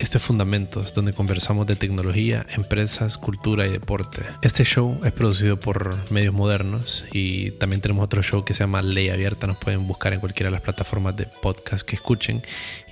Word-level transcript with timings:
Este 0.00 0.16
es 0.16 0.24
Fundamentos, 0.24 0.94
donde 0.94 1.12
conversamos 1.12 1.66
de 1.66 1.76
tecnología, 1.76 2.46
empresas, 2.56 3.18
cultura 3.18 3.66
y 3.66 3.70
deporte. 3.70 4.22
Este 4.40 4.64
show 4.64 4.98
es 5.04 5.12
producido 5.12 5.60
por 5.60 6.10
medios 6.10 6.32
modernos 6.32 7.04
y 7.12 7.50
también 7.50 7.82
tenemos 7.82 8.06
otro 8.06 8.22
show 8.22 8.42
que 8.42 8.54
se 8.54 8.60
llama 8.60 8.80
Ley 8.80 9.10
Abierta. 9.10 9.46
Nos 9.46 9.58
pueden 9.58 9.86
buscar 9.86 10.14
en 10.14 10.20
cualquiera 10.20 10.48
de 10.48 10.52
las 10.52 10.62
plataformas 10.62 11.18
de 11.18 11.26
podcast 11.42 11.86
que 11.86 11.96
escuchen. 11.96 12.40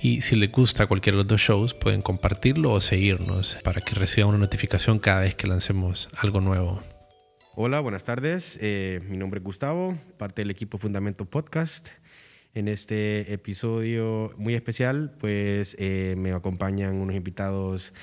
Y 0.03 0.21
si 0.21 0.35
les 0.35 0.51
gusta 0.51 0.85
cualquiera 0.85 1.15
de 1.17 1.23
los 1.23 1.27
dos 1.27 1.41
shows, 1.41 1.73
pueden 1.73 2.03
compartirlo 2.03 2.71
o 2.71 2.79
seguirnos 2.79 3.57
para 3.63 3.81
que 3.81 3.95
reciban 3.95 4.29
una 4.29 4.37
notificación 4.37 4.99
cada 4.99 5.21
vez 5.21 5.33
que 5.33 5.47
lancemos 5.47 6.09
algo 6.15 6.41
nuevo. 6.41 6.83
Hola, 7.55 7.79
buenas 7.79 8.03
tardes. 8.03 8.59
Eh, 8.61 9.01
mi 9.09 9.17
nombre 9.17 9.39
es 9.39 9.43
Gustavo, 9.43 9.97
parte 10.17 10.43
del 10.43 10.51
equipo 10.51 10.77
Fundamento 10.77 11.25
Podcast. 11.25 11.89
En 12.55 12.67
este 12.67 13.31
episodio 13.31 14.33
muy 14.37 14.55
especial, 14.55 15.13
pues 15.19 15.75
eh, 15.77 16.15
me 16.17 16.33
acompañan 16.33 16.95
unos 16.95 17.15
invitados, 17.15 17.93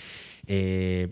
eh, 0.47 1.09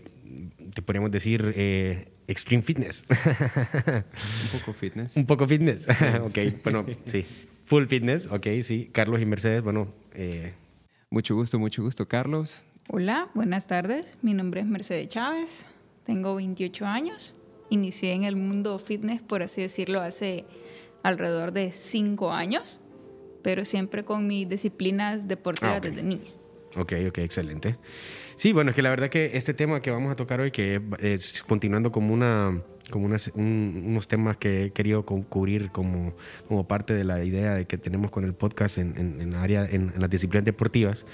te 0.73 0.81
podríamos 0.81 1.11
decir, 1.11 1.53
eh, 1.55 2.13
Extreme 2.27 2.63
Fitness. 2.63 3.03
Un 3.09 4.59
poco 4.59 4.73
fitness. 4.73 5.17
Un 5.17 5.25
poco 5.25 5.47
fitness. 5.47 5.85
ok, 6.23 6.63
bueno, 6.63 6.85
sí. 7.05 7.25
Full 7.65 7.87
fitness, 7.87 8.27
ok, 8.27 8.47
sí. 8.63 8.89
Carlos 8.93 9.21
y 9.21 9.25
Mercedes, 9.25 9.61
bueno. 9.61 9.93
Mucho 11.09 11.35
gusto, 11.35 11.59
mucho 11.59 11.83
gusto, 11.83 12.07
Carlos. 12.07 12.63
Hola, 12.89 13.29
buenas 13.33 13.67
tardes. 13.67 14.17
Mi 14.21 14.33
nombre 14.33 14.61
es 14.61 14.65
Mercedes 14.65 15.09
Chávez. 15.09 15.65
Tengo 16.05 16.35
28 16.35 16.85
años. 16.85 17.35
Inicié 17.69 18.13
en 18.13 18.23
el 18.23 18.37
mundo 18.37 18.79
fitness, 18.79 19.21
por 19.21 19.43
así 19.43 19.61
decirlo, 19.61 20.01
hace 20.01 20.45
alrededor 21.03 21.51
de 21.51 21.71
5 21.73 22.31
años 22.31 22.79
pero 23.45 23.63
siempre 23.63 24.03
con 24.03 24.25
mis 24.25 24.49
disciplinas 24.49 25.27
deportivas 25.27 25.75
ah, 25.77 25.79
desde 25.79 26.01
niña. 26.01 26.31
Ok, 26.77 26.93
ok, 27.09 27.19
excelente. 27.19 27.75
Sí, 28.35 28.53
bueno, 28.53 28.71
es 28.71 28.75
que 28.75 28.81
la 28.81 28.89
verdad 28.89 29.09
que 29.09 29.37
este 29.37 29.53
tema 29.53 29.83
que 29.83 29.91
vamos 29.91 30.11
a 30.11 30.15
tocar 30.15 30.41
hoy, 30.41 30.49
que 30.49 30.81
es 30.97 31.43
continuando 31.43 31.91
como 31.91 32.11
una 32.11 32.59
como 32.89 33.05
unos 33.05 34.07
temas 34.07 34.37
que 34.37 34.65
he 34.65 34.71
querido 34.71 35.05
cubrir 35.05 35.69
como, 35.69 36.15
como 36.47 36.67
parte 36.67 36.95
de 36.95 37.03
la 37.03 37.23
idea 37.23 37.53
de 37.53 37.65
que 37.65 37.77
tenemos 37.77 38.09
con 38.09 38.23
el 38.23 38.33
podcast 38.33 38.79
en, 38.79 39.21
en, 39.21 39.35
área, 39.35 39.67
en, 39.69 39.93
las 39.95 40.09
disciplinas 40.09 40.43
deportivas. 40.43 41.05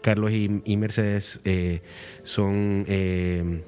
Carlos 0.00 0.30
y, 0.30 0.76
Mercedes 0.76 1.40
eh, 1.44 1.82
son 2.22 2.84
eh, 2.86 3.62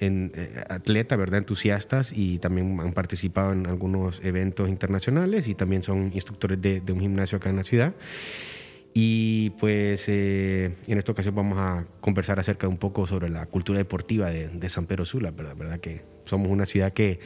en, 0.00 0.32
eh, 0.34 0.64
atleta, 0.68 1.16
¿verdad? 1.16 1.38
Entusiastas 1.38 2.12
y 2.14 2.38
también 2.38 2.78
han 2.80 2.92
participado 2.92 3.52
en 3.52 3.66
algunos 3.66 4.20
eventos 4.24 4.68
internacionales 4.68 5.46
y 5.46 5.54
también 5.54 5.82
son 5.82 6.10
instructores 6.14 6.60
de, 6.60 6.82
un 6.90 7.00
gimnasio 7.00 7.38
acá 7.38 7.50
en 7.50 7.56
la 7.56 7.62
ciudad. 7.62 7.94
Y 8.92 9.50
pues 9.60 10.06
eh, 10.08 10.74
en 10.88 10.98
esta 10.98 11.12
ocasión 11.12 11.34
vamos 11.34 11.58
a 11.58 11.86
conversar 12.00 12.40
acerca 12.40 12.66
de 12.66 12.72
un 12.72 12.78
poco 12.78 13.06
sobre 13.06 13.28
la 13.28 13.46
cultura 13.46 13.78
deportiva 13.78 14.30
de, 14.30 14.68
San 14.68 14.86
Pedro 14.86 15.04
Sula, 15.04 15.30
¿verdad? 15.30 15.54
¿verdad? 15.56 15.78
Que 15.78 16.02
somos 16.24 16.50
una 16.50 16.66
ciudad 16.66 16.92
que 16.92 17.20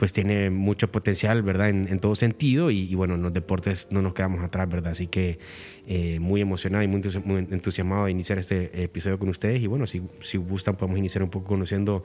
pues 0.00 0.14
tiene 0.14 0.48
mucho 0.48 0.90
potencial, 0.90 1.42
¿verdad? 1.42 1.68
En, 1.68 1.98
todo 2.00 2.14
sentido 2.14 2.70
y, 2.70 2.94
bueno, 2.94 3.16
en 3.16 3.22
los 3.22 3.34
deportes 3.34 3.88
no 3.90 4.00
nos 4.00 4.14
quedamos 4.14 4.42
atrás, 4.42 4.66
¿verdad? 4.66 4.92
Así 4.92 5.08
que 5.08 5.38
eh, 5.86 6.18
muy 6.20 6.40
emocionado 6.40 6.82
y 6.82 6.88
muy, 6.88 7.02
entusiasmado 7.50 8.06
de 8.06 8.10
iniciar 8.10 8.38
este 8.38 8.82
episodio 8.82 9.18
con 9.18 9.28
ustedes 9.28 9.60
y 9.60 9.66
bueno, 9.66 9.86
si, 9.86 10.00
si 10.20 10.38
gustan 10.38 10.74
podemos 10.76 10.98
iniciar 10.98 11.22
un 11.22 11.28
poco 11.28 11.48
conociendo 11.48 12.02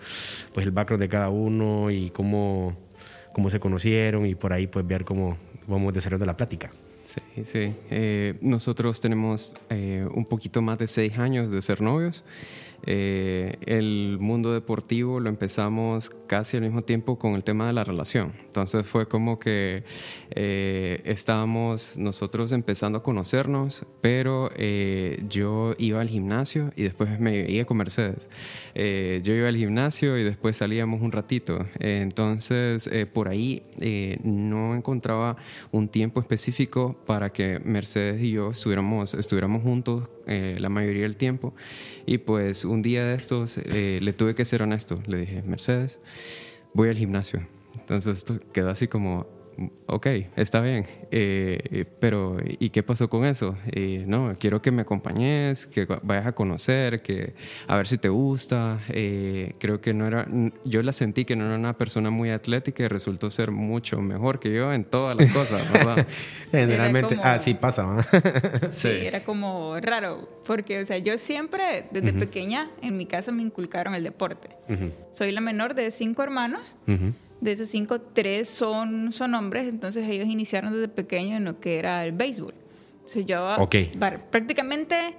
pues 0.53 0.65
el 0.65 0.71
background 0.71 1.03
de 1.03 1.07
cada 1.07 1.29
uno 1.29 1.89
y 1.89 2.09
cómo, 2.09 2.77
cómo 3.31 3.49
se 3.49 3.61
conocieron 3.61 4.25
y 4.25 4.35
por 4.35 4.51
ahí 4.51 4.67
pues 4.67 4.85
ver 4.85 5.05
cómo 5.05 5.37
vamos 5.65 5.93
desarrollando 5.93 6.25
la 6.25 6.35
plática. 6.35 6.71
Sí, 7.05 7.21
sí. 7.45 7.75
Eh, 7.91 8.33
nosotros 8.41 8.99
tenemos 8.99 9.53
eh, 9.69 10.05
un 10.13 10.25
poquito 10.25 10.61
más 10.61 10.79
de 10.79 10.87
seis 10.87 11.17
años 11.17 11.49
de 11.49 11.61
ser 11.61 11.79
novios. 11.79 12.25
Eh, 12.83 13.57
el 13.65 14.17
mundo 14.19 14.53
deportivo 14.53 15.19
lo 15.19 15.29
empezamos 15.29 16.09
casi 16.27 16.57
al 16.57 16.63
mismo 16.63 16.83
tiempo 16.83 17.17
con 17.17 17.33
el 17.33 17.43
tema 17.43 17.67
de 17.67 17.73
la 17.73 17.83
relación. 17.83 18.33
Entonces 18.45 18.85
fue 18.85 19.07
como 19.07 19.39
que 19.39 19.83
eh, 20.31 21.01
estábamos 21.05 21.97
nosotros 21.97 22.51
empezando 22.51 22.99
a 22.99 23.03
conocernos, 23.03 23.85
pero 24.01 24.51
eh, 24.55 25.23
yo 25.29 25.75
iba 25.77 26.01
al 26.01 26.09
gimnasio 26.09 26.71
y 26.75 26.83
después 26.83 27.19
me 27.19 27.49
iba 27.49 27.65
con 27.65 27.77
Mercedes. 27.77 28.29
yo 28.75 29.33
iba 29.33 29.47
al 29.47 29.57
gimnasio 29.57 30.17
y 30.17 30.23
después 30.23 30.57
salíamos 30.57 31.01
un 31.01 31.11
ratito. 31.11 31.65
entonces 31.79 32.89
por 33.13 33.27
ahí 33.27 33.63
no 34.23 34.75
encontraba 34.75 35.37
un 35.71 35.87
tiempo 35.87 36.19
específico 36.19 36.95
para 37.05 37.31
que 37.31 37.59
Mercedes 37.63 38.21
y 38.21 38.31
yo 38.31 38.51
estuviéramos, 38.51 39.13
estuviéramos 39.13 39.63
juntos 39.63 40.09
la 40.25 40.69
mayoría 40.69 41.03
del 41.03 41.17
tiempo. 41.17 41.53
Y 42.05 42.19
pues 42.19 42.65
un 42.65 42.81
día 42.81 43.05
de 43.05 43.15
estos 43.15 43.57
eh, 43.57 43.99
le 44.01 44.13
tuve 44.13 44.35
que 44.35 44.45
ser 44.45 44.61
honesto. 44.61 45.01
Le 45.07 45.17
dije, 45.17 45.41
Mercedes, 45.43 45.99
voy 46.73 46.89
al 46.89 46.97
gimnasio. 46.97 47.47
Entonces 47.79 48.17
esto 48.17 48.39
quedó 48.53 48.69
así 48.69 48.87
como, 48.87 49.27
ok, 49.85 50.07
está 50.35 50.61
bien, 50.61 50.85
eh, 51.11 51.85
pero 51.99 52.37
¿y 52.43 52.69
qué 52.69 52.83
pasó 52.83 53.09
con 53.09 53.25
eso? 53.25 53.55
Eh, 53.71 54.03
no, 54.07 54.35
quiero 54.39 54.61
que 54.61 54.71
me 54.71 54.81
acompañes, 54.81 55.65
que 55.65 55.85
vayas 56.03 56.27
a 56.27 56.31
conocer, 56.33 57.01
que 57.01 57.33
a 57.67 57.77
ver 57.77 57.87
si 57.87 57.97
te 57.97 58.09
gusta. 58.09 58.79
Eh, 58.89 59.53
creo 59.59 59.81
que 59.81 59.93
no 59.93 60.07
era, 60.07 60.27
yo 60.63 60.81
la 60.83 60.93
sentí 60.93 61.25
que 61.25 61.35
no 61.35 61.45
era 61.45 61.55
una 61.55 61.77
persona 61.77 62.09
muy 62.09 62.31
atlética 62.31 62.83
y 62.83 62.87
resultó 62.87 63.31
ser 63.31 63.51
mucho 63.51 63.99
mejor 64.01 64.39
que 64.39 64.53
yo 64.53 64.73
en 64.73 64.83
todas 64.83 65.15
las 65.17 65.31
cosas, 65.31 65.71
¿verdad? 65.71 66.07
Generalmente, 66.51 67.17
ah, 67.23 67.39
sí 67.41 67.53
pasa. 67.53 68.05
sí, 68.69 68.89
era 68.89 69.23
como 69.23 69.79
raro, 69.79 70.29
porque, 70.45 70.81
o 70.81 70.85
sea, 70.85 70.97
yo 70.97 71.17
siempre, 71.17 71.87
desde 71.91 72.13
pequeña, 72.13 72.69
en 72.81 72.97
mi 72.97 73.05
casa 73.05 73.31
me 73.31 73.41
inculcaron 73.41 73.95
el 73.95 74.03
deporte. 74.03 74.49
Soy 75.11 75.31
la 75.31 75.41
menor 75.41 75.75
de 75.75 75.91
cinco 75.91 76.23
hermanos. 76.23 76.75
De 77.45 77.51
esos 77.51 77.69
cinco, 77.69 78.01
tres 78.01 78.49
son, 78.49 79.13
son 79.13 79.35
hombres, 79.35 79.67
entonces 79.67 80.09
ellos 80.09 80.27
iniciaron 80.27 80.73
desde 80.73 80.87
pequeño 80.87 81.37
en 81.37 81.45
lo 81.45 81.59
que 81.59 81.77
era 81.77 82.03
el 82.03 82.11
béisbol. 82.11 82.55
Entonces 82.95 83.27
yo 83.27 83.55
prácticamente 84.31 85.13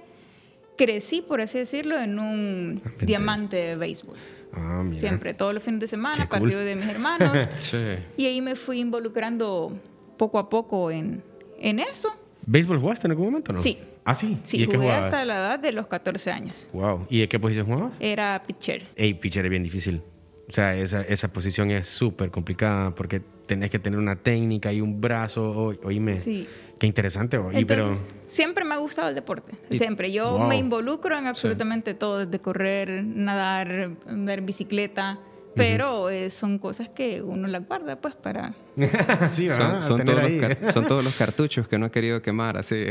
crecí, 0.77 1.21
por 1.21 1.39
así 1.39 1.57
decirlo, 1.57 1.97
en 1.97 2.19
un 2.19 2.81
diamante 3.01 3.55
de 3.55 3.75
béisbol. 3.77 4.17
Ah, 4.51 4.83
Siempre, 4.91 5.33
todos 5.33 5.53
los 5.53 5.63
fines 5.63 5.79
de 5.79 5.87
semana, 5.87 6.27
partido 6.27 6.59
de 6.59 6.75
mis 6.75 6.87
hermanos. 6.87 7.47
Y 8.17 8.25
ahí 8.25 8.41
me 8.41 8.57
fui 8.57 8.81
involucrando 8.81 9.71
poco 10.17 10.37
a 10.37 10.49
poco 10.49 10.91
en, 10.91 11.23
en 11.59 11.79
eso. 11.79 12.13
¿Béisbol 12.45 12.79
jugaste 12.79 13.07
en 13.07 13.11
algún 13.11 13.27
momento 13.27 13.53
no? 13.53 13.61
Sí. 13.61 13.77
¿Ah, 14.03 14.15
sí? 14.15 14.37
Sí, 14.43 14.65
jugué 14.65 14.91
hasta 14.91 15.23
la 15.23 15.35
edad 15.35 15.59
de 15.59 15.71
los 15.71 15.87
14 15.87 16.29
años. 16.31 16.69
Wow. 16.73 17.07
¿Y 17.09 17.19
de 17.21 17.29
qué 17.29 17.39
posición 17.39 17.67
jugabas? 17.67 17.93
Era 18.01 18.43
pitcher. 18.45 18.85
Ey, 18.97 19.13
pitcher 19.13 19.45
es 19.45 19.49
bien 19.49 19.63
difícil. 19.63 20.01
O 20.47 20.51
sea, 20.51 20.75
esa, 20.75 21.01
esa 21.01 21.27
posición 21.27 21.71
es 21.71 21.87
súper 21.87 22.31
complicada 22.31 22.95
porque 22.95 23.21
tenés 23.45 23.69
que 23.69 23.79
tener 23.79 23.99
una 23.99 24.15
técnica 24.15 24.71
y 24.71 24.81
un 24.81 25.01
brazo. 25.01 25.75
oíme, 25.83 26.15
sí. 26.17 26.47
qué 26.79 26.87
interesante. 26.87 27.39
pero... 27.67 27.93
Siempre 28.23 28.63
me 28.63 28.73
ha 28.73 28.77
gustado 28.77 29.09
el 29.09 29.15
deporte. 29.15 29.55
Siempre. 29.71 30.11
Yo 30.11 30.39
me 30.39 30.57
involucro 30.57 31.17
en 31.17 31.27
absolutamente 31.27 31.93
todo, 31.93 32.25
desde 32.25 32.39
correr, 32.39 33.03
nadar, 33.03 33.91
andar 34.07 34.41
bicicleta 34.41 35.19
pero 35.57 36.09
eh, 36.09 36.29
son 36.29 36.59
cosas 36.59 36.89
que 36.89 37.21
uno 37.21 37.47
las 37.47 37.67
guarda 37.67 37.99
pues 37.99 38.15
para... 38.15 38.53
sí, 39.31 39.49
son, 39.49 39.81
son, 39.81 40.05
todos 40.05 40.21
los 40.21 40.57
son, 40.73 40.87
todos 40.87 41.03
los 41.03 41.15
cartuchos 41.15 41.67
que 41.67 41.77
no 41.77 41.87
he 41.87 41.91
querido 41.91 42.21
quemar, 42.21 42.57
así. 42.57 42.85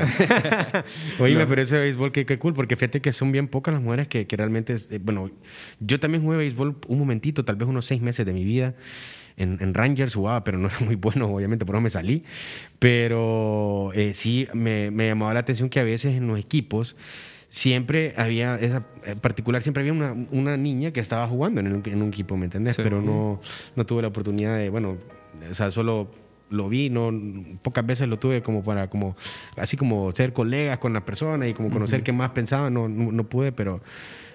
Oíme, 1.21 1.47
pero 1.47 1.62
ese 1.62 1.78
béisbol, 1.78 2.12
qué, 2.12 2.27
qué 2.27 2.38
cool, 2.38 2.54
porque 2.54 2.77
fíjate 2.77 3.00
que 3.00 3.12
son 3.12 3.32
bien 3.32 3.49
pocas 3.49 3.72
las 3.75 3.82
mujeres 3.82 4.09
que, 4.09 4.27
que 4.27 4.37
realmente... 4.37 4.75
Eh, 4.91 4.99
bueno, 5.03 5.31
yo 5.81 6.00
también 6.00 6.22
jugué 6.22 6.37
béisbol 6.38 6.77
un 6.88 6.99
momentito, 6.99 7.44
tal 7.44 7.56
vez 7.56 7.69
unos 7.69 7.87
seis 7.87 8.03
meses 8.03 8.27
de 8.27 8.32
mi 8.32 8.44
vida. 8.44 8.75
En, 9.37 9.59
en, 9.60 9.75
Rangers 9.75 10.15
jugaba, 10.15 10.44
pero 10.44 10.59
no 10.59 10.69
era 10.69 10.81
muy 10.81 10.94
bueno, 10.97 11.27
obviamente, 11.27 11.66
por 11.66 11.77
eso 11.77 11.83
me 11.83 11.91
salí. 11.91 12.25
Pero 12.78 13.93
eh, 13.94 14.15
sí, 14.15 14.48
me, 14.54 14.91
me 14.91 15.09
llamaba 15.09 15.34
la 15.34 15.41
atención 15.41 15.69
que 15.69 15.78
a 15.78 15.84
veces 15.84 16.16
en 16.16 16.27
los 16.27 16.38
equipos 16.38 16.97
siempre 17.56 18.12
había, 18.19 18.56
esa 18.56 18.83
en 19.06 19.19
particular, 19.19 19.63
siempre 19.63 19.81
había 19.81 19.95
una, 19.95 20.15
una 20.31 20.59
niña 20.59 20.91
que 20.91 21.01
estaba 21.01 21.27
jugando 21.27 21.63
en, 21.63 21.83
en 21.86 22.03
un 22.03 22.09
equipo, 22.09 22.36
¿me 22.36 22.45
entendés? 22.45 22.77
Pero 22.77 23.01
no, 23.01 23.41
no 23.75 23.86
tuve 23.86 24.03
la 24.03 24.09
oportunidad 24.09 24.59
de, 24.59 24.69
bueno, 24.69 24.98
o 25.51 25.54
sea, 25.54 25.71
solo 25.71 26.10
lo 26.51 26.69
vi, 26.69 26.91
no, 26.91 27.10
pocas 27.63 27.86
veces 27.86 28.09
lo 28.09 28.19
tuve 28.19 28.42
como 28.42 28.63
para, 28.63 28.91
como, 28.91 29.16
así 29.57 29.78
como 29.78 30.13
ser 30.13 30.34
colegas 30.34 30.78
con 30.78 30.92
la 30.92 31.07
persona 31.07 31.48
y 31.48 31.54
como 31.54 31.71
conocer 31.71 32.03
qué 32.03 32.13
más 32.13 32.31
pensaban, 32.31 32.75
no, 32.75 32.89
no, 32.89 33.25
pude, 33.25 33.53
pero... 33.53 33.81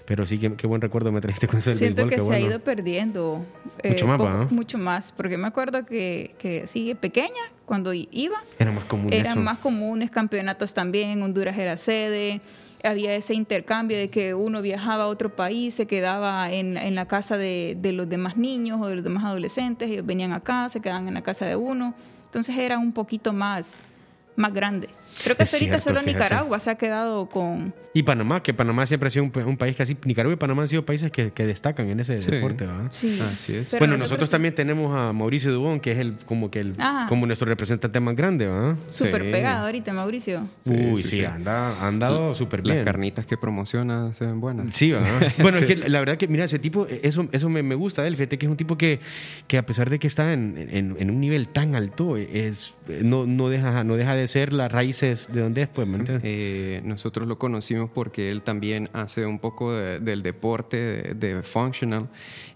Pero 0.04 0.25
sí, 0.25 0.40
qué, 0.40 0.54
qué, 0.56 0.68
buen 0.68 0.81
recuerdo 0.81 1.12
me 1.12 1.22
trajiste 1.22 1.48
con 1.48 1.60
eso 1.60 1.69
del 1.69 1.80
Siento 1.80 2.07
que 2.07 2.19
se 2.19 2.34
ha 2.34 2.40
ido 2.40 2.60
perdiendo. 2.60 3.46
mucho 3.88 4.07
más, 4.07 4.19
¿no? 4.19 4.48
Mucho 4.50 4.78
más. 4.80 5.12
Porque 5.12 5.38
me 5.38 5.48
acuerdo 5.48 5.86
que, 5.86 6.34
que 6.40 6.68
sí, 6.68 6.96
pequeña, 6.96 7.44
cuando 7.66 7.94
iba... 7.94 8.44
Era 8.57 8.72
más 8.72 8.84
común 8.86 9.13
Eran 9.13 9.42
más 9.44 9.60
comunes 9.60 10.10
campeonatos 10.10 10.74
también. 10.74 11.22
Honduras 11.22 11.57
era 11.57 11.78
sede 11.78 12.42
había 12.83 13.16
ese 13.16 13.33
intercambio 13.33 13.98
de 13.98 14.10
que 14.10 14.33
uno 14.33 14.62
viajaba 14.62 15.04
a 15.04 15.07
otro 15.07 15.36
país, 15.36 15.74
se 15.74 15.86
quedaba 15.86 16.51
en, 16.51 16.78
en 16.78 16.95
la 16.95 17.07
casa 17.07 17.38
de, 17.38 17.78
de, 17.80 17.92
los 17.92 18.10
demás 18.10 18.38
niños 18.38 18.80
o 18.81 18.88
de 18.88 18.95
los 18.95 19.04
demás 19.04 19.24
adolescentes, 19.24 19.89
ellos 19.89 20.06
venían 20.06 20.33
acá, 20.33 20.69
se 20.69 20.80
quedaban 20.80 21.07
en 21.07 21.13
la 21.13 21.22
casa 21.22 21.45
de 21.45 21.56
uno, 21.56 21.94
entonces 22.25 22.57
era 22.57 22.80
un 22.80 22.92
poquito 22.92 23.33
más, 23.33 23.75
más 24.36 24.54
grande. 24.54 24.89
Creo 25.24 25.36
que 25.36 25.44
hasta 25.44 25.58
ahorita 25.58 25.80
solo 25.80 26.02
Nicaragua 26.02 26.60
se 26.60 26.69
ha 26.69 26.75
quedado 26.75 27.28
con... 27.28 27.74
Y 27.94 28.04
Panamá, 28.04 28.42
que 28.42 28.54
Panamá 28.54 28.86
siempre 28.86 29.08
ha 29.08 29.10
sido 29.10 29.25
un, 29.25 29.58
país 29.58 29.75
casi... 29.75 29.98
Nicaragua 30.06 30.34
y 30.34 30.38
Panamá 30.38 30.62
han 30.62 30.68
sido 30.68 30.86
países 30.86 31.12
que, 31.12 31.31
destacan 31.46 31.90
en 31.90 32.00
ese 32.00 32.18
deporte, 32.18 32.66
¿verdad? 32.66 32.88
Sí. 32.90 33.19
Así 33.22 33.56
es. 33.56 33.75
bueno, 33.78 33.98
nosotros, 33.98 34.30
también 34.30 34.56
tenemos 34.56 34.98
a 34.98 35.12
Mauricio 35.12 35.52
Dubón, 35.52 35.80
que 35.80 35.92
es 35.92 35.98
el 35.98 36.16
como 36.25 36.50
que 36.50 36.60
el 36.60 36.75
como 37.10 37.25
nuestro 37.25 37.48
representante 37.48 38.00
más 38.00 38.16
grande, 38.16 38.48
¿verdad? 38.48 38.75
Súper 38.90 39.30
pegado 39.30 39.66
ahorita, 39.66 39.92
Mauricio. 39.94 40.48
Uy, 40.66 40.96
sí, 40.96 41.25
anda, 41.25 41.75
ha 41.81 41.88
andado 41.88 42.34
súper 42.36 42.62
bien. 42.62 42.78
Las 42.78 42.86
carnitas 42.86 43.25
que 43.25 43.38
promociona 43.38 44.13
se 44.13 44.25
ven 44.25 44.40
buenas. 44.40 44.68
Sí, 44.75 44.92
¿verdad? 44.92 45.34
bueno, 45.40 45.58
es 45.58 45.66
que 45.66 45.90
la 45.90 46.00
verdad 46.00 46.18
que, 46.18 46.28
mira, 46.28 46.46
ese 46.46 46.60
tipo, 46.60 46.88
eso, 46.88 47.28
eso 47.31 47.50
me, 47.50 47.63
me 47.63 47.75
gusta 47.75 48.02
de 48.04 48.10
él. 48.10 48.16
Fíjate 48.16 48.38
que 48.38 48.46
es 48.46 48.50
un 48.50 48.58
tipo 48.58 48.78
que, 48.78 49.00
que 49.48 49.58
a 49.58 49.66
pesar 49.66 49.90
de 49.90 50.00
que 50.00 50.08
está 50.08 50.34
en, 50.34 50.56
en, 50.72 51.10
un 51.10 51.19
nivel 51.19 51.48
tan 51.48 51.75
alto, 51.75 52.18
es, 52.18 52.75
no, 52.88 53.25
no, 53.25 53.50
deja, 53.50 53.84
no 53.84 53.96
deja 53.96 54.16
de 54.16 54.28
ser 54.28 54.54
las 54.54 54.72
de 55.01 55.42
donde 55.42 55.63
es, 55.63 55.68
pues, 55.68 55.88
eh, 56.24 56.81
nosotros 56.83 57.27
lo 57.27 57.38
conocimos 57.38 57.89
porque 57.89 58.30
él 58.30 58.44
también 58.44 58.89
hace 58.94 59.25
un 59.25 59.39
poco 59.39 59.74
del 59.74 60.24
deporte, 60.24 61.13
de, 61.15 61.42
functional, 61.44 62.07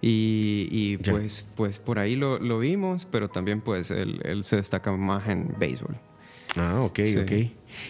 y, 0.01 0.97
pues, 0.97 1.45
pues 1.55 1.79
por 1.79 1.99
ahí 1.99 2.15
lo, 2.15 2.37
lo, 2.39 2.59
vimos, 2.59 3.05
pero 3.05 3.29
también 3.29 3.61
pues 3.61 3.89
él, 3.91 4.21
él, 4.23 4.43
se 4.43 4.57
destaca 4.57 4.91
más 4.91 5.27
en 5.27 5.53
béisbol. 5.57 5.95
Ah, 6.55 6.81
ok, 6.81 6.99
ok. 7.21 7.31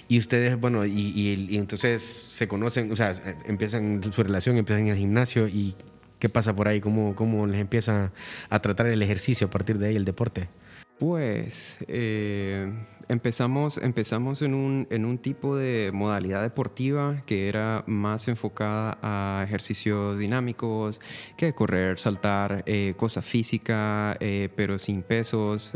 Y 0.07 0.17
ustedes, 0.17 0.59
bueno, 0.59 0.85
y, 0.85 0.91
y, 0.91 1.57
entonces 1.57 2.01
se 2.01 2.47
conocen, 2.47 2.91
o 2.91 2.95
sea, 2.95 3.13
empiezan 3.45 4.01
su 4.11 4.23
relación, 4.23 4.57
empiezan 4.57 4.85
en 4.85 4.93
el 4.93 4.97
gimnasio 4.97 5.47
y 5.47 5.75
¿qué 6.19 6.29
pasa 6.29 6.55
por 6.55 6.67
ahí? 6.67 6.81
¿Cómo, 6.81 7.15
cómo 7.15 7.45
les 7.45 7.59
empieza 7.59 8.11
a 8.49 8.59
tratar 8.61 8.87
el 8.87 9.01
ejercicio 9.01 9.47
a 9.47 9.49
partir 9.49 9.77
de 9.77 9.89
ahí, 9.89 9.95
el 9.95 10.05
deporte? 10.05 10.47
Pues 10.99 11.77
eh, 11.87 12.73
empezamos, 13.09 13.77
empezamos 13.77 14.41
en, 14.41 14.53
un, 14.53 14.87
en 14.89 15.03
un 15.03 15.17
tipo 15.17 15.57
de 15.57 15.91
modalidad 15.93 16.41
deportiva 16.41 17.21
que 17.25 17.49
era 17.49 17.83
más 17.85 18.27
enfocada 18.29 18.97
a 19.01 19.43
ejercicios 19.43 20.17
dinámicos, 20.19 21.01
que 21.35 21.53
correr, 21.53 21.99
saltar, 21.99 22.63
eh, 22.65 22.93
cosa 22.95 23.21
física, 23.21 24.15
eh, 24.21 24.49
pero 24.55 24.79
sin 24.79 25.03
pesos, 25.03 25.73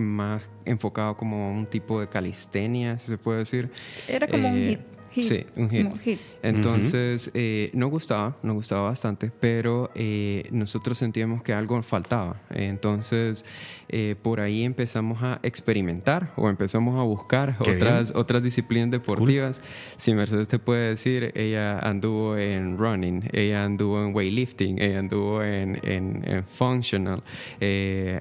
más 0.00 0.48
enfocado 0.64 1.16
como 1.16 1.52
un 1.52 1.66
tipo 1.66 2.00
de 2.00 2.08
calistenia, 2.08 2.96
si 2.96 3.08
se 3.08 3.18
puede 3.18 3.40
decir. 3.40 3.70
Era 4.08 4.26
como 4.26 4.48
un 4.48 4.68
hit 4.68 4.80
sí, 5.20 5.44
un 5.56 5.70
hit. 5.70 6.20
Entonces, 6.42 7.30
eh, 7.34 7.70
nos 7.72 7.90
gustaba, 7.90 8.36
nos 8.42 8.54
gustaba 8.54 8.82
bastante, 8.82 9.30
pero 9.40 9.90
eh, 9.94 10.48
nosotros 10.50 10.98
sentíamos 10.98 11.42
que 11.42 11.52
algo 11.52 11.80
faltaba. 11.82 12.40
Entonces, 12.50 13.44
eh, 13.88 14.16
por 14.20 14.40
ahí 14.40 14.64
empezamos 14.64 15.22
a 15.22 15.38
experimentar 15.42 16.32
o 16.36 16.48
empezamos 16.48 16.98
a 16.98 17.02
buscar 17.02 17.56
otras, 17.60 18.12
otras 18.14 18.42
disciplinas 18.42 18.90
deportivas. 18.90 19.60
Si 19.96 20.14
Mercedes 20.14 20.48
te 20.48 20.58
puede 20.58 20.90
decir, 20.90 21.32
ella 21.34 21.78
anduvo 21.78 22.36
en 22.36 22.78
running, 22.78 23.28
ella 23.32 23.64
anduvo 23.64 24.04
en 24.04 24.14
weightlifting, 24.14 24.80
ella 24.80 24.98
anduvo 24.98 25.42
en, 25.42 25.78
en, 25.84 26.22
en 26.26 26.44
functional, 26.44 27.22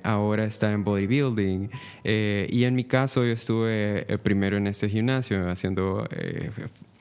ahora 0.04 0.46
está 0.46 0.72
en 0.72 0.84
bodybuilding. 0.84 1.70
y 2.04 2.64
en 2.64 2.76
mi 2.76 2.84
caso, 2.84 3.24
yo 3.24 3.32
estuve 3.32 4.06
primero 4.24 4.58
en 4.58 4.68
este 4.68 4.90
gimnasio 4.90 5.50
haciendo 5.50 6.08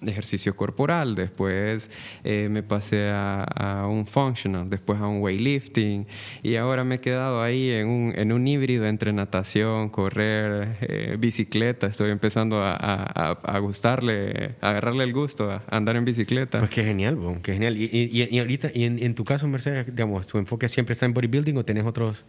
ejercicio 0.08 0.56
corporal, 0.56 1.14
después 1.14 1.90
eh, 2.24 2.48
me 2.50 2.62
pasé 2.62 3.10
a, 3.12 3.86
un 3.88 4.06
functional, 4.06 4.68
después 4.70 4.98
a 5.00 5.06
un 5.06 5.20
weightlifting 5.20 6.06
y 6.42 6.56
ahora 6.56 6.84
me 6.84 6.96
he 6.96 7.00
quedado 7.00 7.42
ahí 7.42 7.70
en 7.70 7.88
un, 7.88 8.12
en 8.16 8.32
un 8.32 8.46
híbrido 8.46 8.86
entre 8.86 9.12
natación, 9.12 9.90
correr, 9.90 10.76
eh, 10.80 11.16
bicicleta. 11.18 11.86
Estoy 11.86 12.10
empezando 12.10 12.62
a, 12.62 12.74
a, 12.74 13.58
gustarle, 13.58 14.56
a 14.60 14.70
agarrarle 14.70 15.04
el 15.04 15.12
gusto 15.12 15.50
a 15.50 15.62
andar 15.70 15.96
en 15.96 16.04
bicicleta. 16.04 16.58
Pues 16.58 16.70
qué 16.70 16.84
genial, 16.84 17.18
qué 17.42 17.54
genial. 17.54 17.76
Y, 17.76 17.88
y, 17.90 18.38
ahorita, 18.38 18.70
y 18.72 18.84
en, 18.84 19.14
tu 19.14 19.24
caso, 19.24 19.46
Mercedes, 19.46 19.86
digamos, 19.86 20.26
¿tu 20.26 20.38
enfoque 20.38 20.68
siempre 20.68 20.94
está 20.94 21.06
en 21.06 21.14
bodybuilding 21.14 21.56
o 21.56 21.64
tenés 21.64 21.84
otros...? 21.84 22.24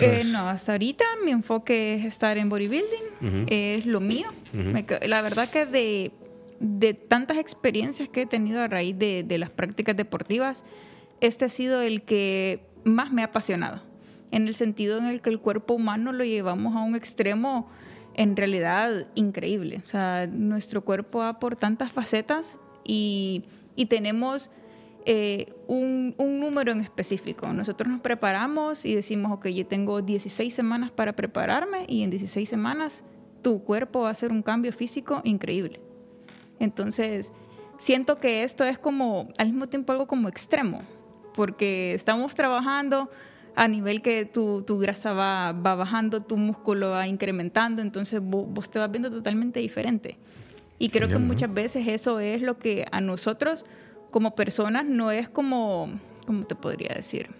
Eh, 0.00 0.22
no, 0.26 0.46
hasta 0.46 0.72
ahorita 0.72 1.02
mi 1.24 1.30
enfoque 1.30 1.94
es 1.94 2.04
estar 2.04 2.36
en 2.36 2.50
bodybuilding, 2.50 3.46
es 3.46 3.86
lo 3.86 4.00
mío. 4.00 4.28
la 5.06 5.22
verdad 5.22 5.48
que 5.48 5.64
de 5.64 6.12
de 6.60 6.94
tantas 6.94 7.38
experiencias 7.38 8.08
que 8.08 8.22
he 8.22 8.26
tenido 8.26 8.60
a 8.60 8.68
raíz 8.68 8.98
de, 8.98 9.38
las 9.38 9.50
prácticas 9.50 9.96
deportivas, 9.96 10.64
este 11.20 11.44
ha 11.44 11.48
sido 11.48 11.82
el 11.82 12.02
que 12.02 12.66
más 12.84 13.12
me 13.12 13.22
ha 13.22 13.26
apasionado, 13.26 13.82
en 14.30 14.48
el 14.48 14.54
sentido 14.54 14.98
en 14.98 15.06
el 15.06 15.20
que 15.20 15.30
el 15.30 15.40
cuerpo 15.40 15.74
humano 15.74 16.12
lo 16.12 16.24
llevamos 16.24 16.74
a 16.76 16.80
un 16.80 16.96
extremo 16.96 17.68
en 18.14 18.36
realidad 18.36 19.06
increíble. 19.14 19.80
O 19.82 19.86
sea, 19.86 20.26
nuestro 20.26 20.84
cuerpo 20.84 21.20
va 21.20 21.38
por 21.38 21.56
tantas 21.56 21.92
facetas 21.92 22.58
y, 22.84 23.44
tenemos 23.88 24.50
eh, 25.06 25.54
un, 25.68 26.14
un, 26.18 26.40
número 26.40 26.72
en 26.72 26.80
específico. 26.80 27.52
Nosotros 27.52 27.88
nos 27.88 28.00
preparamos 28.00 28.84
y 28.84 28.94
decimos, 28.94 29.32
ok, 29.32 29.46
yo 29.48 29.66
tengo 29.66 30.02
16 30.02 30.52
semanas 30.52 30.90
para 30.90 31.14
prepararme 31.14 31.84
y 31.86 32.02
en 32.02 32.10
16 32.10 32.48
semanas 32.48 33.04
tu 33.42 33.62
cuerpo 33.62 34.00
va 34.00 34.08
a 34.08 34.10
hacer 34.10 34.32
un 34.32 34.42
cambio 34.42 34.72
físico 34.72 35.20
increíble. 35.24 35.80
Entonces, 36.60 37.32
siento 37.78 38.18
que 38.18 38.42
esto 38.44 38.64
es 38.64 38.78
como, 38.78 39.28
al 39.38 39.48
mismo 39.48 39.68
tiempo, 39.68 39.92
algo 39.92 40.06
como 40.06 40.28
extremo, 40.28 40.82
porque 41.34 41.94
estamos 41.94 42.34
trabajando 42.34 43.10
a 43.54 43.66
nivel 43.66 44.02
que 44.02 44.24
tu, 44.24 44.62
tu 44.62 44.78
grasa 44.78 45.12
va, 45.12 45.52
va, 45.52 45.74
bajando, 45.74 46.20
tu 46.20 46.36
músculo 46.36 46.90
va 46.90 47.08
incrementando, 47.08 47.82
entonces 47.82 48.20
vos, 48.22 48.70
te 48.70 48.78
vas 48.78 48.90
viendo 48.90 49.10
totalmente 49.10 49.60
diferente. 49.60 50.16
Y 50.78 50.90
creo 50.90 51.08
que 51.08 51.18
muchas 51.18 51.52
veces 51.52 51.88
eso 51.88 52.20
es 52.20 52.40
lo 52.40 52.58
que 52.58 52.86
a 52.92 53.00
nosotros 53.00 53.64
como 54.12 54.36
personas 54.36 54.84
no 54.84 55.10
es 55.10 55.28
como, 55.28 55.90
¿cómo 56.24 56.44
te 56.46 56.54
podría 56.54 56.94
decir? 56.94 57.30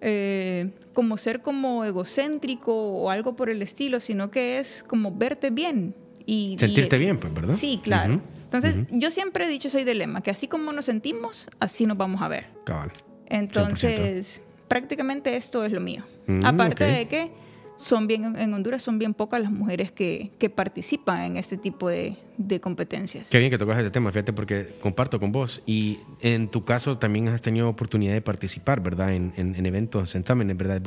Eh, 0.00 0.70
como 0.94 1.18
ser 1.18 1.42
como 1.42 1.84
egocéntrico 1.84 2.72
o 2.74 3.10
algo 3.10 3.36
por 3.36 3.50
el 3.50 3.60
estilo, 3.60 4.00
sino 4.00 4.30
que 4.30 4.58
es 4.58 4.82
como 4.82 5.12
verte 5.12 5.50
bien. 5.50 5.94
Y, 6.24 6.56
Sentirte 6.58 6.96
bien, 6.96 7.20
pues, 7.20 7.34
¿verdad? 7.34 7.54
Sí, 7.54 7.80
claro. 7.82 8.22
Entonces, 8.46 8.76
yo 8.90 9.10
siempre 9.10 9.44
he 9.44 9.48
dicho, 9.48 9.68
soy 9.68 9.82
de 9.84 9.94
lema, 9.94 10.22
que 10.22 10.30
así 10.30 10.46
como 10.46 10.72
nos 10.72 10.84
sentimos, 10.84 11.50
así 11.58 11.84
nos 11.84 11.96
vamos 11.96 12.22
a 12.22 12.28
ver. 12.28 12.46
Cabal. 12.64 12.92
Entonces, 13.26 14.42
prácticamente 14.68 15.36
esto 15.36 15.64
es 15.64 15.72
lo 15.72 15.80
mío. 15.80 16.04
Mm, 16.26 16.44
Aparte 16.44 16.84
de 16.84 17.08
que 17.08 17.32
son 17.76 18.06
bien, 18.06 18.36
en 18.36 18.54
Honduras 18.54 18.82
son 18.82 18.98
bien 18.98 19.14
pocas 19.14 19.40
las 19.40 19.50
mujeres 19.50 19.92
que, 19.92 20.30
que 20.38 20.48
participan 20.48 21.20
en 21.22 21.36
este 21.36 21.56
tipo 21.56 21.88
de, 21.88 22.16
de, 22.38 22.60
competencias. 22.60 23.28
Qué 23.28 23.38
bien 23.38 23.50
que 23.50 23.58
tocas 23.58 23.78
ese 23.78 23.90
tema, 23.90 24.10
fíjate, 24.10 24.32
porque 24.32 24.76
comparto 24.80 25.20
con 25.20 25.30
vos. 25.30 25.62
Y 25.66 25.98
en 26.22 26.48
tu 26.48 26.64
caso 26.64 26.96
también 26.98 27.28
has 27.28 27.42
tenido 27.42 27.68
oportunidad 27.68 28.14
de 28.14 28.22
participar, 28.22 28.82
¿verdad? 28.82 29.12
En, 29.12 29.32
en, 29.36 29.66
eventos, 29.66 30.14
en 30.14 30.24
¿verdad? 30.56 30.80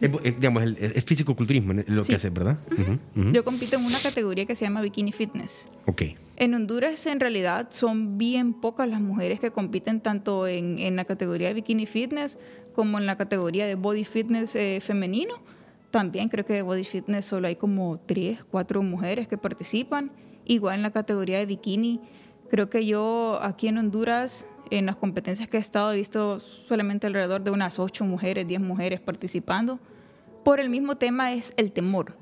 Es, 0.00 0.10
digamos, 0.22 0.62
es 0.78 1.04
físico-culturismo 1.04 1.72
lo 1.86 2.04
que 2.04 2.14
haces, 2.14 2.32
¿verdad? 2.32 2.58
Yo 3.14 3.44
compito 3.44 3.76
en 3.76 3.84
una 3.84 3.98
categoría 3.98 4.44
que 4.44 4.54
se 4.54 4.64
llama 4.64 4.82
Bikini 4.82 5.12
Fitness. 5.12 5.68
Ok. 5.86 6.02
En 6.36 6.54
Honduras, 6.54 7.06
en 7.06 7.20
realidad, 7.20 7.68
son 7.70 8.18
bien 8.18 8.52
pocas 8.52 8.88
las 8.88 9.00
mujeres 9.00 9.40
que 9.40 9.50
compiten 9.50 10.00
tanto 10.00 10.46
en, 10.46 10.78
en 10.78 10.96
la 10.96 11.04
categoría 11.04 11.48
de 11.48 11.54
Bikini 11.54 11.86
Fitness 11.86 12.38
como 12.74 12.98
en 12.98 13.06
la 13.06 13.16
categoría 13.16 13.66
de 13.66 13.74
Body 13.74 14.04
Fitness 14.04 14.54
eh, 14.56 14.80
femenino 14.80 15.34
también 15.92 16.28
creo 16.28 16.44
que 16.44 16.54
de 16.54 16.62
Body 16.62 16.84
Fitness 16.84 17.26
solo 17.26 17.46
hay 17.46 17.54
como 17.54 18.00
tres, 18.00 18.44
cuatro 18.44 18.82
mujeres 18.82 19.28
que 19.28 19.38
participan. 19.38 20.10
Igual 20.44 20.76
en 20.76 20.82
la 20.82 20.90
categoría 20.90 21.38
de 21.38 21.46
bikini, 21.46 22.00
creo 22.50 22.68
que 22.68 22.84
yo 22.84 23.38
aquí 23.42 23.68
en 23.68 23.78
Honduras, 23.78 24.46
en 24.70 24.86
las 24.86 24.96
competencias 24.96 25.48
que 25.48 25.58
he 25.58 25.60
estado, 25.60 25.92
he 25.92 25.96
visto 25.96 26.40
solamente 26.40 27.06
alrededor 27.06 27.44
de 27.44 27.50
unas 27.52 27.78
ocho 27.78 28.04
mujeres, 28.04 28.48
diez 28.48 28.60
mujeres 28.60 29.00
participando. 29.00 29.78
Por 30.44 30.58
el 30.58 30.70
mismo 30.70 30.96
tema 30.96 31.34
es 31.34 31.52
el 31.56 31.70
temor. 31.72 32.16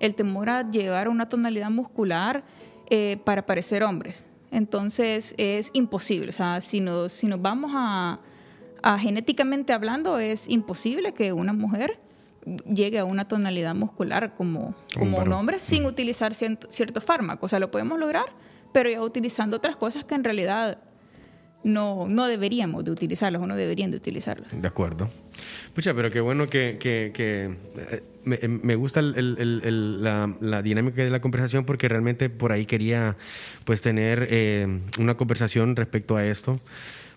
El 0.00 0.16
temor 0.16 0.50
a 0.50 0.68
llegar 0.68 1.06
a 1.06 1.10
una 1.10 1.28
tonalidad 1.28 1.70
muscular 1.70 2.44
eh, 2.90 3.18
para 3.24 3.46
parecer 3.46 3.84
hombres. 3.84 4.26
Entonces 4.50 5.34
es 5.38 5.70
imposible. 5.74 6.30
O 6.30 6.32
sea, 6.32 6.60
si 6.60 6.80
nos, 6.80 7.12
si 7.12 7.28
nos 7.28 7.40
vamos 7.40 7.70
a, 7.72 8.18
a 8.82 8.98
genéticamente 8.98 9.72
hablando, 9.72 10.18
es 10.18 10.48
imposible 10.48 11.14
que 11.14 11.32
una 11.32 11.52
mujer 11.52 12.00
llegue 12.72 12.98
a 12.98 13.04
una 13.04 13.28
tonalidad 13.28 13.74
muscular 13.74 14.34
como, 14.36 14.74
como 14.98 15.18
un 15.18 15.32
hombre 15.32 15.60
sin 15.60 15.86
utilizar 15.86 16.34
ciertos 16.34 17.04
fármacos. 17.04 17.46
O 17.46 17.50
sea, 17.50 17.58
lo 17.58 17.70
podemos 17.70 17.98
lograr, 17.98 18.26
pero 18.72 18.90
ya 18.90 19.02
utilizando 19.02 19.56
otras 19.56 19.76
cosas 19.76 20.04
que 20.04 20.14
en 20.14 20.24
realidad 20.24 20.78
no, 21.64 22.06
no 22.08 22.26
deberíamos 22.26 22.84
de 22.84 22.90
utilizarlos 22.90 23.42
o 23.42 23.46
no 23.46 23.56
deberían 23.56 23.90
de 23.90 23.96
utilizarlos. 23.96 24.48
De 24.60 24.66
acuerdo. 24.66 25.08
Pucha, 25.74 25.94
pero 25.94 26.10
qué 26.10 26.20
bueno 26.20 26.48
que, 26.48 26.76
que, 26.78 27.12
que 27.14 27.56
eh, 27.76 28.02
me, 28.24 28.38
me, 28.48 28.74
gusta 28.74 29.00
el, 29.00 29.14
el, 29.16 30.02
la, 30.02 30.34
la, 30.40 30.62
dinámica 30.62 31.02
de 31.02 31.10
la 31.10 31.20
conversación 31.20 31.64
porque 31.64 31.88
realmente 31.88 32.30
por 32.30 32.52
ahí 32.52 32.66
quería 32.66 33.16
pues 33.64 33.80
tener 33.80 34.26
eh, 34.30 34.80
una 34.98 35.16
conversación 35.16 35.76
respecto 35.76 36.16
a 36.16 36.26
esto 36.26 36.60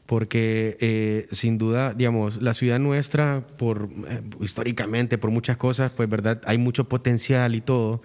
porque 0.06 0.78
eh, 0.82 1.28
sin 1.32 1.58
duda, 1.58 1.94
digamos, 1.94 2.42
la 2.42 2.54
ciudad 2.54 2.80
nuestra, 2.80 3.46
por 3.58 3.90
eh, 4.08 4.22
históricamente, 4.42 5.18
por 5.18 5.32
muchas 5.32 5.58
cosas, 5.58 5.92
pues, 5.92 6.08
¿verdad? 6.08 6.42
Hay 6.46 6.58
mucho 6.58 6.88
potencial 6.88 7.56
y 7.56 7.62
todo. 7.62 8.02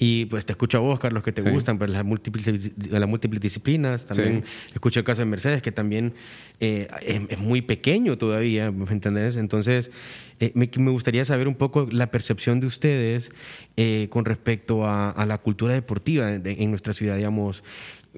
Y 0.00 0.26
pues 0.26 0.46
te 0.46 0.52
escucho 0.52 0.78
a 0.78 0.80
vos, 0.80 1.00
Carlos, 1.00 1.24
que 1.24 1.32
te 1.32 1.42
gustan 1.42 1.76
pues, 1.76 1.90
las, 1.90 2.04
múltiples, 2.04 2.70
las 2.88 3.08
múltiples 3.08 3.40
disciplinas. 3.40 4.06
También 4.06 4.44
escucho 4.72 5.00
el 5.00 5.04
caso 5.04 5.22
de 5.22 5.26
Mercedes, 5.26 5.60
que 5.60 5.72
también 5.72 6.14
eh, 6.60 6.86
es, 7.02 7.38
muy 7.38 7.62
pequeño 7.62 8.16
todavía, 8.16 8.70
¿me 8.70 8.88
entendés? 8.92 9.36
Entonces, 9.36 9.90
me, 10.54 10.70
me, 10.76 10.90
gustaría 10.92 11.24
saber 11.24 11.48
un 11.48 11.56
poco 11.56 11.88
la 11.90 12.12
percepción 12.12 12.60
de 12.60 12.68
ustedes 12.68 13.32
con 14.08 14.24
respecto 14.24 14.86
a, 14.86 15.24
la 15.26 15.38
cultura 15.38 15.74
deportiva 15.74 16.32
en 16.32 16.70
nuestra 16.70 16.92
ciudad, 16.92 17.16
digamos 17.16 17.64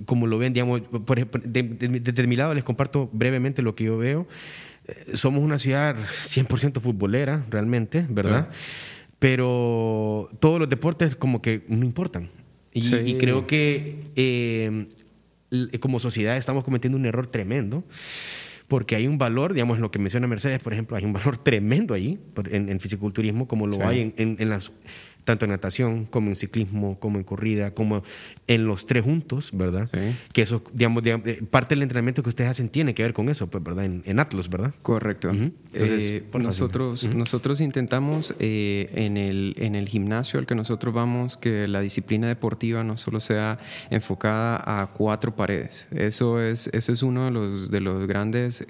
como 0.04 0.26
lo 0.26 0.38
ven, 0.38 0.52
digamos, 0.52 0.80
por 0.80 1.18
ejemplo, 1.18 1.40
de, 1.44 2.26
mi 2.26 2.36
lado 2.36 2.54
les 2.54 2.64
comparto 2.64 3.08
brevemente 3.12 3.62
lo 3.62 3.74
que 3.74 3.84
yo 3.84 3.98
veo. 3.98 4.26
Eh, 4.86 5.16
somos 5.16 5.42
una 5.42 5.58
ciudad 5.58 5.96
100% 5.96 6.80
futbolera, 6.80 7.44
realmente, 7.50 8.06
¿verdad? 8.08 8.48
Pero 9.18 10.30
todos 10.40 10.58
los 10.58 10.68
deportes 10.68 11.14
como 11.16 11.42
que 11.42 11.64
no 11.68 11.84
importan. 11.84 12.30
Y, 12.72 13.14
creo 13.14 13.46
que 13.46 13.96
eh, 14.14 14.88
como 15.80 15.98
sociedad 15.98 16.36
estamos 16.36 16.64
cometiendo 16.64 16.96
un 16.96 17.04
error 17.04 17.26
tremendo 17.26 17.84
porque 18.70 18.94
hay 18.94 19.08
un 19.08 19.18
valor, 19.18 19.52
digamos, 19.52 19.80
lo 19.80 19.90
que 19.90 19.98
menciona 19.98 20.28
Mercedes, 20.28 20.62
por 20.62 20.72
ejemplo, 20.72 20.96
hay 20.96 21.04
un 21.04 21.12
valor 21.12 21.38
tremendo 21.42 21.92
ahí 21.92 22.20
en, 22.52 22.68
en 22.68 22.78
fisiculturismo, 22.78 23.48
como 23.48 23.66
lo 23.66 23.84
hay 23.84 24.14
en, 24.16 24.36
en, 24.38 24.48
las 24.48 24.70
tanto 25.24 25.44
en 25.44 25.50
natación 25.50 26.04
como 26.04 26.28
en 26.28 26.36
ciclismo, 26.36 26.98
como 26.98 27.18
en 27.18 27.24
corrida, 27.24 27.72
como 27.72 28.02
en 28.46 28.66
los 28.66 28.86
tres 28.86 29.04
juntos, 29.04 29.50
¿verdad? 29.52 29.90
Que 30.32 30.42
eso, 30.42 30.62
digamos, 30.72 31.04
eh, 31.06 31.42
parte 31.50 31.74
del 31.74 31.82
entrenamiento 31.82 32.22
que 32.22 32.28
ustedes 32.28 32.50
hacen 32.50 32.68
tiene 32.68 32.94
que 32.94 33.02
ver 33.02 33.12
con 33.12 33.28
eso, 33.28 33.48
pues, 33.48 33.62
¿verdad? 33.62 33.84
En, 33.84 34.20
Atlas, 34.20 34.48
¿verdad? 34.48 34.74
Correcto. 34.82 35.30
Eh, 35.72 36.24
nosotros, 36.38 37.04
nosotros 37.04 37.60
intentamos 37.60 38.34
eh, 38.38 38.90
en, 38.94 39.16
el, 39.16 39.54
en 39.56 39.74
el 39.74 39.88
gimnasio 39.88 40.38
al 40.38 40.46
que 40.46 40.54
nosotros 40.54 40.92
vamos 40.92 41.36
que 41.36 41.68
la 41.68 41.80
disciplina 41.80 42.28
deportiva 42.28 42.84
no 42.84 42.96
solo 42.96 43.20
sea 43.20 43.58
enfocada 43.90 44.62
a 44.82 44.88
cuatro 44.88 45.34
paredes. 45.34 45.86
Eso 45.90 46.42
es, 46.42 46.68
eso 46.72 46.92
es 46.92 47.02
uno 47.02 47.24
de 47.26 47.30
los, 47.30 47.70
de 47.70 47.80
los 47.80 48.06
grandes 48.06 48.64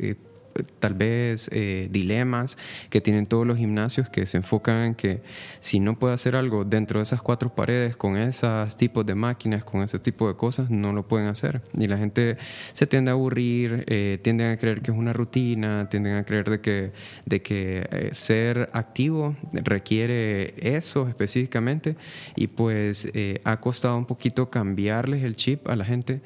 tal 0.79 0.95
vez 0.95 1.49
eh, 1.53 1.89
dilemas 1.91 2.59
que 2.89 3.01
tienen 3.01 3.27
todos 3.27 3.47
los 3.47 3.59
gimnasios 3.59 4.09
que 4.09 4.27
se 4.27 4.37
enfocan 4.37 4.83
en 4.83 4.95
que 4.95 5.23
si 5.61 5.81
no 5.81 5.99
puede 5.99 6.15
hacer 6.15 6.37
algo 6.37 6.65
dentro 6.65 6.99
de 6.99 7.05
esas 7.05 7.23
cuatro 7.23 7.55
paredes 7.55 7.97
con 7.97 8.17
esos 8.17 8.77
tipos 8.77 9.07
de 9.07 9.15
máquinas, 9.15 9.65
con 9.65 9.83
ese 9.83 9.99
tipo 9.99 10.29
de 10.29 10.37
cosas, 10.37 10.71
no 10.71 10.93
lo 10.93 11.07
pueden 11.07 11.29
hacer. 11.29 11.63
Y 11.75 11.87
la 11.87 11.99
gente 11.99 12.37
se 12.73 12.87
tiende 12.87 13.11
a 13.11 13.15
aburrir, 13.15 13.85
eh, 13.87 14.19
tienden 14.23 14.53
a 14.53 14.57
creer 14.57 14.83
que 14.83 14.91
es 14.91 14.97
una 14.97 15.13
rutina, 15.13 15.89
tienden 15.89 16.17
a 16.17 16.25
creer 16.25 16.51
de 16.51 16.61
que, 16.61 16.93
de 17.27 17.43
que 17.43 17.89
eh, 17.91 18.11
ser 18.13 18.71
activo 18.73 19.37
requiere 19.53 20.55
eso 20.77 21.09
específicamente 21.09 21.97
y 22.37 22.49
pues 22.49 23.11
ha 23.45 23.61
costado 23.61 23.97
un 23.97 24.07
poquito 24.07 24.51
cambiarles 24.51 25.23
el 25.23 25.37
chip 25.37 25.69
a 25.69 25.77
la 25.77 25.85
gente 25.85 26.21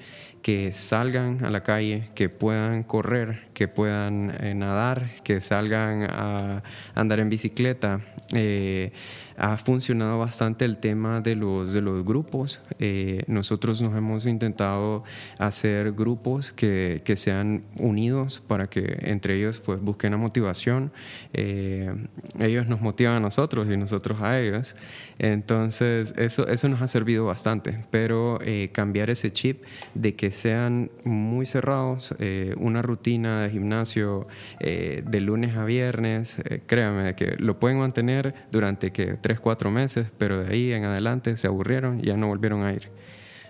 que 0.44 0.74
salgan 0.74 1.42
a 1.42 1.48
la 1.48 1.62
calle, 1.62 2.10
que 2.14 2.28
puedan 2.28 2.82
correr, 2.82 3.44
que 3.54 3.66
puedan 3.66 4.36
eh, 4.44 4.52
nadar, 4.54 5.22
que 5.24 5.40
salgan 5.40 6.02
a 6.02 6.62
andar 6.94 7.20
en 7.20 7.30
bicicleta. 7.30 8.02
Eh, 8.34 8.92
ha 9.36 9.56
funcionado 9.56 10.18
bastante 10.18 10.64
el 10.64 10.76
tema 10.76 11.20
de 11.20 11.34
los, 11.34 11.72
de 11.72 11.80
los 11.80 12.04
grupos. 12.04 12.60
Eh, 12.78 13.22
nosotros 13.26 13.82
nos 13.82 13.96
hemos 13.96 14.26
intentado 14.26 15.04
hacer 15.38 15.92
grupos 15.92 16.52
que, 16.52 17.02
que, 17.04 17.16
sean 17.16 17.62
unidos 17.78 18.42
para 18.46 18.68
que 18.68 18.98
entre 19.00 19.36
ellos 19.36 19.60
pues, 19.60 19.80
busquen 19.80 20.12
la 20.12 20.18
motivación. 20.18 20.92
Eh, 21.32 21.92
ellos 22.38 22.66
nos 22.68 22.80
motivan 22.80 23.16
a 23.16 23.20
nosotros 23.20 23.68
y 23.70 23.76
nosotros 23.76 24.20
a 24.20 24.38
ellos. 24.38 24.76
Entonces, 25.18 26.14
eso, 26.16 26.46
eso 26.48 26.68
nos 26.68 26.82
ha 26.82 26.88
servido 26.88 27.26
bastante. 27.26 27.84
Pero 27.90 28.38
eh, 28.42 28.70
cambiar 28.72 29.10
ese 29.10 29.32
chip 29.32 29.64
de 29.94 30.14
que 30.14 30.30
sean 30.30 30.90
muy 31.04 31.46
cerrados, 31.46 32.14
una 32.56 32.82
rutina 32.82 33.42
de 33.42 33.50
gimnasio 33.50 34.26
de 34.60 35.20
lunes 35.20 35.56
a 35.56 35.64
viernes, 35.64 36.36
créanme 36.66 37.14
que 37.14 37.36
lo 37.38 37.58
pueden 37.58 37.78
mantener 37.78 38.34
durante 38.50 38.92
que 38.92 39.16
tres, 39.24 39.40
cuatro 39.40 39.70
meses, 39.70 40.08
pero 40.18 40.44
de 40.44 40.52
ahí 40.52 40.72
en 40.72 40.84
adelante 40.84 41.38
se 41.38 41.46
aburrieron 41.46 41.98
y 41.98 42.08
ya 42.08 42.16
no 42.18 42.26
volvieron 42.26 42.62
a 42.62 42.74
ir. 42.74 42.90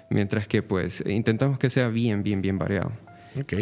Mientras 0.09 0.47
que 0.47 0.63
pues 0.63 1.03
intentamos 1.05 1.59
que 1.59 1.69
sea 1.69 1.89
bien, 1.89 2.23
bien, 2.23 2.41
bien 2.41 2.59
variado. 2.59 2.93
Ok, 3.41 3.55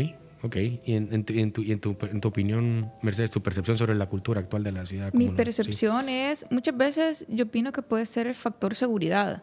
ok. 0.42 0.57
¿Y 0.85 0.92
en, 0.92 1.25
tu, 1.25 1.33
en, 1.33 1.52
tu, 1.52 1.62
en, 1.62 2.21
tu, 2.21 2.28
opinión, 2.28 2.92
Mercedes, 3.00 3.31
tu 3.31 3.42
percepción 3.42 3.78
sobre 3.78 3.95
la 3.95 4.11
cultura 4.11 4.40
actual 4.40 4.62
de 4.62 4.73
la 4.73 4.85
ciudad? 4.85 5.11
Mi 5.14 5.31
percepción 5.31 6.11
es, 6.11 6.45
muchas 6.50 6.76
veces 6.76 7.25
yo 7.31 7.47
opino 7.47 7.73
que 7.73 7.81
puede 7.81 8.04
ser 8.04 8.26
el 8.26 8.35
factor 8.35 8.75
seguridad. 8.75 9.42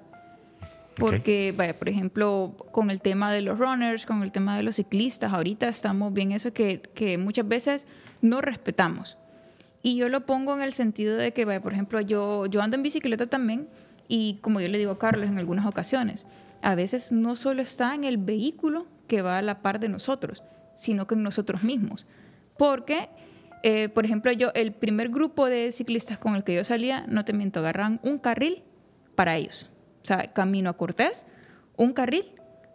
Porque, 0.96 1.52
vaya, 1.58 1.74
por 1.74 1.90
ejemplo, 1.90 2.56
con 2.72 2.92
el 2.92 3.02
tema 3.02 3.34
de 3.34 3.42
los 3.42 3.58
runners, 3.58 4.06
con 4.06 4.22
el 4.22 4.32
tema 4.32 4.56
de 4.58 4.62
los 4.62 4.76
ciclistas, 4.76 5.34
ahorita 5.34 5.68
estamos 5.68 6.14
bien 6.14 6.34
eso 6.34 6.54
que, 6.54 6.84
que 6.94 7.18
muchas 7.18 7.48
veces 7.48 7.88
no 8.22 8.42
respetamos. 8.42 9.18
Y 9.82 9.96
yo 9.96 10.10
lo 10.10 10.26
pongo 10.26 10.54
en 10.54 10.62
el 10.62 10.74
sentido 10.74 11.16
de 11.16 11.32
que, 11.32 11.46
por 11.62 11.74
ejemplo, 11.74 12.02
yo, 12.02 12.46
yo 12.48 12.62
ando 12.62 12.76
en 12.76 12.84
bicicleta 12.84 13.28
también 13.28 13.70
y 14.08 14.40
como 14.42 14.60
yo 14.60 14.68
le 14.68 14.78
digo 14.78 14.92
a 14.92 15.00
Carlos 15.00 15.30
en 15.30 15.38
algunas 15.38 15.66
ocasiones, 15.66 16.26
a 16.62 16.76
veces 16.76 17.12
no 17.12 17.36
solo 17.36 17.62
está 17.62 17.96
en 17.96 18.04
el 18.04 18.18
vehículo 18.18 18.86
que 19.08 19.22
va 19.22 19.38
a 19.38 19.42
la 19.42 19.62
par 19.62 19.80
de 19.80 19.88
nosotros, 19.88 20.44
sino 20.76 21.08
que 21.08 21.16
en 21.16 21.24
nosotros 21.24 21.64
mismos. 21.64 22.06
Porque, 22.58 23.10
eh, 23.64 23.88
por 23.88 24.06
ejemplo, 24.06 24.32
yo, 24.34 24.52
el 24.54 24.74
primer 24.74 25.10
grupo 25.10 25.48
de 25.48 25.72
ciclistas 25.72 26.18
con 26.18 26.36
el 26.36 26.44
que 26.44 26.56
yo 26.56 26.64
salía, 26.64 27.06
no 27.08 27.24
te 27.24 27.34
miento, 27.34 27.60
agarran 27.60 28.00
un 28.04 28.18
carril 28.18 28.64
para 29.16 29.38
ellos. 29.38 29.70
O 30.04 30.06
sea, 30.06 30.34
camino 30.34 30.70
a 30.70 30.74
Cortés, 30.74 31.26
un 31.78 31.94
carril 31.94 32.26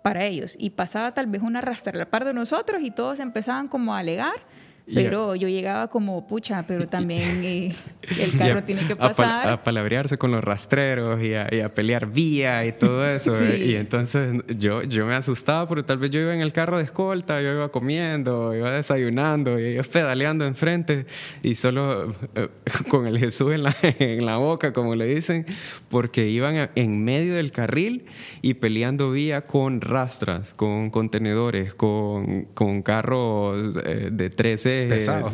para 0.03 0.25
ellos. 0.25 0.55
Y 0.59 0.71
pasaba 0.71 1.13
tal 1.15 1.27
vez 1.27 1.43
una 1.43 1.61
rastra 1.61 1.93
a 1.95 1.99
la 1.99 2.11
par 2.11 2.25
de 2.25 2.33
nosotros 2.33 2.83
y 2.83 2.91
todos 2.91 3.21
empezaban 3.21 3.69
como 3.69 3.95
a 3.95 3.99
alegar 3.99 4.47
pero 4.93 5.35
yo 5.35 5.49
llegaba 5.49 5.89
como, 5.89 6.27
pucha, 6.27 6.67
pero 6.67 6.87
también 6.87 7.23
eh, 7.45 7.75
el 8.19 8.37
carro 8.37 8.63
tiene 8.65 8.87
que 8.87 8.97
pasar. 8.97 9.49
A, 9.49 9.63
palabrearse 9.65 10.19
con 10.19 10.31
los 10.31 10.45
rastreros 10.45 11.23
y 11.23 11.35
a, 11.35 11.69
pelear 11.75 12.07
vía 12.07 12.67
y 12.67 12.73
todo 12.73 13.09
eso. 13.11 13.43
Eh, 13.43 13.65
y 13.65 13.77
entonces 13.77 14.43
yo, 14.59 14.83
yo 14.83 15.07
me 15.07 15.15
asustaba 15.15 15.67
porque 15.67 15.83
tal 15.83 15.99
vez 15.99 16.11
yo 16.11 16.21
iba 16.21 16.35
en 16.35 16.41
el 16.41 16.53
carro 16.53 16.77
de 16.77 16.85
escolta, 16.85 17.41
yo 17.41 17.53
iba 17.53 17.71
comiendo, 17.71 18.55
iba 18.55 18.71
desayunando, 18.71 19.59
y 19.59 19.65
ellos 19.65 19.89
pedaleando 19.89 20.47
enfrente 20.47 21.07
y 21.43 21.55
solo 21.55 22.15
eh, 22.35 22.49
con 22.89 23.07
el 23.07 23.19
Jesús 23.19 23.53
en 23.53 23.63
la, 23.63 23.75
en 23.83 24.27
la 24.27 24.37
boca, 24.37 24.75
como 24.75 24.95
le 24.97 25.07
dicen, 25.07 25.47
porque 25.89 26.29
iban 26.29 26.71
en 26.75 27.05
medio 27.05 27.37
del 27.37 27.53
carril 27.53 28.05
y 28.43 28.55
peleando 28.55 29.11
vía 29.11 29.47
con 29.47 29.81
rastras, 29.81 30.53
con 30.53 30.91
contenedores, 30.91 31.75
con, 31.75 32.45
con 32.55 32.83
carros 32.83 33.75
de 33.75 34.31
13 34.31 34.74
pesado. 34.89 35.31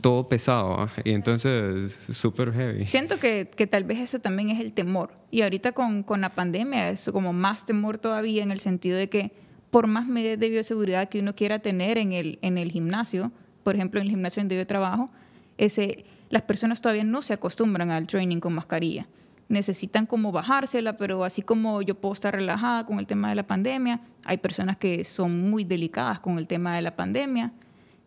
todo 0.00 0.28
pesado. 0.28 0.80
¿ah? 0.80 0.92
Y 1.04 1.12
entonces, 1.12 1.98
súper 2.10 2.52
heavy. 2.52 2.86
Siento 2.86 3.18
que, 3.18 3.50
que, 3.54 3.66
tal 3.66 3.84
vez 3.84 3.98
eso 3.98 4.18
también 4.18 4.50
es 4.50 4.60
el 4.60 4.72
temor. 4.72 5.10
Y 5.30 5.42
ahorita 5.42 5.72
con, 5.72 6.02
con 6.02 6.20
la 6.20 6.34
pandemia 6.34 6.90
es 6.90 7.10
como 7.12 7.32
más 7.32 7.66
temor 7.66 7.98
todavía 7.98 8.42
en 8.42 8.50
el 8.50 8.60
sentido 8.60 8.96
de 8.96 9.08
que 9.08 9.32
por 9.72 9.86
más 9.86 10.06
medidas 10.06 10.38
de 10.38 10.50
bioseguridad 10.50 11.08
que 11.08 11.20
uno 11.20 11.34
quiera 11.34 11.60
tener 11.60 11.96
en 11.96 12.12
el, 12.12 12.38
en 12.42 12.58
el 12.58 12.70
gimnasio, 12.70 13.32
por 13.64 13.74
ejemplo, 13.74 14.00
en 14.00 14.06
el 14.06 14.10
gimnasio 14.10 14.42
donde 14.42 14.56
yo 14.56 14.66
trabajo, 14.66 15.10
ese, 15.56 16.04
las 16.28 16.42
personas 16.42 16.82
todavía 16.82 17.04
no 17.04 17.22
se 17.22 17.32
acostumbran 17.32 17.90
al 17.90 18.06
training 18.06 18.38
con 18.38 18.52
mascarilla. 18.52 19.06
Necesitan 19.48 20.04
como 20.04 20.30
bajársela, 20.30 20.98
pero 20.98 21.24
así 21.24 21.40
como 21.40 21.80
yo 21.80 21.94
puedo 21.94 22.12
estar 22.12 22.34
relajada 22.34 22.84
con 22.84 22.98
el 22.98 23.06
tema 23.06 23.30
de 23.30 23.34
la 23.34 23.46
pandemia, 23.46 24.00
hay 24.24 24.36
personas 24.36 24.76
que 24.76 25.04
son 25.04 25.50
muy 25.50 25.64
delicadas 25.64 26.20
con 26.20 26.36
el 26.36 26.46
tema 26.46 26.76
de 26.76 26.82
la 26.82 26.94
pandemia 26.94 27.52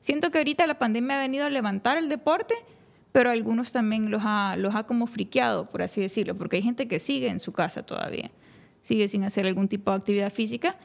Siento 0.05 0.29
que 0.29 0.38
ahorita 0.38 0.67
la 0.67 0.77
pandemia 0.77 1.17
ha 1.17 1.19
venido 1.19 1.47
a 1.47 1.50
levantar 1.50 1.97
el 1.97 2.09
deporte, 2.09 2.53
pero 3.12 3.31
algunos 3.31 3.71
también 3.71 4.12
los 4.12 4.21
ha, 4.24 4.55
los 4.55 4.75
ha 4.75 4.83
como 4.83 5.07
friqueado, 5.07 5.67
por 5.67 5.81
así 5.81 6.00
decirlo, 6.00 6.38
porque 6.38 6.57
hay 6.57 6.62
gente 6.62 6.88
que 6.88 7.00
sigue 7.00 7.27
en 7.27 7.39
su 7.39 7.53
casa 7.53 7.81
todavía, 7.81 8.29
sigue 8.81 9.07
sin 9.07 9.24
hacer 9.24 9.47
algún 9.47 9.67
tipo 9.67 9.89
de 9.89 9.97
actividad 9.97 10.31
física, 10.31 10.75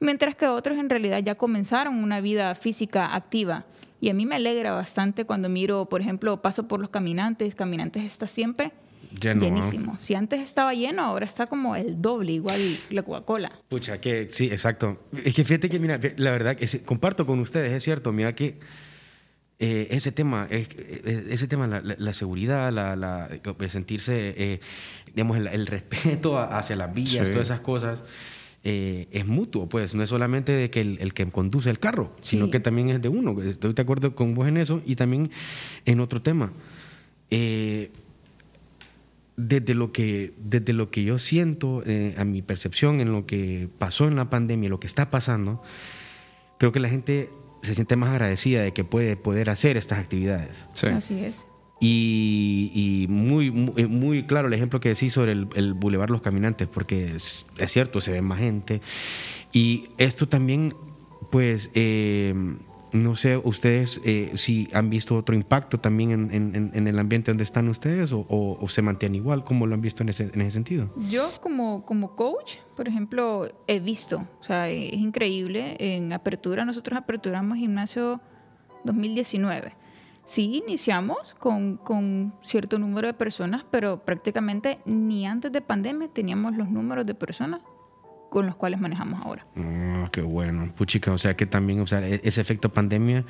mientras 0.00 0.34
que 0.34 0.48
otros 0.48 0.76
en 0.76 0.90
realidad 0.90 1.20
ya 1.22 1.36
comenzaron 1.36 2.02
una 2.02 2.20
vida 2.20 2.52
física 2.56 3.14
activa. 3.14 3.64
Y 4.00 4.08
a 4.10 4.14
mí 4.14 4.26
me 4.26 4.34
alegra 4.34 4.72
bastante 4.72 5.24
cuando 5.24 5.48
miro, 5.48 5.88
por 5.88 6.00
ejemplo, 6.00 6.42
paso 6.42 6.66
por 6.66 6.80
los 6.80 6.90
caminantes, 6.90 7.54
caminantes 7.54 8.02
está 8.02 8.26
siempre 8.26 8.72
llenísimo. 9.20 9.96
Si 9.98 10.14
antes 10.14 10.40
estaba 10.40 10.74
lleno, 10.74 11.02
ahora 11.02 11.26
está 11.26 11.46
como 11.46 11.76
el 11.76 12.00
doble, 12.00 12.32
igual 12.32 12.60
la 12.90 13.02
Coca-Cola. 13.02 13.52
Pucha, 13.68 14.00
que 14.00 14.28
sí, 14.30 14.46
exacto. 14.46 15.00
Es 15.24 15.34
que 15.34 15.44
fíjate 15.44 15.68
que, 15.68 15.78
mira, 15.78 16.00
la 16.16 16.30
verdad, 16.30 16.56
comparto 16.84 17.26
con 17.26 17.38
ustedes, 17.40 17.72
es 17.72 17.82
cierto, 17.82 18.12
mira 18.12 18.34
que 18.34 18.58
eh, 19.58 19.88
ese 19.90 20.12
tema, 20.12 20.48
ese 20.50 21.46
tema, 21.46 21.66
la, 21.66 22.12
seguridad, 22.12 22.72
la, 22.72 23.28
sentirse, 23.68 24.34
eh, 24.36 24.60
digamos, 25.06 25.38
el, 25.38 25.66
respeto 25.66 26.38
hacia 26.38 26.76
las 26.76 26.92
vías, 26.92 27.30
todas 27.30 27.48
esas 27.48 27.60
cosas. 27.60 28.02
eh, 28.66 29.08
es 29.10 29.26
mutuo, 29.26 29.68
pues 29.68 29.94
no 29.94 30.02
es 30.02 30.08
solamente 30.08 30.52
de 30.52 30.70
que 30.70 30.80
el, 30.80 31.12
que 31.12 31.26
conduce 31.26 31.68
el 31.68 31.78
carro, 31.78 32.16
sino 32.20 32.50
que 32.50 32.60
también 32.60 32.90
es 32.90 33.02
de 33.02 33.10
uno. 33.10 33.40
Estoy 33.42 33.74
de 33.74 33.82
acuerdo 33.82 34.14
con 34.14 34.34
vos 34.34 34.48
en 34.48 34.56
eso 34.56 34.82
y 34.86 34.96
también 34.96 35.30
en 35.84 36.00
otro 36.00 36.22
tema. 36.22 36.50
Eh, 37.30 37.90
desde 39.36 39.74
lo 39.74 39.92
que, 39.92 40.34
desde 40.38 40.72
lo 40.72 40.90
que 40.90 41.04
yo 41.04 41.18
siento, 41.18 41.82
eh, 41.86 42.14
a 42.16 42.24
mi 42.24 42.42
percepción, 42.42 43.00
en 43.00 43.12
lo 43.12 43.26
que 43.26 43.68
pasó 43.78 44.06
en 44.06 44.16
la 44.16 44.30
pandemia, 44.30 44.68
lo 44.68 44.80
que 44.80 44.86
está 44.86 45.10
pasando, 45.10 45.62
creo 46.58 46.72
que 46.72 46.80
la 46.80 46.88
gente 46.88 47.30
se 47.62 47.74
siente 47.74 47.96
más 47.96 48.10
agradecida 48.10 48.62
de 48.62 48.72
que 48.72 48.84
puede 48.84 49.16
poder 49.16 49.50
hacer 49.50 49.76
estas 49.76 49.98
actividades. 49.98 50.50
Así 50.82 51.24
es. 51.24 51.46
Y, 51.80 53.06
muy, 53.10 53.48
eh, 53.76 53.86
muy, 53.86 54.24
claro 54.24 54.48
el 54.48 54.54
ejemplo 54.54 54.80
que 54.80 54.90
decís 54.90 55.12
sobre 55.12 55.32
el, 55.32 55.48
el 55.54 55.74
Boulevard 55.74 56.10
Los 56.10 56.22
Caminantes, 56.22 56.68
porque 56.68 57.14
es, 57.14 57.46
cierto, 57.66 58.00
se 58.00 58.12
ve 58.12 58.22
más 58.22 58.38
gente. 58.38 58.80
Y 59.52 59.88
esto 59.98 60.26
también, 60.28 60.74
pues, 61.30 61.70
eh, 61.74 62.34
no 62.94 63.16
sé, 63.16 63.36
ustedes 63.36 64.00
eh, 64.04 64.32
si 64.36 64.68
han 64.72 64.88
visto 64.88 65.16
otro 65.16 65.34
impacto 65.34 65.78
también 65.80 66.30
en, 66.32 66.86
el 66.86 66.98
ambiente 66.98 67.30
donde 67.30 67.44
están 67.44 67.68
ustedes 67.68 68.10
o, 68.12 68.64
se 68.68 68.82
mantiene 68.82 69.16
igual, 69.16 69.44
¿cómo 69.44 69.66
lo 69.66 69.74
han 69.74 69.80
visto 69.80 70.02
en 70.02 70.08
ese, 70.10 70.50
sentido? 70.50 70.88
Yo 71.10 71.30
como, 71.40 71.84
como 71.84 72.14
coach, 72.14 72.58
por 72.76 72.88
ejemplo, 72.88 73.50
he 73.66 73.80
visto, 73.80 74.24
o 74.40 74.44
sea, 74.44 74.70
es 74.70 74.94
increíble, 74.94 75.76
en 75.78 76.12
apertura, 76.12 76.64
nosotros 76.64 76.96
aperturamos 76.98 77.58
gimnasio 77.58 78.20
2019. 78.84 79.74
Sí, 80.24 80.62
iniciamos 80.64 81.34
con, 81.34 81.76
con 81.76 82.32
cierto 82.40 82.78
número 82.78 83.08
de 83.08 83.14
personas, 83.14 83.64
pero 83.70 84.04
prácticamente 84.04 84.78
ni 84.86 85.26
antes 85.26 85.52
de 85.52 85.60
pandemia 85.60 86.08
teníamos 86.08 86.56
los 86.56 86.70
números 86.70 87.06
de 87.06 87.14
personas 87.14 87.60
con 88.34 88.46
los 88.46 88.56
cuales 88.56 88.80
manejamos 88.80 89.22
ahora. 89.22 89.46
Ah, 89.56 90.08
qué 90.10 90.20
bueno, 90.20 90.72
puchica, 90.76 91.12
o 91.12 91.18
sea 91.18 91.36
que 91.36 91.46
también, 91.46 91.78
o 91.78 91.86
sea, 91.86 92.04
e-, 92.04 92.20
ese 92.24 92.40
efecto 92.40 92.68
pandemia, 92.68 93.24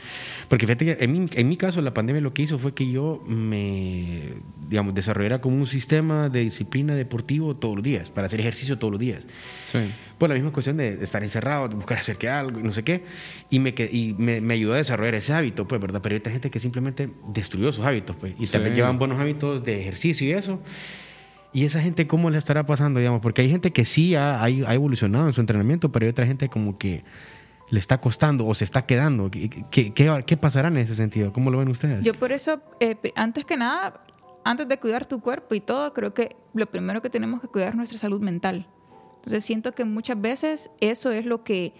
porque 0.48 0.66
fíjate 0.66 0.86
que 0.86 1.04
en 1.04 1.12
mi, 1.12 1.28
en 1.30 1.46
mi 1.46 1.58
caso 1.58 1.82
la 1.82 1.92
pandemia 1.92 2.22
lo 2.22 2.32
que 2.32 2.40
hizo 2.40 2.58
fue 2.58 2.72
que 2.72 2.90
yo 2.90 3.22
me, 3.28 4.32
digamos, 4.70 4.94
desarrollara 4.94 5.42
como 5.42 5.56
un 5.56 5.66
sistema 5.66 6.30
de 6.30 6.40
disciplina 6.40 6.94
deportivo 6.94 7.54
todos 7.54 7.74
los 7.76 7.84
días, 7.84 8.08
para 8.08 8.28
hacer 8.28 8.40
ejercicio 8.40 8.78
todos 8.78 8.92
los 8.92 8.98
días. 9.00 9.26
Sí. 9.70 9.80
Pues 10.16 10.30
la 10.30 10.36
misma 10.36 10.52
cuestión 10.52 10.78
de 10.78 11.04
estar 11.04 11.22
encerrado, 11.22 11.68
de 11.68 11.74
buscar 11.74 11.98
hacer 11.98 12.16
que 12.16 12.30
algo, 12.30 12.60
no 12.60 12.72
sé 12.72 12.82
qué, 12.82 13.04
y 13.50 13.58
me, 13.58 13.74
y 13.76 14.14
me, 14.16 14.40
me, 14.40 14.54
ayudó 14.54 14.72
a 14.72 14.78
desarrollar 14.78 15.16
ese 15.16 15.34
hábito, 15.34 15.68
pues, 15.68 15.82
¿verdad? 15.82 16.00
Pero 16.02 16.14
hay 16.14 16.32
gente 16.32 16.50
que 16.50 16.58
simplemente 16.58 17.10
destruyó 17.28 17.72
sus 17.72 17.84
hábitos, 17.84 18.16
pues, 18.16 18.36
y 18.38 18.46
también 18.46 18.74
llevan 18.74 18.98
buenos 18.98 19.20
hábitos 19.20 19.62
de 19.64 19.82
ejercicio 19.82 20.26
y 20.26 20.32
eso, 20.32 20.60
¿Y 21.54 21.64
esa 21.64 21.80
gente 21.80 22.08
cómo 22.08 22.30
le 22.30 22.36
estará 22.36 22.66
pasando, 22.66 22.98
digamos? 22.98 23.20
Porque 23.20 23.42
hay 23.42 23.48
gente 23.48 23.72
que 23.72 23.84
sí 23.84 24.16
ha, 24.16 24.42
ha, 24.42 24.48
evolucionado 24.48 25.26
en 25.26 25.32
su 25.32 25.40
entrenamiento, 25.40 25.92
pero 25.92 26.04
hay 26.04 26.10
otra 26.10 26.26
gente 26.26 26.48
como 26.48 26.76
que 26.76 27.04
le 27.70 27.78
está 27.78 28.00
costando 28.00 28.44
o 28.44 28.54
se 28.54 28.64
está 28.64 28.86
quedando. 28.86 29.30
¿Qué, 29.30 29.92
qué, 29.94 30.36
pasará 30.36 30.66
en 30.66 30.78
ese 30.78 30.96
sentido? 30.96 31.32
¿Cómo 31.32 31.52
lo 31.52 31.58
ven 31.58 31.68
ustedes? 31.68 32.04
Yo 32.04 32.12
por 32.12 32.32
eso, 32.32 32.60
eh, 32.80 32.96
antes 33.14 33.44
que 33.44 33.56
nada, 33.56 34.00
antes 34.44 34.66
de 34.68 34.78
cuidar 34.78 35.06
tu 35.06 35.20
cuerpo 35.20 35.54
y 35.54 35.60
todo, 35.60 35.92
creo 35.92 36.12
que 36.12 36.36
lo 36.54 36.66
primero 36.66 37.00
que 37.00 37.08
tenemos 37.08 37.40
que 37.40 37.46
cuidar 37.46 37.68
es 37.68 37.76
nuestra 37.76 37.98
salud 37.98 38.20
mental. 38.20 38.66
Entonces 39.18 39.44
siento 39.44 39.76
que 39.76 39.84
muchas 39.84 40.20
veces 40.20 40.72
eso 40.80 41.12
es 41.12 41.24
lo 41.24 41.44
que, 41.44 41.72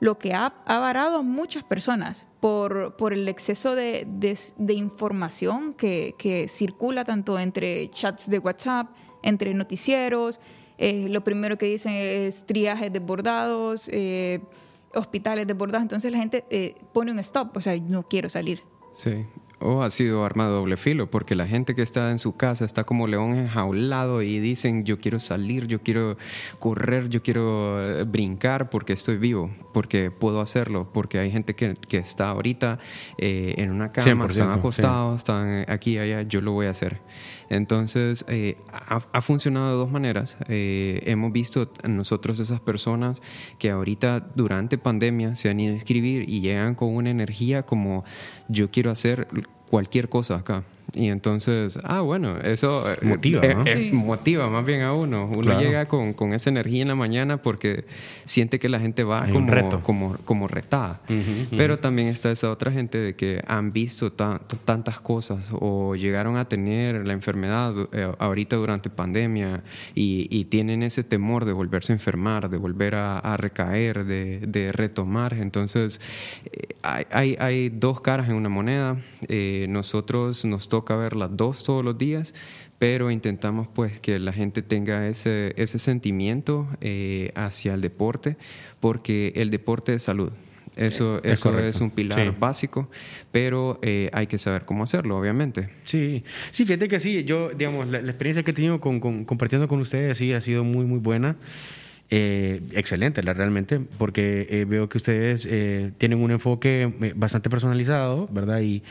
lo 0.00 0.18
que 0.18 0.34
ha, 0.34 0.52
ha 0.66 0.78
varado 0.80 1.18
a 1.18 1.22
muchas 1.22 1.62
personas 1.62 2.26
por, 2.40 2.96
por 2.96 3.12
el 3.12 3.28
exceso 3.28 3.76
de, 3.76 4.04
de, 4.08 4.36
de 4.56 4.74
información 4.74 5.74
que, 5.74 6.16
que 6.18 6.48
circula 6.48 7.04
tanto 7.04 7.38
entre 7.38 7.88
chats 7.90 8.28
de 8.28 8.40
WhatsApp, 8.40 8.88
entre 9.22 9.54
noticieros. 9.54 10.40
Eh, 10.78 11.06
lo 11.08 11.22
primero 11.22 11.58
que 11.58 11.66
dicen 11.66 11.92
es 11.94 12.44
triajes 12.44 12.92
desbordados, 12.92 13.88
eh, 13.92 14.40
hospitales 14.94 15.46
desbordados. 15.46 15.82
Entonces 15.82 16.10
la 16.10 16.18
gente 16.18 16.44
eh, 16.50 16.74
pone 16.92 17.12
un 17.12 17.18
stop, 17.20 17.56
o 17.56 17.60
sea, 17.60 17.76
no 17.78 18.02
quiero 18.02 18.28
salir. 18.28 18.62
Sí, 18.92 19.24
o 19.58 19.82
ha 19.82 19.88
sido 19.88 20.24
arma 20.24 20.46
de 20.46 20.50
doble 20.50 20.76
filo, 20.76 21.08
porque 21.08 21.34
la 21.34 21.46
gente 21.46 21.74
que 21.74 21.80
está 21.82 22.10
en 22.10 22.18
su 22.18 22.36
casa 22.36 22.64
está 22.66 22.84
como 22.84 23.06
león 23.06 23.34
enjaulado 23.34 24.20
y 24.20 24.38
dicen 24.38 24.84
yo 24.84 24.98
quiero 24.98 25.18
salir, 25.18 25.66
yo 25.66 25.80
quiero 25.80 26.18
correr, 26.58 27.08
yo 27.08 27.22
quiero 27.22 28.04
brincar 28.06 28.68
porque 28.68 28.92
estoy 28.92 29.16
vivo, 29.16 29.50
porque 29.72 30.10
puedo 30.10 30.42
hacerlo, 30.42 30.90
porque 30.92 31.20
hay 31.20 31.30
gente 31.30 31.54
que, 31.54 31.74
que 31.74 31.96
está 31.98 32.28
ahorita 32.28 32.80
en 33.16 33.70
una 33.70 33.92
cama, 33.92 34.26
están 34.26 34.50
acostados, 34.50 35.18
están 35.18 35.64
aquí, 35.68 35.96
allá, 35.96 36.20
yo 36.22 36.42
lo 36.42 36.52
voy 36.52 36.66
a 36.66 36.70
hacer. 36.70 37.00
Entonces, 37.52 38.24
eh, 38.28 38.56
ha, 38.70 39.20
funcionado 39.20 39.72
de 39.72 39.76
dos 39.76 39.90
maneras. 39.90 40.38
Eh, 40.48 41.02
hemos 41.04 41.32
visto 41.32 41.70
nosotros 41.86 42.40
esas 42.40 42.60
personas 42.60 43.20
que 43.58 43.68
ahorita 43.68 44.26
durante 44.34 44.78
pandemia 44.78 45.34
se 45.34 45.50
han 45.50 45.60
ido 45.60 45.72
a 45.72 45.74
inscribir 45.74 46.30
y 46.30 46.40
llegan 46.40 46.74
con 46.74 46.88
una 46.88 47.10
energía 47.10 47.64
como 47.64 48.04
yo 48.48 48.70
quiero 48.70 48.90
hacer 48.90 49.28
cualquier 49.68 50.08
cosa 50.08 50.36
acá. 50.36 50.64
Y 50.94 51.08
entonces, 51.08 51.78
ah, 51.84 52.00
bueno, 52.00 52.38
eso 52.38 52.90
eh, 52.90 52.98
motiva, 53.02 53.42
eh, 53.42 53.56
eh, 53.66 53.90
motiva 53.92 54.48
más 54.50 54.64
bien 54.64 54.82
a 54.82 54.92
uno. 54.92 55.26
Uno 55.26 55.58
llega 55.58 55.86
con, 55.86 56.12
con, 56.12 56.34
esa 56.34 56.50
energía 56.50 56.82
en 56.82 56.88
la 56.88 56.94
mañana 56.94 57.38
porque 57.40 57.84
siente 58.24 58.58
que 58.58 58.68
la 58.68 58.78
gente 58.78 59.02
va 59.02 59.26
como, 59.28 59.80
como, 59.82 60.16
como 60.24 60.48
retada. 60.48 61.00
Pero 61.50 61.78
también 61.78 62.08
está 62.08 62.30
esa 62.30 62.50
otra 62.50 62.70
gente 62.72 62.98
de 62.98 63.14
que 63.14 63.42
han 63.46 63.72
visto 63.72 64.12
tantas 64.12 65.00
cosas 65.00 65.46
o 65.52 65.96
llegaron 65.96 66.36
a 66.36 66.46
tener 66.46 67.06
la 67.06 67.12
enfermedad 67.14 67.74
ahorita 68.18 68.56
durante 68.56 68.90
pandemia 68.90 69.62
y, 69.94 70.28
y, 70.30 70.44
tienen 70.46 70.82
ese 70.82 71.02
temor 71.02 71.44
de 71.44 71.52
volverse 71.52 71.92
a 71.92 71.96
enfermar, 71.96 72.50
de 72.50 72.58
volver 72.58 72.94
a, 72.94 73.36
recaer, 73.36 74.04
de, 74.04 74.40
de, 74.40 74.72
retomar. 74.72 75.34
Entonces, 75.34 76.00
hay, 76.82 77.06
hay, 77.10 77.36
hay, 77.40 77.68
dos 77.70 78.00
caras 78.00 78.28
en 78.28 78.34
una 78.34 78.48
moneda. 78.48 78.96
nosotros 79.68 80.44
nos 80.44 80.68
toca 80.72 80.96
ver 80.96 81.16
las 81.16 81.36
dos 81.36 81.64
todos 81.64 81.84
los 81.84 81.98
días, 81.98 82.32
pero 82.78 83.10
intentamos 83.10 83.68
pues 83.68 84.00
que 84.00 84.18
la 84.18 84.32
gente 84.32 84.62
tenga 84.62 85.06
ese, 85.06 85.52
ese 85.58 85.78
sentimiento 85.78 86.66
eh, 86.80 87.30
hacia 87.34 87.74
el 87.74 87.82
deporte, 87.82 88.38
porque 88.80 89.34
el 89.36 89.50
deporte 89.50 89.92
es 89.92 90.04
salud. 90.04 90.32
Eso, 90.74 91.18
es, 91.22 91.40
eso 91.40 91.58
es 91.58 91.78
un 91.82 91.90
pilar 91.90 92.38
básico, 92.38 92.88
pero 93.32 93.78
eh, 93.82 94.08
hay 94.14 94.26
que 94.26 94.38
saber 94.38 94.64
cómo 94.64 94.84
hacerlo, 94.84 95.18
obviamente. 95.18 95.68
Sí, 95.84 96.24
sí, 96.52 96.64
fíjate 96.64 96.88
que 96.88 97.00
sí, 97.00 97.22
yo, 97.24 97.50
digamos, 97.50 97.90
la, 97.90 97.98
experiencia 97.98 98.42
que 98.42 98.52
he 98.52 98.54
tenido 98.54 98.80
con, 98.80 98.98
compartiendo 99.26 99.68
con 99.68 99.78
ustedes, 99.78 100.16
sí, 100.16 100.32
ha 100.32 100.40
sido 100.40 100.64
muy, 100.64 100.86
muy 100.86 101.00
buena. 101.00 101.36
Eh, 102.08 102.62
excelente, 102.72 103.22
la, 103.22 103.34
realmente, 103.34 103.78
porque 103.98 104.64
veo 104.66 104.88
que 104.88 104.96
ustedes 104.96 105.46
tienen 105.98 106.18
un 106.18 106.30
enfoque 106.30 107.12
bastante 107.14 107.50
personalizado, 107.50 108.26
¿verdad? 108.32 108.62
Y, 108.62 108.82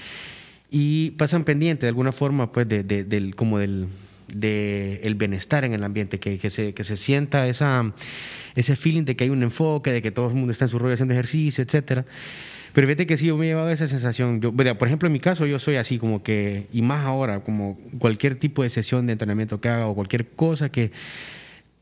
y 0.72 1.12
pasan 1.12 1.44
pendiente 1.44 1.86
de 1.86 1.90
alguna 1.90 2.14
forma 2.14 2.52
pues 2.52 2.68
de, 2.68 2.84
del 2.84 3.36
como 3.36 3.60
del 3.60 3.88
de 4.34 5.02
el 5.04 5.16
bienestar 5.16 5.66
en 5.66 5.74
el 5.74 5.84
ambiente, 5.84 6.18
que, 6.18 6.38
que, 6.38 6.50
se, 6.50 6.74
que 6.74 6.86
se 6.86 6.96
sienta 6.96 7.48
esa, 7.50 7.92
ese 8.56 8.78
feeling 8.78 9.04
de 9.04 9.18
que 9.18 9.26
hay 9.26 9.30
un 9.30 9.44
enfoque, 9.44 9.92
de 9.92 10.02
que 10.02 10.12
todo 10.12 10.30
el 10.30 10.36
mundo 10.36 10.52
está 10.52 10.66
en 10.66 10.70
su 10.70 10.80
rollo 10.80 10.94
haciendo 10.94 11.14
ejercicio, 11.14 11.62
etcétera. 11.62 12.06
Pero 12.72 12.88
fíjate 12.88 13.06
que 13.06 13.18
sí, 13.18 13.28
yo 13.28 13.36
me 13.36 13.46
he 13.46 13.50
llevado 13.50 13.70
esa 13.70 13.88
sensación. 13.88 14.40
Yo, 14.40 14.54
por 14.54 14.88
ejemplo, 14.88 15.08
en 15.08 15.12
mi 15.12 15.20
caso, 15.20 15.46
yo 15.46 15.60
soy 15.60 15.76
así 15.76 15.98
como 15.98 16.24
que, 16.24 16.68
y 16.72 16.82
más 16.82 17.06
ahora, 17.06 17.42
como 17.42 17.78
cualquier 18.00 18.36
tipo 18.36 18.64
de 18.64 18.70
sesión 18.70 19.06
de 19.08 19.12
entrenamiento 19.12 19.60
que 19.60 19.68
haga 19.68 19.88
o 19.88 19.96
cualquier 19.96 20.28
cosa 20.28 20.70
que 20.70 20.92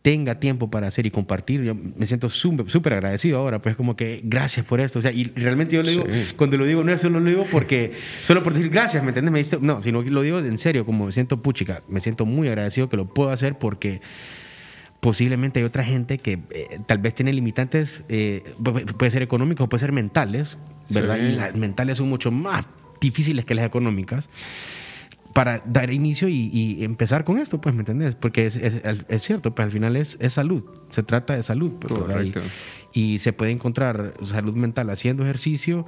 tenga 0.01 0.39
tiempo 0.39 0.69
para 0.69 0.87
hacer 0.87 1.05
y 1.05 1.11
compartir. 1.11 1.63
Yo 1.63 1.75
me 1.75 2.05
siento 2.05 2.29
súper 2.29 2.93
agradecido 2.93 3.39
ahora, 3.39 3.61
pues 3.61 3.75
como 3.75 3.95
que 3.95 4.21
gracias 4.23 4.65
por 4.65 4.79
esto. 4.79 4.99
O 4.99 5.01
sea, 5.01 5.11
y 5.11 5.25
realmente 5.35 5.75
yo 5.75 5.83
lo 5.83 5.89
digo, 5.89 6.05
cuando 6.37 6.57
lo 6.57 6.65
digo, 6.65 6.83
no 6.83 6.93
es 6.93 7.01
solo 7.01 7.19
lo 7.19 7.29
digo 7.29 7.45
porque, 7.51 7.91
solo 8.23 8.41
por 8.43 8.53
decir 8.53 8.69
gracias, 8.69 9.03
¿me 9.03 9.09
entiendes? 9.09 9.31
Me 9.31 9.39
diste, 9.39 9.57
no, 9.59 9.83
sino 9.83 10.03
que 10.03 10.09
lo 10.09 10.21
digo 10.21 10.39
en 10.39 10.57
serio, 10.57 10.85
como 10.85 11.07
me 11.07 11.11
siento 11.11 11.41
puchica, 11.41 11.83
me 11.89 11.99
siento 11.99 12.25
muy 12.25 12.47
agradecido 12.47 12.89
que 12.89 12.97
lo 12.97 13.05
puedo 13.05 13.31
hacer 13.31 13.57
porque 13.57 14.01
posiblemente 15.01 15.59
hay 15.59 15.65
otra 15.65 15.83
gente 15.83 16.17
que 16.17 16.39
eh, 16.51 16.79
tal 16.85 16.99
vez 16.99 17.13
tiene 17.13 17.33
limitantes, 17.33 18.03
eh, 18.09 18.43
puede 18.97 19.11
ser 19.11 19.21
económicos, 19.21 19.67
puede 19.67 19.79
ser 19.79 19.91
mentales, 19.91 20.59
¿verdad? 20.89 21.17
Y 21.17 21.33
las 21.33 21.55
mentales 21.55 21.97
son 21.97 22.09
mucho 22.09 22.31
más 22.31 22.65
difíciles 23.01 23.45
que 23.45 23.53
las 23.53 23.65
económicas 23.65 24.29
para 25.39 25.63
dar 25.65 25.89
inicio 25.89 26.27
y, 26.27 26.83
empezar 26.83 27.23
con 27.23 27.37
esto, 27.37 27.61
pues, 27.61 27.73
¿me 27.73 27.83
entendés? 27.83 28.15
Porque 28.15 28.45
es, 28.45 28.57
es, 28.57 29.23
cierto, 29.23 29.55
pues 29.55 29.67
al 29.67 29.71
final 29.71 29.95
es, 29.95 30.17
salud, 30.27 30.65
se 30.89 31.01
trata 31.01 31.33
de 31.33 31.43
salud. 31.43 31.71
Pues, 31.79 32.33
y, 32.91 33.19
se 33.19 33.31
puede 33.31 33.51
encontrar 33.51 34.15
salud 34.21 34.53
mental 34.55 34.89
haciendo 34.89 35.23
ejercicio 35.23 35.85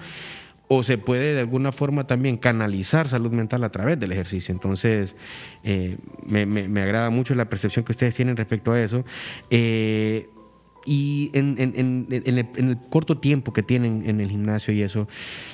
o 0.70 0.84
se 0.84 0.98
puede 0.98 1.34
de 1.34 1.42
alguna 1.42 1.74
forma 1.74 2.08
también 2.08 2.38
canalizar 2.38 3.10
salud 3.10 3.34
mental 3.34 3.66
a 3.66 3.72
través 3.72 4.00
del 4.00 4.14
ejercicio. 4.14 4.54
Entonces, 4.54 5.18
eh, 5.66 5.98
me, 6.26 6.46
me, 6.46 6.82
agrada 6.82 7.10
mucho 7.10 7.36
la 7.36 7.50
percepción 7.50 7.84
que 7.84 7.92
ustedes 7.92 8.16
tienen 8.16 8.38
respecto 8.38 8.72
a 8.72 8.82
eso. 8.82 9.04
Eh, 9.50 10.30
y 10.86 11.30
en, 11.34 11.56
en, 11.60 12.08
en, 12.10 12.38
el, 12.38 12.78
corto 12.90 13.18
tiempo 13.18 13.54
que 13.54 13.64
tienen 13.64 14.04
en 14.08 14.20
el 14.20 14.30
gimnasio 14.30 14.74
y 14.74 14.82
eso, 14.82 15.08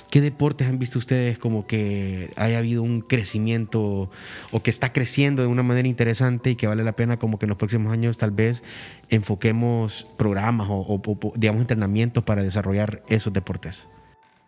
¿qué 0.10 0.22
deportes 0.22 0.68
han 0.68 0.80
visto 0.80 1.00
ustedes 1.00 1.38
como 1.38 1.68
que 1.68 2.32
haya 2.36 2.58
habido 2.60 2.84
un 2.84 3.02
crecimiento 3.02 4.10
o 4.52 4.64
que 4.64 4.70
está 4.70 4.94
creciendo 4.94 5.42
de 5.42 5.48
una 5.48 5.64
manera 5.64 5.88
interesante 5.88 6.52
y 6.52 6.56
que 6.56 6.68
vale 6.68 6.84
la 6.84 6.94
pena 6.94 7.18
como 7.18 7.40
que 7.40 7.46
en 7.46 7.50
los 7.50 7.58
próximos 7.58 7.92
años 7.92 8.18
tal 8.18 8.32
vez 8.32 8.64
enfoquemos 9.10 10.08
programas 10.18 10.68
o, 10.70 11.02
digamos 11.36 11.62
entrenamientos 11.62 12.24
para 12.24 12.44
desarrollar 12.44 13.04
esos 13.08 13.34
deportes? 13.34 13.88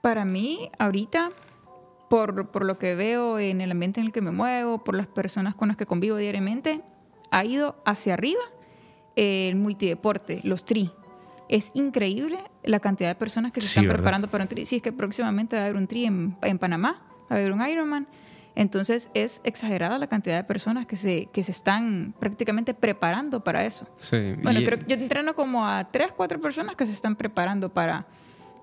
Para 0.02 0.24
mí, 0.24 0.70
ahorita, 0.80 1.32
por, 2.10 2.48
por 2.48 2.64
lo 2.64 2.78
que 2.78 2.96
veo 2.96 3.38
en 3.38 3.60
el 3.60 3.72
ambiente 3.72 4.00
en 4.00 4.08
el 4.08 4.14
que 4.14 4.22
me 4.22 4.32
muevo, 4.32 4.84
por 4.84 4.96
las 4.96 5.08
personas 5.08 5.56
con 5.56 5.68
las 5.68 5.76
que 5.76 5.86
convivo 5.86 6.16
diariamente, 6.16 6.82
ha 7.32 7.44
ido 7.44 7.76
hacia 7.86 8.14
arriba 8.14 8.40
el 9.16 9.56
multideporte, 9.56 10.42
los 10.44 10.66
tri. 10.66 10.92
Es 11.48 11.72
increíble 11.74 12.40
la 12.64 12.80
cantidad 12.80 13.10
de 13.10 13.16
personas 13.16 13.52
que 13.52 13.62
se 13.62 13.68
están 13.68 13.88
preparando 13.88 14.28
para 14.28 14.44
un 14.44 14.48
tri. 14.48 14.66
Sí, 14.66 14.78
es 14.78 14.82
que 14.82 14.92
próximamente 14.92 15.56
va 15.56 15.64
a 15.64 15.66
haber 15.66 15.78
un 15.78 15.88
tri 15.88 16.06
en, 16.06 16.38
Panamá, 16.60 17.02
va 17.24 17.36
a 17.36 17.40
haber 17.40 17.52
un 17.52 17.66
Ironman. 17.66 18.08
Entonces 18.56 19.10
es 19.14 19.42
exagerada 19.44 19.98
la 19.98 20.08
cantidad 20.08 20.36
de 20.36 20.44
personas 20.44 20.86
que 20.86 20.96
se, 20.96 21.28
que 21.28 21.44
se 21.44 21.52
están 21.52 22.14
prácticamente 22.20 22.74
preparando 22.74 23.44
para 23.44 23.66
eso. 23.66 23.88
Sí, 23.96 24.34
bueno, 24.44 24.60
creo, 24.66 24.80
yo 24.86 24.96
entreno 24.96 25.34
como 25.34 25.66
a 25.66 25.90
tres, 25.92 26.10
cuatro 26.16 26.40
personas 26.40 26.76
que 26.76 26.86
se 26.86 26.92
están 26.92 27.16
preparando 27.16 27.70
para, 27.70 28.06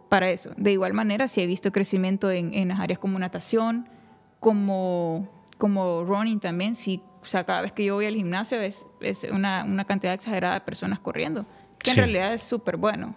para 0.09 0.31
eso. 0.31 0.51
De 0.57 0.73
igual 0.73 0.93
manera, 0.93 1.29
sí 1.29 1.41
he 1.41 1.47
visto 1.47 1.73
crecimiento 1.73 2.31
en, 2.31 2.53
en 2.53 2.69
las 2.69 2.79
áreas 2.79 2.99
como 2.99 3.19
natación, 3.19 3.89
como, 4.39 5.29
como 5.57 6.05
running 6.05 6.41
también. 6.41 6.77
Sí 6.77 7.03
o 7.27 7.29
sea, 7.29 7.43
cada 7.43 7.63
vez 7.63 7.73
que 7.73 7.85
yo 7.85 7.97
voy 7.97 8.07
al 8.07 8.15
gimnasio 8.15 8.61
es, 8.61 8.87
es 9.01 9.25
una, 9.25 9.65
una 9.65 9.85
cantidad 9.85 10.15
exagerada 10.15 10.55
de 10.55 10.61
personas 10.61 11.01
corriendo, 11.01 11.45
que 11.79 11.91
en 11.91 11.97
realidad 11.97 12.33
es 12.33 12.43
súper 12.43 12.77
bueno. 12.77 13.17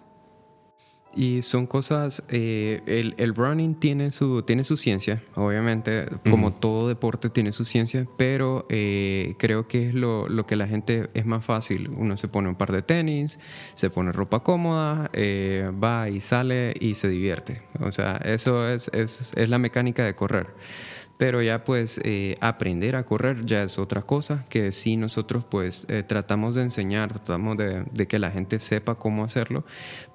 Y 1.14 1.42
son 1.42 1.66
cosas, 1.66 2.22
eh, 2.28 2.82
el, 2.86 3.14
el, 3.18 3.34
running 3.34 3.74
tiene 3.74 4.10
su, 4.12 4.42
tiene 4.42 4.62
su 4.62 4.76
ciencia, 4.76 5.22
obviamente, 5.34 6.06
como 6.28 6.52
todo 6.52 6.86
deporte 6.88 7.28
tiene 7.30 7.50
su 7.50 7.64
ciencia, 7.64 8.06
pero 8.16 8.66
eh, 8.68 9.34
creo 9.38 9.66
que 9.66 9.88
es 9.88 9.94
lo, 9.94 10.28
lo, 10.28 10.46
que 10.46 10.54
la 10.54 10.68
gente 10.68 11.10
es 11.14 11.26
más 11.26 11.44
fácil. 11.44 11.88
Uno 11.88 12.16
se 12.16 12.28
pone 12.28 12.48
un 12.48 12.54
par 12.54 12.70
de 12.70 12.82
tenis, 12.82 13.40
se 13.74 13.90
pone 13.90 14.12
ropa 14.12 14.44
cómoda, 14.44 15.10
eh, 15.12 15.70
va 15.82 16.08
y 16.08 16.20
sale 16.20 16.74
y 16.78 16.94
se 16.94 17.08
divierte. 17.08 17.62
O 17.80 17.90
sea, 17.90 18.20
eso 18.24 18.68
es, 18.68 18.88
es, 18.92 19.32
es 19.34 19.48
la 19.48 19.58
mecánica 19.58 20.04
de 20.04 20.14
correr. 20.14 20.48
Pero 21.20 21.42
ya 21.42 21.64
pues 21.64 22.00
eh, 22.02 22.36
aprender 22.40 22.96
a 22.96 23.04
correr 23.04 23.44
ya 23.44 23.62
es 23.62 23.78
otra 23.78 24.00
cosa 24.00 24.46
que 24.48 24.72
sí 24.72 24.96
nosotros 24.96 25.44
pues 25.44 25.84
eh, 25.90 26.02
tratamos 26.02 26.54
de 26.54 26.62
enseñar, 26.62 27.12
tratamos 27.12 27.58
de, 27.58 27.84
de, 27.92 28.06
que 28.06 28.18
la 28.18 28.30
gente 28.30 28.58
sepa 28.58 28.94
cómo 28.94 29.22
hacerlo, 29.22 29.66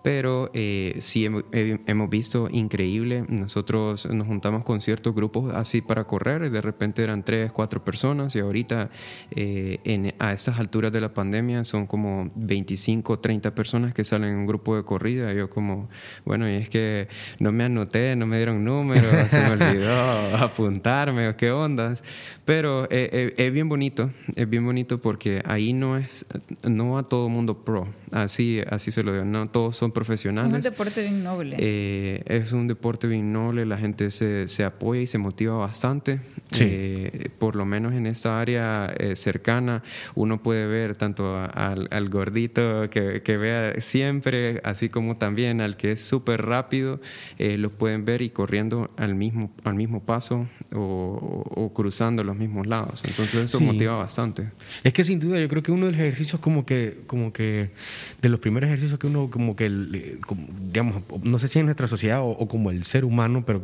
pero 0.02 0.50
eh, 0.56 0.96
sí 1.02 1.28
hemos 1.54 2.10
visto 2.10 2.50
increíble, 2.52 3.24
nosotros 3.30 4.08
nos 4.08 4.26
juntamos 4.26 4.63
con 4.63 4.82
ciertos 4.82 5.13
grupos 5.13 5.54
así 5.54 5.82
para 5.84 6.06
correr 6.06 6.46
y 6.46 6.50
de 6.50 6.62
repente 6.62 7.04
eran 7.04 7.22
tres, 7.22 7.52
cuatro 7.52 7.86
personas 7.86 8.36
y 8.36 8.39
ahorita 8.39 8.89
en, 9.30 10.15
a 10.18 10.34
estas 10.34 10.58
alturas 10.58 10.91
de 10.91 11.02
la 11.02 11.13
pandemia 11.13 11.65
son 11.65 11.86
como 11.86 12.32
25, 12.34 13.20
30 13.20 13.54
personas 13.54 13.94
que 13.94 14.04
salen 14.04 14.30
en 14.30 14.38
un 14.38 14.48
grupo 14.48 14.76
de 14.76 14.84
corrida. 14.84 15.34
yo 15.34 15.52
como, 15.52 15.88
bueno, 16.26 16.50
y 16.50 16.56
es 16.56 16.68
que 16.68 17.10
no 17.38 17.52
me 17.52 17.65
anoté, 17.65 18.15
no 18.15 18.26
me 18.26 18.38
dieron 18.38 18.65
números, 18.65 19.30
se 19.30 19.39
me 19.39 19.52
olvidó 19.52 20.36
apuntar 20.38 20.95
o 21.04 21.38
qué 21.38 21.52
ondas. 21.52 22.04
Pero 22.46 22.86
eh, 22.86 23.10
eh, 23.12 23.34
es 23.38 23.52
bien 23.52 23.68
bonito, 23.68 24.12
es 24.36 24.48
bien 24.48 24.64
bonito 24.64 25.02
porque 25.02 25.42
ahí 25.46 25.74
no 25.74 25.98
es, 25.98 26.28
no 26.64 27.00
a 27.00 27.10
todo 27.10 27.28
mundo 27.28 27.64
pro, 27.66 27.88
así, 28.12 28.62
así 28.70 28.92
se 28.92 29.02
lo 29.02 29.14
digo, 29.14 29.26
no 29.26 29.50
todos 29.50 29.76
son 29.76 29.92
profesionales. 29.92 30.52
Es 30.52 30.66
un 30.66 30.72
deporte 30.72 31.02
bien 31.02 31.24
noble. 31.24 31.56
Eh, 31.60 32.22
es 32.28 32.52
un 32.52 32.68
deporte 32.68 33.08
bien 33.08 33.34
noble, 33.34 33.66
la 33.66 33.80
gente 33.80 34.12
se, 34.12 34.48
se 34.48 34.64
apoya 34.64 35.02
y 35.02 35.08
se 35.08 35.18
motiva 35.18 35.56
bastante. 35.58 36.20
por 37.40 37.56
lo 37.56 37.66
menos 37.66 37.94
en 37.94 38.06
esta 38.06 38.40
área 38.40 38.94
cercana 39.16 39.82
uno 40.14 40.44
puede 40.44 40.68
ver 40.68 40.96
tanto 40.96 41.36
al, 41.36 41.88
al 41.90 42.10
gordito 42.10 42.88
que, 42.92 43.24
que, 43.24 43.38
vea 43.38 43.82
siempre, 43.82 44.62
así 44.64 44.90
como 44.90 45.18
también 45.18 45.62
al 45.62 45.76
que 45.76 45.94
es 45.94 46.04
súper 46.04 46.46
rápido, 46.46 47.02
lo 47.40 47.72
pueden 47.72 48.06
ver 48.06 48.22
y 48.22 48.30
corriendo 48.30 48.92
al 48.98 49.16
mismo, 49.16 49.52
al 49.64 49.74
mismo 49.74 50.04
paso 50.04 50.48
o 50.72 50.85
o, 50.88 51.71
cruzando 51.74 52.24
los 52.24 52.36
mismos 52.36 52.67
lados. 52.67 53.02
Entonces 53.06 53.43
eso 53.43 53.60
motiva 53.60 53.95
bastante. 53.95 54.50
Es 54.84 54.93
que 54.93 55.04
sin 55.04 55.19
duda 55.19 55.39
yo 55.39 55.48
creo 55.48 55.63
que 55.63 55.71
uno 55.71 55.88
de 55.88 55.91
los 55.91 56.02
ejercicios 56.02 56.39
como 56.41 56.65
que, 56.65 57.00
como 57.08 57.34
que, 57.34 57.71
de 58.21 58.30
los 58.30 58.39
primeros 58.39 58.67
ejercicios 58.67 59.00
que 59.00 59.08
uno 59.08 59.30
como 59.30 59.56
que, 59.56 59.69
digamos, 59.69 61.04
no 61.24 61.39
sé 61.39 61.48
si 61.48 61.60
en 61.60 61.65
nuestra 61.65 61.88
sociedad 61.88 62.21
o, 62.24 62.48
como 62.48 62.71
el 62.71 62.84
ser 62.84 63.06
humano, 63.06 63.43
pero 63.45 63.63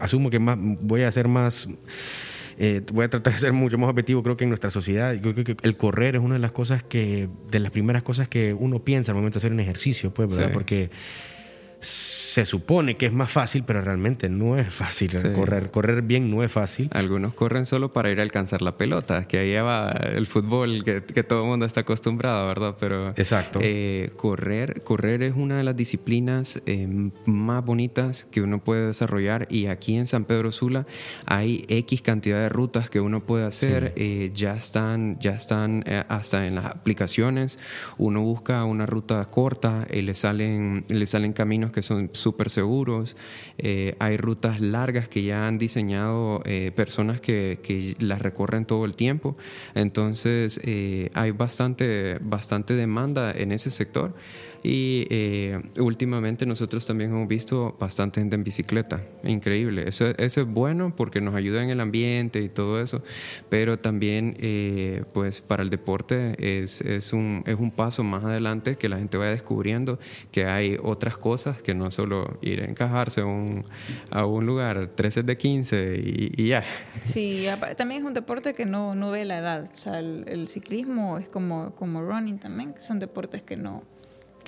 asumo 0.00 0.30
que 0.30 0.38
más, 0.38 0.58
voy 0.58 1.02
a 1.02 1.12
ser 1.12 1.28
más... 1.28 1.68
Eh, 2.60 2.82
voy 2.92 3.04
a 3.04 3.08
tratar 3.08 3.34
de 3.34 3.38
ser 3.38 3.52
mucho 3.52 3.78
más 3.78 3.88
objetivo, 3.88 4.20
creo 4.24 4.36
que 4.36 4.42
en 4.42 4.50
nuestra 4.50 4.70
sociedad, 4.70 5.14
yo 5.14 5.32
creo 5.32 5.44
que 5.44 5.56
el 5.62 5.76
correr 5.76 6.16
es 6.16 6.20
una 6.20 6.34
de 6.34 6.40
las 6.40 6.50
cosas 6.50 6.82
que, 6.82 7.28
de 7.52 7.60
las 7.60 7.70
primeras 7.70 8.02
cosas 8.02 8.26
que 8.26 8.52
uno 8.52 8.80
piensa 8.80 9.12
al 9.12 9.16
momento 9.16 9.36
de 9.36 9.38
hacer 9.38 9.52
un 9.52 9.60
ejercicio, 9.60 10.12
pues, 10.12 10.34
¿verdad? 10.34 10.52
Porque 10.52 10.90
se 11.80 12.44
supone 12.44 12.96
que 12.96 13.06
es 13.06 13.12
más 13.12 13.30
fácil, 13.30 13.62
pero 13.64 13.80
realmente 13.82 14.28
no 14.28 14.58
es 14.58 14.72
fácil. 14.72 15.10
Correr, 15.34 15.70
correr 15.70 16.02
bien 16.02 16.30
no 16.30 16.42
es 16.42 16.50
fácil. 16.50 16.88
Algunos 16.92 17.34
corren 17.34 17.66
solo 17.66 17.92
para 17.92 18.10
ir 18.10 18.18
a 18.18 18.22
alcanzar 18.22 18.62
la 18.62 18.76
pelota, 18.76 19.28
que 19.28 19.38
ahí 19.38 19.54
va 19.54 19.90
el 19.90 20.26
fútbol 20.26 20.82
que, 20.84 21.00
todo 21.22 21.42
el 21.42 21.48
mundo 21.48 21.66
está 21.66 21.80
acostumbrado, 21.80 22.46
¿verdad? 22.48 22.76
Pero 22.80 23.10
Exacto. 23.10 23.60
Eh, 23.62 24.10
correr, 24.16 24.82
correr 24.82 25.22
es 25.22 25.34
una 25.36 25.58
de 25.58 25.64
las 25.64 25.76
disciplinas 25.76 26.60
eh, 26.66 27.10
más 27.26 27.64
bonitas 27.64 28.24
que 28.24 28.42
uno 28.42 28.58
puede 28.58 28.86
desarrollar 28.86 29.46
y 29.50 29.66
aquí 29.66 29.96
en 29.96 30.06
San 30.06 30.24
Pedro 30.24 30.50
Sula 30.50 30.86
hay 31.26 31.64
X 31.68 32.02
cantidad 32.02 32.40
de 32.40 32.48
rutas 32.48 32.90
que 32.90 33.00
uno 33.00 33.24
puede 33.24 33.44
hacer. 33.44 33.92
Eh, 33.96 34.32
ya 34.34 34.54
están, 34.54 35.18
ya 35.20 35.32
están 35.32 35.84
hasta 36.08 36.46
en 36.46 36.56
las 36.56 36.66
aplicaciones. 36.66 37.58
Uno 37.98 38.22
busca 38.22 38.64
una 38.64 38.86
ruta 38.86 39.24
corta 39.26 39.86
y 39.92 40.02
le 40.02 40.14
salen, 40.14 40.84
le 40.88 41.06
salen 41.06 41.32
caminos 41.32 41.67
que 41.72 41.82
son 41.82 42.10
súper 42.12 42.50
seguros. 42.50 43.16
Eh, 43.58 43.96
hay 43.98 44.16
rutas 44.16 44.60
largas 44.60 45.08
que 45.08 45.22
ya 45.22 45.46
han 45.46 45.58
diseñado 45.58 46.42
eh, 46.44 46.72
personas 46.74 47.20
que, 47.20 47.60
que, 47.62 47.96
las 47.98 48.20
recorren 48.20 48.64
todo 48.64 48.84
el 48.84 48.94
tiempo. 48.96 49.36
Entonces 49.74 50.60
eh, 50.64 51.10
hay 51.14 51.30
bastante, 51.30 52.18
bastante 52.20 52.74
demanda 52.74 53.32
en 53.32 53.52
ese 53.52 53.70
sector. 53.70 54.14
Y 54.62 55.06
eh, 55.10 55.60
últimamente 55.78 56.44
nosotros 56.44 56.86
también 56.86 57.10
hemos 57.10 57.28
visto 57.28 57.76
bastante 57.78 58.20
gente 58.20 58.34
en 58.34 58.44
bicicleta, 58.44 59.02
increíble. 59.22 59.84
Eso, 59.86 60.08
eso, 60.18 60.40
es 60.40 60.46
bueno 60.46 60.94
porque 60.96 61.20
nos 61.20 61.34
ayuda 61.34 61.62
en 61.62 61.70
el 61.70 61.80
ambiente 61.80 62.40
y 62.40 62.48
todo 62.48 62.80
eso, 62.80 63.02
pero 63.48 63.78
también 63.78 64.36
eh, 64.40 65.04
pues 65.12 65.40
para 65.40 65.62
el 65.62 65.70
deporte 65.70 66.34
es, 66.38 66.80
es, 66.80 67.12
un, 67.12 67.44
es 67.46 67.58
un 67.58 67.70
paso 67.70 68.02
más 68.02 68.24
adelante 68.24 68.76
que 68.76 68.88
la 68.88 68.98
gente 68.98 69.16
vaya 69.16 69.30
descubriendo 69.30 69.98
que 70.32 70.44
hay 70.44 70.76
otras 70.82 71.16
cosas 71.16 71.62
que 71.62 71.74
no 71.74 71.90
solo 71.90 72.38
ir 72.42 72.62
a 72.62 72.64
encajarse 72.64 73.22
un, 73.22 73.64
a 74.10 74.26
un 74.26 74.46
lugar 74.46 74.90
13 74.94 75.22
de 75.22 75.36
15 75.36 76.00
y, 76.02 76.48
ya. 76.48 76.64
Sí, 77.04 77.46
también 77.76 78.02
es 78.02 78.06
un 78.06 78.14
deporte 78.14 78.54
que 78.54 78.64
no, 78.64 78.94
no 78.94 79.10
ve 79.10 79.24
la 79.24 79.38
edad. 79.38 79.70
O 79.72 79.76
sea, 79.76 79.98
el, 79.98 80.24
el 80.26 80.48
ciclismo 80.48 81.18
es 81.18 81.28
como, 81.28 81.74
como 81.76 82.02
running 82.02 82.38
también, 82.38 82.72
que 82.72 82.80
son 82.80 82.98
deportes 82.98 83.42
que 83.42 83.56
no 83.56 83.82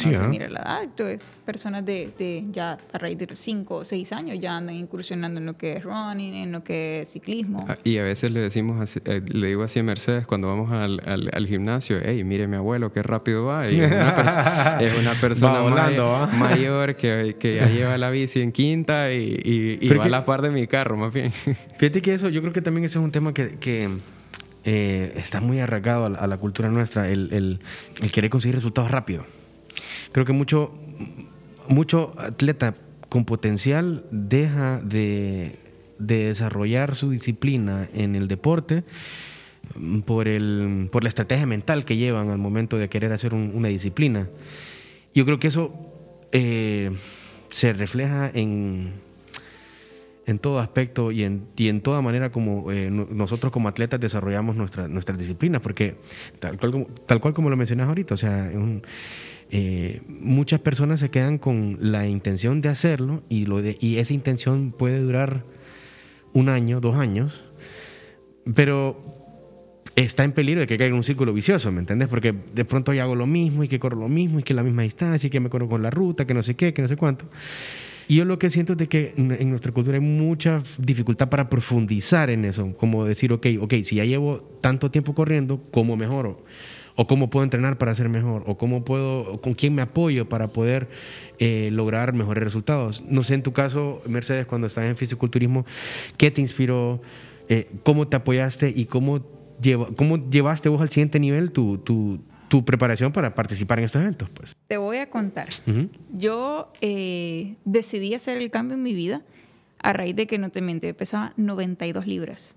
Sí, 0.00 0.10
no 0.10 0.28
mira 0.28 0.48
la 0.48 0.60
edad, 0.60 1.18
personas 1.50 1.84
de, 1.84 2.12
de, 2.16 2.44
ya 2.52 2.78
a 2.92 2.98
raíz 2.98 3.18
de 3.18 3.26
5 3.34 3.74
o 3.74 3.84
6 3.84 4.12
años 4.12 4.38
ya 4.40 4.56
andan 4.56 4.76
incursionando 4.76 5.40
en 5.40 5.46
lo 5.46 5.56
que 5.56 5.72
es 5.72 5.82
running, 5.82 6.34
en 6.34 6.52
lo 6.52 6.62
que 6.62 7.00
es 7.00 7.10
ciclismo. 7.10 7.66
Ah, 7.68 7.76
y 7.82 7.98
a 7.98 8.04
veces 8.04 8.30
le 8.30 8.38
decimos, 8.38 8.96
eh, 9.04 9.22
le 9.26 9.46
digo 9.48 9.64
así 9.64 9.80
a 9.80 9.82
Mercedes 9.82 10.28
cuando 10.28 10.46
vamos 10.46 10.70
al, 10.70 11.00
al, 11.04 11.46
gimnasio, 11.48 11.98
hey, 12.00 12.22
mire 12.22 12.46
mi 12.46 12.56
abuelo, 12.56 12.92
qué 12.92 13.02
rápido 13.02 13.46
va. 13.46 13.68
Y 13.68 13.80
es, 13.80 13.90
una 13.90 15.14
persona 15.20 15.60
mayor 16.32 16.94
que, 16.94 17.36
que, 17.40 17.56
ya 17.56 17.68
lleva 17.68 17.98
la 17.98 18.10
bici 18.10 18.42
en 18.42 18.52
quinta 18.52 19.12
y, 19.12 19.40
y, 19.80 19.88
va 19.88 20.04
a 20.04 20.08
la 20.08 20.24
par 20.24 20.42
de 20.42 20.50
mi 20.50 20.68
carro, 20.68 20.96
más 20.96 21.12
bien. 21.12 21.32
Fíjate 21.78 22.00
que 22.00 22.14
eso, 22.14 22.28
yo 22.28 22.40
creo 22.42 22.52
que 22.52 22.62
también 22.62 22.84
ese 22.84 22.98
es 22.98 23.04
un 23.04 23.10
tema 23.10 23.34
que, 23.34 23.58
que 23.58 23.88
eh, 24.64 25.14
está 25.16 25.40
muy 25.40 25.58
arraigado 25.58 26.06
a 26.06 26.26
la, 26.28 26.36
cultura 26.36 26.68
nuestra, 26.68 27.08
el, 27.08 27.28
el, 27.32 27.60
el 28.02 28.12
querer 28.12 28.30
conseguir 28.30 28.54
resultados 28.54 28.90
rápidos. 28.90 29.26
Creo 30.12 30.26
que 30.26 30.32
mucho, 30.32 30.72
mucho 31.68 32.14
atleta 32.18 32.74
con 33.08 33.24
potencial 33.24 34.04
deja 34.10 34.80
de, 34.80 35.58
desarrollar 35.98 36.96
su 36.96 37.10
disciplina 37.10 37.86
en 37.92 38.16
el 38.16 38.26
deporte 38.26 38.84
por, 40.06 40.28
el, 40.28 40.88
por 40.90 41.02
la 41.02 41.10
estrategia 41.10 41.44
mental 41.44 41.84
que 41.84 41.96
llevan 41.96 42.30
al 42.30 42.38
momento 42.38 42.78
de 42.78 42.88
querer 42.88 43.12
hacer 43.12 43.34
una 43.34 43.68
disciplina. 43.68 44.28
Yo 45.14 45.26
creo 45.26 45.38
que 45.38 45.48
eso 45.48 45.74
eh, 46.32 46.90
se 47.50 47.72
refleja 47.72 48.30
en, 48.32 48.94
en 50.26 50.38
todo 50.38 50.58
aspecto 50.58 51.10
y 51.12 51.24
en, 51.24 51.48
y 51.56 51.68
en 51.68 51.80
toda 51.80 52.00
manera 52.00 52.30
como 52.30 52.72
eh, 52.72 52.90
nosotros 52.90 53.52
como 53.52 53.68
atletas 53.68 54.00
desarrollamos 54.00 54.56
nuestra, 54.56 54.88
nuestras 54.88 55.18
disciplinas, 55.18 55.60
porque 55.60 55.96
tal 56.38 56.56
cual, 56.58 56.86
tal 57.06 57.20
cual 57.20 57.34
como 57.34 57.50
lo 57.50 57.56
mencionas 57.56 57.88
ahorita, 57.88 58.14
o 58.14 58.16
sea, 58.16 58.50
un, 58.54 58.82
eh, 59.50 60.00
muchas 60.06 60.60
personas 60.60 61.00
se 61.00 61.10
quedan 61.10 61.38
con 61.38 61.76
la 61.80 62.06
intención 62.06 62.60
de 62.60 62.68
hacerlo 62.68 63.22
y, 63.28 63.46
lo 63.46 63.60
y 63.60 63.98
esa 63.98 64.14
intención 64.14 64.72
puede 64.72 65.00
durar 65.00 65.44
un 66.32 66.48
año, 66.48 66.80
dos 66.80 66.94
años, 66.94 67.44
pero 68.54 69.02
está 69.96 70.24
en 70.24 70.32
peligro 70.32 70.60
de 70.60 70.66
que 70.66 70.78
caiga 70.78 70.90
en 70.90 70.94
un 70.94 71.04
círculo 71.04 71.32
vicioso, 71.32 71.72
¿me 71.72 71.80
entiendes? 71.80 72.08
Porque 72.08 72.32
de 72.54 72.64
pronto 72.64 72.92
ya 72.92 73.02
hago 73.02 73.16
lo 73.16 73.26
mismo 73.26 73.64
y 73.64 73.68
que 73.68 73.80
corro 73.80 73.98
lo 73.98 74.08
mismo 74.08 74.38
y 74.38 74.42
que 74.42 74.54
la 74.54 74.62
misma 74.62 74.82
distancia 74.82 75.26
y 75.26 75.30
que 75.30 75.40
me 75.40 75.50
corro 75.50 75.68
con 75.68 75.82
la 75.82 75.90
ruta, 75.90 76.26
que 76.26 76.34
no 76.34 76.42
sé 76.42 76.54
qué, 76.54 76.72
que 76.72 76.82
no 76.82 76.88
sé 76.88 76.96
cuánto. 76.96 77.26
Y 78.06 78.16
yo 78.16 78.24
lo 78.24 78.38
que 78.38 78.50
siento 78.50 78.72
es 78.72 78.78
de 78.78 78.88
que 78.88 79.14
en 79.16 79.50
nuestra 79.50 79.70
cultura 79.72 79.96
hay 79.96 80.02
mucha 80.02 80.62
dificultad 80.78 81.28
para 81.28 81.48
profundizar 81.48 82.30
en 82.30 82.44
eso, 82.44 82.72
como 82.76 83.04
decir, 83.04 83.32
ok, 83.32 83.46
ok, 83.60 83.74
si 83.82 83.96
ya 83.96 84.04
llevo 84.04 84.38
tanto 84.60 84.90
tiempo 84.90 85.14
corriendo, 85.14 85.62
¿cómo 85.70 85.96
mejoro? 85.96 86.44
O 86.96 87.06
cómo 87.06 87.30
puedo 87.30 87.44
entrenar 87.44 87.78
para 87.78 87.94
ser 87.94 88.08
mejor, 88.08 88.42
o 88.46 88.56
cómo 88.56 88.84
puedo, 88.84 89.40
con 89.40 89.54
quién 89.54 89.74
me 89.74 89.82
apoyo 89.82 90.28
para 90.28 90.48
poder 90.48 90.88
eh, 91.38 91.70
lograr 91.72 92.12
mejores 92.12 92.42
resultados. 92.44 93.02
No 93.08 93.22
sé, 93.22 93.34
en 93.34 93.42
tu 93.42 93.52
caso, 93.52 94.02
Mercedes, 94.06 94.46
cuando 94.46 94.66
estás 94.66 94.84
en 94.84 94.96
fisiculturismo, 94.96 95.64
¿qué 96.16 96.30
te 96.30 96.40
inspiró? 96.40 97.00
Eh, 97.48 97.68
¿Cómo 97.82 98.08
te 98.08 98.16
apoyaste 98.16 98.72
y 98.74 98.86
cómo, 98.86 99.20
lleva, 99.60 99.88
cómo 99.96 100.18
llevaste 100.30 100.68
vos 100.68 100.80
al 100.80 100.90
siguiente 100.90 101.18
nivel 101.18 101.52
tu, 101.52 101.78
tu, 101.78 102.20
tu, 102.48 102.64
preparación 102.64 103.12
para 103.12 103.34
participar 103.34 103.78
en 103.78 103.86
estos 103.86 104.02
eventos? 104.02 104.28
Pues? 104.30 104.56
Te 104.68 104.76
voy 104.76 104.98
a 104.98 105.10
contar. 105.10 105.48
Yo 106.12 106.72
eh, 106.80 107.56
decidí 107.64 108.14
hacer 108.14 108.38
el 108.38 108.50
cambio 108.50 108.76
en 108.76 108.82
mi 108.82 108.94
vida 108.94 109.22
a 109.82 109.92
raíz 109.92 110.14
de 110.14 110.26
que, 110.26 110.38
no 110.38 110.50
te 110.50 110.60
miento, 110.60 110.86
yo 110.86 110.96
pesaba 110.96 111.32
92 111.36 112.06
libras. 112.06 112.56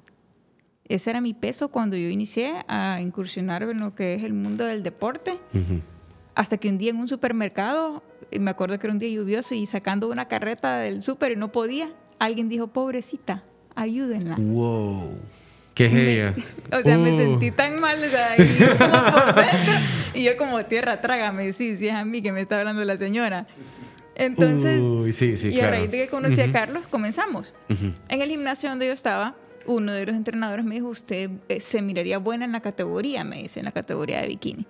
Ese 0.88 1.10
era 1.10 1.22
mi 1.22 1.34
peso 1.34 1.70
cuando 1.70 1.96
yo 1.96 2.10
inicié 2.10 2.54
a 2.68 3.00
incursionar 3.02 3.64
en 3.64 3.80
lo 3.80 3.96
que 3.96 4.16
es 4.16 4.24
el 4.24 4.34
mundo 4.34 4.66
del 4.66 4.84
deporte. 4.84 5.40
Hasta 6.36 6.58
que 6.58 6.70
un 6.70 6.78
día 6.78 6.92
en 6.92 6.98
un 6.98 7.08
supermercado, 7.08 8.04
me 8.38 8.52
acuerdo 8.52 8.78
que 8.80 8.88
era 8.88 8.94
un 8.94 9.00
día 9.00 9.10
lluvioso 9.10 9.56
y 9.56 9.66
sacando 9.66 10.10
una 10.10 10.28
carreta 10.28 10.78
del 10.78 11.02
súper 11.02 11.34
y 11.34 11.36
no 11.36 11.52
podía, 11.52 11.90
alguien 12.20 12.50
dijo, 12.50 12.68
pobrecita, 12.68 13.44
ayúdenla. 13.76 14.36
¡Wow! 14.38 15.18
¿Qué 15.74 15.86
es 15.88 15.94
ella? 15.94 16.36
O 16.72 16.82
sea, 16.82 16.98
me 16.98 17.14
uh. 17.14 17.18
sentí 17.18 17.52
tan 17.52 17.80
mal, 17.80 17.98
o 18.04 18.10
sea, 18.10 18.36
y 18.38 18.58
yo 18.58 18.78
como 18.78 19.04
por 19.04 19.36
dentro, 19.36 19.74
y 20.14 20.24
yo 20.24 20.38
como 20.38 20.66
tierra, 20.66 21.02
trágame, 21.02 21.54
sí, 21.54 21.78
sí 21.78 21.88
es 21.88 21.94
a 21.94 22.04
mí 22.04 22.22
que 22.22 22.32
me 22.32 22.42
está 22.42 22.60
hablando 22.60 22.84
la 22.84 22.98
señora. 22.98 23.48
Entonces, 24.16 25.44
y 25.44 25.60
a 25.60 25.68
raíz 25.68 25.90
de 25.90 26.04
que 26.04 26.08
conocí 26.08 26.40
a 26.42 26.52
Carlos, 26.52 26.86
comenzamos. 26.88 27.54
En 27.70 28.22
el 28.22 28.30
gimnasio 28.30 28.70
donde 28.70 28.88
yo 28.88 28.94
estaba, 28.94 29.36
uno 29.66 29.92
de 29.94 30.06
los 30.06 30.16
entrenadores 30.16 30.66
me 30.66 30.76
dijo, 30.76 30.88
usted 30.88 31.30
eh, 31.50 31.60
se 31.60 31.82
miraría 31.82 32.18
buena 32.18 32.46
en 32.46 32.52
la 32.52 32.62
categoría, 32.62 33.24
me 33.24 33.44
dice, 33.44 33.60
en 33.60 33.66
la 33.66 33.72
categoría 33.72 34.22
de 34.22 34.28
bikini. 34.28 34.66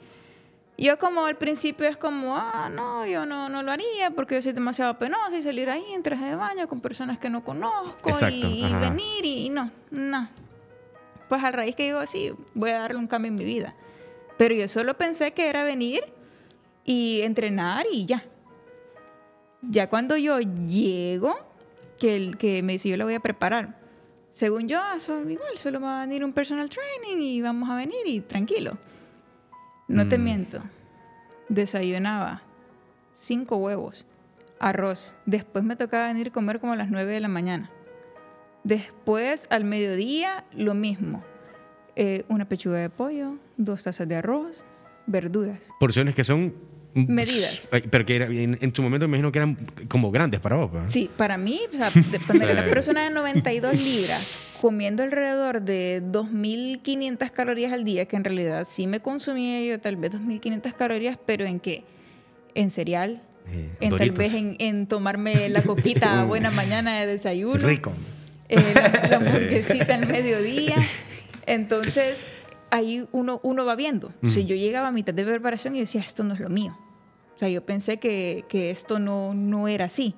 Yo 0.77 0.97
como 0.97 1.25
al 1.25 1.35
principio 1.35 1.87
es 1.87 1.97
como, 1.97 2.35
ah, 2.35 2.69
no, 2.73 3.05
yo 3.05 3.25
no, 3.25 3.47
no 3.47 3.61
lo 3.61 3.71
haría 3.71 4.09
porque 4.11 4.35
yo 4.35 4.41
soy 4.41 4.53
demasiado 4.53 4.97
penosa 4.97 5.37
y 5.37 5.43
salir 5.43 5.69
ahí 5.69 5.83
en 5.93 6.01
traje 6.01 6.25
de 6.25 6.35
baño 6.35 6.67
con 6.67 6.81
personas 6.81 7.19
que 7.19 7.29
no 7.29 7.43
conozco 7.43 8.09
y, 8.29 8.73
venir 8.79 9.23
y, 9.23 9.49
no, 9.49 9.71
no. 9.91 10.29
Pues 11.29 11.43
al 11.43 11.53
raíz 11.53 11.75
que 11.75 11.83
digo, 11.83 12.05
sí, 12.07 12.31
voy 12.55 12.71
a 12.71 12.79
darle 12.79 12.97
un 12.97 13.07
cambio 13.07 13.29
en 13.29 13.35
mi 13.35 13.45
vida. 13.45 13.75
Pero 14.37 14.55
yo 14.55 14.67
solo 14.67 14.95
pensé 14.95 15.31
que 15.33 15.47
era 15.47 15.63
venir 15.63 16.03
y 16.85 17.21
entrenar 17.21 17.85
y 17.91 18.07
ya. 18.07 18.25
Ya 19.61 19.87
cuando 19.87 20.17
yo 20.17 20.39
llego, 20.39 21.37
que, 21.99 22.15
el, 22.15 22.37
que 22.37 22.63
me 22.63 22.73
dice, 22.73 22.89
yo 22.89 22.97
la 22.97 23.05
voy 23.05 23.13
a 23.13 23.19
preparar 23.19 23.82
según 24.33 24.67
yo, 24.67 24.81
son 24.97 25.29
igual, 25.29 25.59
solo 25.59 25.79
va 25.79 26.01
a 26.01 26.05
venir 26.07 26.25
un 26.25 26.33
personal 26.33 26.67
training 26.67 27.21
y 27.21 27.41
vamos 27.41 27.69
a 27.69 27.75
venir 27.75 28.01
y 28.05 28.19
tranquilo. 28.19 28.79
No 29.87 30.09
te 30.09 30.17
mm. 30.17 30.23
miento. 30.23 30.59
Desayunaba 31.49 32.41
cinco 33.13 33.57
huevos, 33.57 34.07
arroz. 34.59 35.13
Después 35.27 35.63
me 35.63 35.75
tocaba 35.75 36.07
venir 36.07 36.29
a 36.29 36.31
comer 36.31 36.59
como 36.59 36.73
a 36.73 36.75
las 36.75 36.89
nueve 36.89 37.13
de 37.13 37.19
la 37.19 37.27
mañana. 37.27 37.69
Después, 38.63 39.45
al 39.51 39.65
mediodía, 39.65 40.45
lo 40.51 40.73
mismo. 40.73 41.23
Eh, 41.95 42.25
una 42.27 42.45
pechuga 42.49 42.77
de 42.77 42.89
pollo, 42.89 43.37
dos 43.57 43.83
tazas 43.83 44.07
de 44.07 44.15
arroz, 44.15 44.65
verduras. 45.05 45.69
Porciones 45.79 46.15
que 46.15 46.23
son 46.23 46.55
medidas. 46.93 47.69
Pero 47.89 48.05
que 48.05 48.17
en, 48.17 48.75
su 48.75 48.81
momento 48.81 49.07
me 49.07 49.17
imagino 49.17 49.31
que 49.31 49.39
eran 49.39 49.57
como 49.87 50.11
grandes 50.11 50.39
para 50.39 50.55
vos. 50.55 50.71
Sí, 50.87 51.09
para 51.15 51.37
mí, 51.37 51.61
o 51.73 51.77
sea, 51.77 51.89
de, 51.89 52.51
una 52.51 52.65
persona 52.65 53.03
de 53.03 53.09
92 53.09 53.79
libras 53.79 54.37
comiendo 54.63 55.03
alrededor 55.03 55.61
de 55.61 56.01
2.500 56.01 57.31
calorías 57.31 57.73
al 57.73 57.83
día, 57.83 58.05
que 58.05 58.15
en 58.15 58.23
realidad 58.23 58.65
sí 58.65 58.87
me 58.87 59.01
consumía 59.01 59.61
yo 59.61 59.77
tal 59.81 59.97
vez 59.97 60.13
2.500 60.13 60.73
calorías, 60.73 61.17
pero 61.25 61.45
¿en 61.45 61.59
qué? 61.59 61.83
En 62.55 62.71
cereal, 62.71 63.21
eh, 63.51 63.69
en 63.81 63.97
tal 63.97 64.11
vez 64.11 64.33
en, 64.33 64.87
tomarme 64.87 65.49
la 65.49 65.63
coquita 65.63 66.23
buena 66.27 66.49
mañana 66.49 67.01
de 67.01 67.07
desayuno. 67.07 67.67
Rico. 67.67 67.91
Eh, 68.47 68.73
la, 68.73 69.17
hamburguesita 69.17 69.95
al 69.95 70.07
mediodía. 70.07 70.75
Entonces, 71.45 72.25
ahí 72.73 73.07
uno, 73.11 73.39
uno 73.43 73.65
va 73.65 73.75
viendo. 73.75 74.11
Si 74.27 74.45
yo 74.45 74.55
llegaba 74.55 74.87
a 74.87 74.91
mitad 74.91 75.13
de 75.13 75.23
preparación 75.23 75.75
y 75.75 75.79
decía, 75.79 76.01
esto 76.01 76.23
no 76.23 76.33
es 76.33 76.39
lo 76.39 76.49
mío. 76.49 76.75
O 77.35 77.39
sea, 77.39 77.47
yo 77.47 77.63
pensé 77.63 77.97
que, 77.97 78.45
que 78.49 78.71
esto 78.71 78.97
no, 78.97 79.35
no 79.35 79.67
era 79.67 79.85
así. 79.85 80.15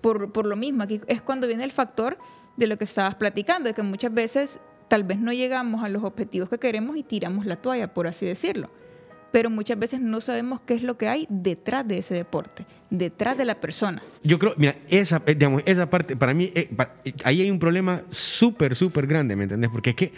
por, 0.00 0.32
por, 0.32 0.46
lo 0.46 0.56
mismo, 0.56 0.82
aquí 0.82 1.00
es 1.06 1.20
cuando 1.20 1.46
viene 1.46 1.64
el 1.64 1.70
factor 1.70 2.16
de 2.56 2.66
lo 2.66 2.78
que 2.78 2.84
estabas 2.84 3.14
platicando, 3.16 3.68
de 3.68 3.74
que 3.74 3.82
muchas 3.82 4.12
veces 4.12 4.58
tal 4.88 5.04
vez 5.04 5.20
no 5.20 5.32
llegamos 5.32 5.84
a 5.84 5.90
los 5.90 6.02
objetivos 6.02 6.48
que 6.48 6.58
queremos 6.58 6.96
y 6.96 7.02
tiramos 7.02 7.44
la 7.44 7.56
toalla, 7.56 7.92
por 7.92 8.06
así 8.06 8.24
decirlo. 8.24 8.70
Pero 9.30 9.50
muchas 9.50 9.78
veces 9.78 10.00
no 10.00 10.22
sabemos 10.22 10.60
qué 10.62 10.74
es 10.74 10.82
lo 10.82 10.96
que 10.96 11.08
hay 11.08 11.26
detrás 11.28 11.86
de 11.86 11.98
ese 11.98 12.14
deporte, 12.14 12.64
detrás 12.88 13.36
de 13.36 13.44
la 13.44 13.60
persona. 13.60 14.02
Yo 14.22 14.38
creo, 14.38 14.54
mira, 14.56 14.76
esa, 14.88 15.22
eh, 15.26 15.34
digamos, 15.34 15.62
esa 15.66 15.88
parte, 15.90 16.16
para 16.16 16.32
mí, 16.32 16.52
eh, 16.54 16.70
eh, 17.04 17.12
ahí 17.24 17.42
hay 17.42 17.50
un 17.50 17.58
problema 17.58 18.02
súper, 18.08 18.76
súper 18.76 19.06
grande, 19.06 19.36
¿me 19.36 19.44
entendés? 19.44 19.70
Porque 19.70 19.90
es 19.90 19.96
que 19.96 20.12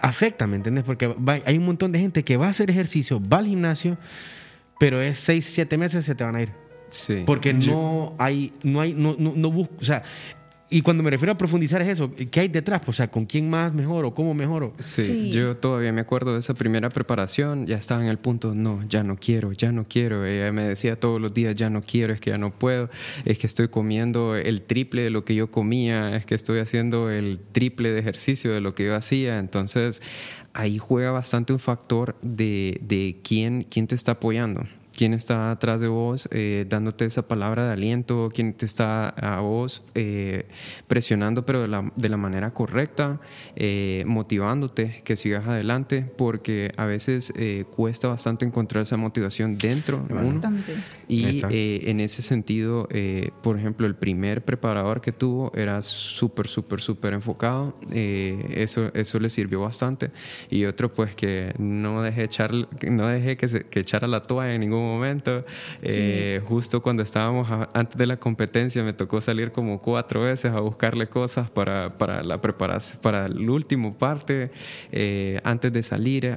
afecta, 0.00 0.46
¿me 0.46 0.56
entiendes? 0.56 0.84
Porque 0.84 1.14
hay 1.44 1.58
un 1.58 1.66
montón 1.66 1.92
de 1.92 1.98
gente 1.98 2.22
que 2.22 2.36
va 2.36 2.46
a 2.46 2.50
hacer 2.50 2.70
ejercicio, 2.70 3.20
va 3.20 3.38
al 3.38 3.46
gimnasio, 3.46 3.98
pero 4.78 5.00
es 5.00 5.18
seis, 5.18 5.46
siete 5.46 5.78
meses 5.78 6.04
se 6.04 6.14
te 6.14 6.24
van 6.24 6.36
a 6.36 6.42
ir. 6.42 6.52
Sí. 6.88 7.22
Porque 7.26 7.54
no 7.54 8.14
hay, 8.18 8.52
no 8.62 8.80
hay, 8.80 8.92
no, 8.92 9.16
no, 9.18 9.32
no 9.34 9.50
busco, 9.50 9.74
o 9.80 9.84
sea, 9.84 10.02
y 10.72 10.80
cuando 10.80 11.02
me 11.02 11.10
refiero 11.10 11.32
a 11.32 11.38
profundizar 11.38 11.82
es 11.82 11.88
eso, 11.90 12.10
¿qué 12.30 12.40
hay 12.40 12.48
detrás? 12.48 12.80
O 12.86 12.92
sea, 12.92 13.08
¿con 13.08 13.26
quién 13.26 13.50
más 13.50 13.74
mejoro? 13.74 14.14
¿Cómo 14.14 14.32
mejoro? 14.32 14.72
Sí, 14.78 15.30
yo 15.30 15.54
todavía 15.54 15.92
me 15.92 16.00
acuerdo 16.00 16.32
de 16.32 16.38
esa 16.38 16.54
primera 16.54 16.88
preparación, 16.88 17.66
ya 17.66 17.76
estaba 17.76 18.00
en 18.02 18.08
el 18.08 18.18
punto, 18.18 18.54
no, 18.54 18.82
ya 18.88 19.02
no 19.04 19.16
quiero, 19.16 19.52
ya 19.52 19.70
no 19.70 19.84
quiero. 19.86 20.24
Ella 20.24 20.50
me 20.50 20.62
decía 20.62 20.98
todos 20.98 21.20
los 21.20 21.34
días, 21.34 21.54
ya 21.54 21.68
no 21.68 21.82
quiero, 21.82 22.14
es 22.14 22.20
que 22.20 22.30
ya 22.30 22.38
no 22.38 22.50
puedo, 22.50 22.88
es 23.26 23.38
que 23.38 23.46
estoy 23.46 23.68
comiendo 23.68 24.34
el 24.34 24.62
triple 24.62 25.02
de 25.02 25.10
lo 25.10 25.26
que 25.26 25.34
yo 25.34 25.50
comía, 25.50 26.16
es 26.16 26.24
que 26.24 26.34
estoy 26.34 26.60
haciendo 26.60 27.10
el 27.10 27.38
triple 27.52 27.92
de 27.92 28.00
ejercicio 28.00 28.52
de 28.52 28.62
lo 28.62 28.74
que 28.74 28.86
yo 28.86 28.96
hacía. 28.96 29.38
Entonces, 29.38 30.00
ahí 30.54 30.78
juega 30.78 31.10
bastante 31.10 31.52
un 31.52 31.58
factor 31.58 32.16
de, 32.22 32.78
de 32.80 33.20
quién, 33.22 33.66
quién 33.68 33.86
te 33.86 33.94
está 33.94 34.12
apoyando 34.12 34.64
quién 35.02 35.14
está 35.14 35.50
atrás 35.50 35.80
de 35.80 35.88
vos 35.88 36.28
eh, 36.30 36.64
dándote 36.68 37.04
esa 37.04 37.26
palabra 37.26 37.66
de 37.66 37.72
aliento, 37.72 38.30
quién 38.32 38.54
te 38.54 38.66
está 38.66 39.08
a 39.08 39.40
vos 39.40 39.82
eh, 39.96 40.46
presionando, 40.86 41.44
pero 41.44 41.62
de 41.62 41.66
la, 41.66 41.90
de 41.96 42.08
la 42.08 42.16
manera 42.16 42.54
correcta, 42.54 43.20
eh, 43.56 44.04
motivándote 44.06 45.02
que 45.02 45.16
sigas 45.16 45.48
adelante, 45.48 46.08
porque 46.16 46.70
a 46.76 46.84
veces 46.84 47.32
cuesta 47.74 48.06
bastante 48.06 48.44
encontrar 48.44 48.84
esa 48.84 48.96
motivación 48.96 49.58
dentro 49.58 50.06
de 50.06 50.14
uno. 50.14 50.40
Y 51.08 51.42
en 51.50 51.98
ese 51.98 52.22
sentido, 52.22 52.88
por 53.42 53.58
ejemplo, 53.58 53.88
el 53.88 53.96
primer 53.96 54.44
preparador 54.44 55.00
que 55.00 55.10
tuvo 55.10 55.52
era 55.56 55.82
súper, 55.82 56.46
súper, 56.46 56.80
súper 56.80 57.12
enfocado. 57.14 57.76
eso, 57.90 58.92
eso 58.94 59.18
le 59.18 59.28
sirvió 59.28 59.62
bastante. 59.62 60.12
Y 60.48 60.64
otro, 60.64 60.92
pues, 60.92 61.16
que 61.16 61.54
no 61.58 62.02
dejé, 62.02 62.22
echar, 62.22 62.52
no 62.88 63.08
dejé 63.08 63.36
que, 63.36 63.48
se, 63.48 63.64
que 63.64 63.80
echara 63.80 64.06
la 64.06 64.22
toalla 64.22 64.54
en 64.54 64.60
ningún 64.60 64.91
momento. 64.92 65.44
Eh, 65.82 66.40
justo 66.46 66.82
cuando 66.82 67.02
estábamos 67.02 67.48
antes 67.72 67.96
de 67.96 68.06
la 68.06 68.16
competencia 68.18 68.82
me 68.82 68.92
tocó 68.92 69.20
salir 69.20 69.52
como 69.52 69.80
cuatro 69.80 70.22
veces 70.22 70.52
a 70.52 70.60
buscarle 70.60 71.08
cosas 71.08 71.50
para, 71.50 71.96
para 71.98 72.22
la 72.22 72.40
preparación, 72.40 73.00
para 73.00 73.26
el 73.26 73.48
último 73.48 73.94
parte. 73.94 74.50
Eh, 74.90 75.40
antes 75.44 75.72
de 75.72 75.82
salir, 75.82 76.36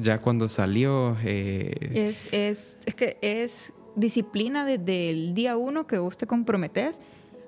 ya 0.00 0.20
cuando 0.20 0.48
salió... 0.48 1.16
Eh, 1.24 2.08
es, 2.08 2.28
es, 2.32 2.78
es 2.86 2.94
que 2.94 3.18
es 3.20 3.72
disciplina 3.96 4.64
desde 4.64 5.10
el 5.10 5.34
día 5.34 5.56
uno 5.56 5.86
que 5.86 5.98
vos 5.98 6.16
te 6.16 6.26
comprometes 6.26 7.00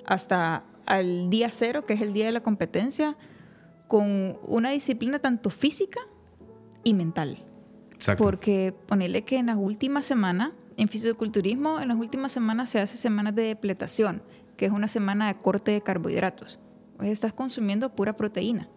hasta 0.05 0.64
al 0.87 1.31
día 1.31 1.51
cero, 1.51 1.85
que 1.85 1.95
es 1.95 2.01
el 2.01 2.12
día 2.12 2.27
de 2.27 2.33
la 2.33 2.42
competencia, 2.42 3.16
con 3.88 4.38
una 4.42 4.71
disciplina 4.71 5.19
tanto 5.19 5.51
física 5.51 6.01
y 6.85 6.95
mental. 6.95 7.45
Porque 8.18 8.74
ponerle 8.87 9.22
que 9.22 9.38
en 9.38 9.46
las 9.46 9.56
últimas 9.56 10.04
semanas, 10.04 10.52
en 10.76 10.88
fisiculturismo, 10.88 11.80
en 11.80 11.88
las 11.88 11.96
últimas 11.96 12.32
semanas 12.32 12.70
se 12.70 12.78
hace 12.78 12.96
semanas 12.96 13.35
de 13.35 13.42
depletación, 13.42 14.22
que 14.56 14.66
es 14.66 14.72
una 14.72 14.88
semana 14.88 15.28
de 15.28 15.37
corte 15.37 15.72
de 15.72 15.80
carbohidratos. 15.80 16.59
Pues 16.96 17.11
estás 17.11 17.32
consumiendo 17.32 17.90
pura 17.94 18.14
proteína. 18.14 18.68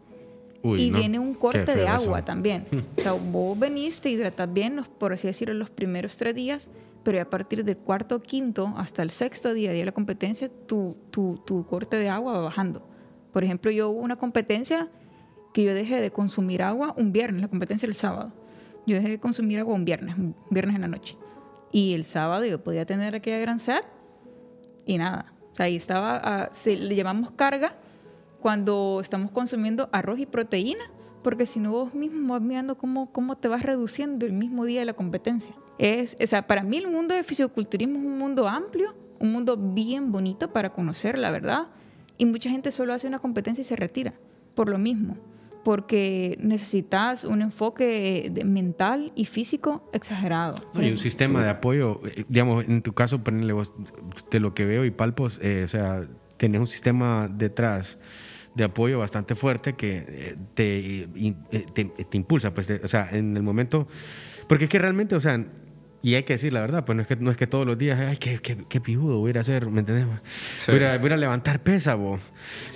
y 0.64 0.92
viene 0.92 1.20
un 1.20 1.34
corte 1.34 1.76
de 1.76 1.88
agua 1.88 2.26
también. 2.26 2.66
o 2.98 3.02
sea, 3.02 3.14
vos 3.14 3.58
venís, 3.58 4.02
te 4.02 4.10
hidratas 4.10 4.52
bien, 4.52 4.82
por 4.98 5.14
así 5.14 5.28
decirlo, 5.28 5.54
los 5.54 5.70
primeros 5.70 6.18
tres 6.18 6.36
días, 6.36 6.70
pero 7.04 7.22
a 7.22 7.26
partir 7.26 7.64
del 7.64 7.78
cuarto 7.78 8.22
quinto 8.22 8.74
hasta 8.78 9.04
el 9.04 9.10
sexto 9.10 9.54
día, 9.54 9.72
día 9.72 9.80
de 9.80 9.86
la 9.86 9.92
competencia, 9.94 10.50
tu, 10.68 10.98
tu, 11.12 11.42
tu 11.46 11.66
corte 11.66 11.98
de 11.98 12.10
agua 12.10 12.34
va 12.34 12.42
bajando. 12.42 12.86
Por 13.32 13.44
ejemplo, 13.44 13.72
yo 13.72 13.90
hubo 13.90 14.02
una 14.02 14.18
competencia 14.18 14.90
que 15.54 15.64
yo 15.64 15.74
dejé 15.74 16.02
de 16.02 16.12
consumir 16.12 16.62
agua 16.62 16.94
un 16.98 17.12
viernes, 17.12 17.42
la 17.42 17.48
competencia 17.48 17.88
el 17.88 17.96
sábado. 17.96 18.34
Yo 18.90 18.96
dejé 18.96 19.10
de 19.10 19.20
consumir 19.20 19.60
agua 19.60 19.76
un 19.76 19.86
viernes, 19.86 20.18
un 20.18 20.36
viernes 20.50 20.76
en 20.76 20.82
la 20.82 20.88
noche. 20.88 21.16
Y 21.72 21.94
el 21.94 22.04
sábado 22.04 22.44
yo 22.46 22.64
podía 22.64 22.88
tener 22.88 23.14
aquella 23.14 23.38
gran 23.38 23.60
sed 23.60 23.82
y 24.84 24.98
nada. 24.98 25.32
ahí 25.60 25.76
estaba, 25.76 26.20
ah, 26.24 26.50
le 26.66 26.96
llamamos 26.96 27.30
carga 27.32 27.76
cuando 28.40 28.98
estamos 29.00 29.30
consumiendo 29.30 29.90
arroz 29.92 30.18
y 30.18 30.26
proteína, 30.26 30.84
porque 31.22 31.46
si 31.46 31.60
no 31.60 31.72
vos 31.72 31.94
mismo 31.94 32.34
vas 32.34 32.42
mirando 32.42 32.80
cómo, 32.80 33.12
cómo 33.12 33.38
te 33.38 33.48
vas 33.48 33.62
reduciendo 33.62 34.26
el 34.26 34.34
mismo 34.34 34.66
día 34.66 34.80
de 34.80 34.88
la 34.88 34.94
competencia. 34.94 35.54
Es, 35.78 36.18
o 36.20 36.26
sea, 36.26 36.48
para 36.48 36.64
mí 36.64 36.78
el 36.78 36.88
mundo 36.88 37.14
de 37.14 37.24
fisiculturismo 37.24 38.00
es 38.00 38.06
un 38.06 38.18
mundo 38.18 38.48
amplio, 38.48 38.96
un 39.20 39.32
mundo 39.32 39.56
bien 39.56 40.12
bonito 40.12 40.52
para 40.52 40.72
conocer, 40.72 41.20
la 41.20 41.30
verdad. 41.30 41.68
Y 42.18 42.26
mucha 42.26 42.50
gente 42.50 42.72
solo 42.72 42.94
hace 42.94 43.06
una 43.06 43.20
competencia 43.20 43.62
y 43.62 43.66
se 43.66 43.76
retira 43.76 44.16
por 44.56 44.68
lo 44.68 44.80
mismo 44.80 45.16
porque 45.64 46.38
necesitas 46.40 47.24
un 47.24 47.42
enfoque 47.42 48.32
mental 48.46 49.12
y 49.16 49.26
físico 49.26 49.90
exagerado. 49.94 50.56
y 50.76 50.90
un 50.90 50.98
sistema 50.98 51.44
de 51.44 51.50
apoyo, 51.50 52.02
eh, 52.06 52.26
digamos, 52.28 52.66
en 52.66 52.82
tu 52.82 52.94
caso, 52.94 53.20
de 53.20 54.40
lo 54.40 54.54
que 54.54 54.66
veo 54.66 54.86
y 54.86 54.92
palpos, 54.92 55.40
eh, 55.42 55.64
o 55.66 55.68
sea, 55.68 56.08
tenés 56.38 56.62
un 56.62 56.68
sistema 56.68 57.28
detrás 57.30 57.98
de 58.56 58.64
apoyo 58.64 59.00
bastante 59.00 59.36
fuerte 59.36 59.74
que 59.74 60.06
eh, 60.08 60.36
te, 60.54 61.08
te, 61.74 62.18
impulsa, 62.18 62.54
pues, 62.54 62.70
o 62.84 62.88
sea, 62.88 63.10
en 63.12 63.38
el 63.38 63.44
momento, 63.44 63.88
porque 64.48 64.66
es 64.66 64.70
que 64.70 64.80
realmente, 64.80 65.16
o 65.16 65.22
sea, 65.22 65.46
y 66.02 66.16
hay 66.16 66.24
que 66.24 66.34
decir 66.34 66.54
la 66.54 66.62
verdad, 66.62 66.86
pues 66.86 66.96
no 66.96 67.02
es 67.02 67.08
que, 67.08 67.16
no 67.18 67.30
es 67.30 67.36
que 67.36 67.46
todos 67.46 67.66
los 67.66 67.78
días, 67.78 68.00
ay, 68.00 68.18
qué, 68.18 68.40
qué, 68.40 68.58
qué 68.70 68.80
pijudo 68.80 69.18
voy 69.18 69.28
a 69.28 69.32
ir 69.32 69.38
a 69.38 69.42
hacer, 69.42 69.68
¿me 69.68 69.82
entendés? 69.82 70.06
Voy, 70.68 70.84
a, 70.84 70.98
voy, 70.98 71.12
a, 71.12 71.18
levantar 71.18 71.62
pesa, 71.62 71.96
vos. 71.96 72.22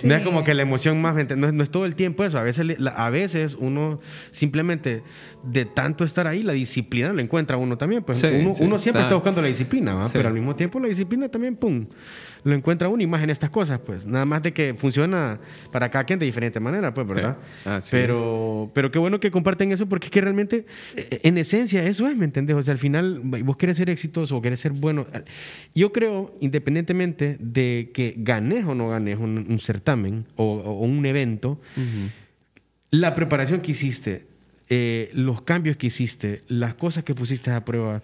No 0.02 0.14
es 0.14 0.22
como 0.22 0.44
que 0.44 0.52
la 0.52 0.62
emoción 0.62 1.00
más, 1.00 1.14
no 1.14 1.46
es, 1.46 1.54
no 1.54 1.62
es, 1.62 1.70
todo 1.70 1.86
el 1.86 1.94
tiempo 1.94 2.24
eso. 2.24 2.38
A 2.38 2.42
veces, 2.42 2.76
a 2.94 3.10
veces 3.10 3.56
uno 3.58 4.00
simplemente 4.30 5.02
de 5.46 5.64
tanto 5.64 6.04
estar 6.04 6.26
ahí, 6.26 6.42
la 6.42 6.52
disciplina 6.52 7.12
lo 7.12 7.20
encuentra 7.20 7.56
uno 7.56 7.76
también. 7.76 8.02
Pues 8.02 8.22
uno, 8.22 8.52
uno, 8.60 8.78
siempre 8.78 9.02
está 9.02 9.14
buscando 9.14 9.42
la 9.42 9.48
disciplina, 9.48 10.00
pero 10.12 10.28
al 10.28 10.34
mismo 10.34 10.54
tiempo 10.56 10.80
la 10.80 10.88
disciplina 10.88 11.28
también, 11.28 11.56
pum, 11.56 11.86
lo 12.44 12.54
encuentra 12.54 12.88
uno 12.88 13.02
y 13.02 13.06
más 13.06 13.22
en 13.22 13.30
estas 13.30 13.50
cosas, 13.50 13.80
pues. 13.84 14.06
Nada 14.06 14.24
más 14.24 14.42
de 14.42 14.52
que 14.52 14.74
funciona 14.74 15.40
para 15.72 15.90
cada 15.90 16.04
quien 16.04 16.18
de 16.18 16.26
diferente 16.26 16.60
manera, 16.60 16.92
pues, 16.92 17.06
¿verdad? 17.06 17.38
pero, 17.90 18.70
pero 18.74 18.90
qué 18.90 18.98
bueno 18.98 19.18
que 19.18 19.30
comparten 19.30 19.72
eso 19.72 19.86
porque 19.88 20.06
es 20.06 20.10
que 20.10 20.20
realmente, 20.20 20.66
eh, 20.94 21.20
en 21.22 21.38
esencia, 21.38 21.84
eso 21.84 22.06
es, 22.06 22.16
¿me 22.16 22.26
entendés? 22.26 22.56
O 22.56 22.62
sea, 22.62 22.72
al 22.72 22.78
final, 22.78 23.20
vos 23.22 23.56
querés 23.56 23.78
ser 23.78 23.90
exitoso 23.90 24.36
o 24.36 24.42
querés 24.42 24.60
ser 24.60 24.72
bueno. 24.72 25.06
Yo 25.74 25.92
creo, 25.92 26.36
independientemente 26.40 27.36
de 27.40 27.90
que 27.94 28.14
ganes 28.16 28.64
o 28.66 28.74
no 28.74 28.88
ganes 28.88 29.18
un, 29.18 29.58
certamen 29.58 30.26
o, 30.36 30.80
un 30.80 31.04
evento, 31.06 31.60
la 32.90 33.14
preparación 33.14 33.60
que 33.60 33.72
hiciste, 33.72 34.26
eh, 34.68 35.10
los 35.12 35.42
cambios 35.42 35.76
que 35.76 35.88
hiciste, 35.88 36.42
las 36.48 36.74
cosas 36.74 37.04
que 37.04 37.14
pusiste 37.14 37.50
a 37.50 37.64
prueba, 37.64 38.02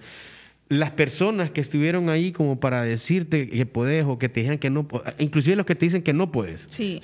las 0.68 0.90
personas 0.92 1.50
que 1.50 1.60
estuvieron 1.60 2.08
ahí 2.08 2.32
como 2.32 2.60
para 2.60 2.82
decirte 2.82 3.48
que 3.48 3.66
podés 3.66 4.04
o 4.04 4.18
que 4.18 4.28
te 4.28 4.40
dijeran 4.40 4.58
que 4.58 4.70
no, 4.70 4.86
inclusive 5.18 5.56
los 5.56 5.66
que 5.66 5.74
te 5.74 5.86
dicen 5.86 6.02
que 6.02 6.12
no 6.12 6.30
puedes. 6.30 6.66
Sí. 6.68 7.00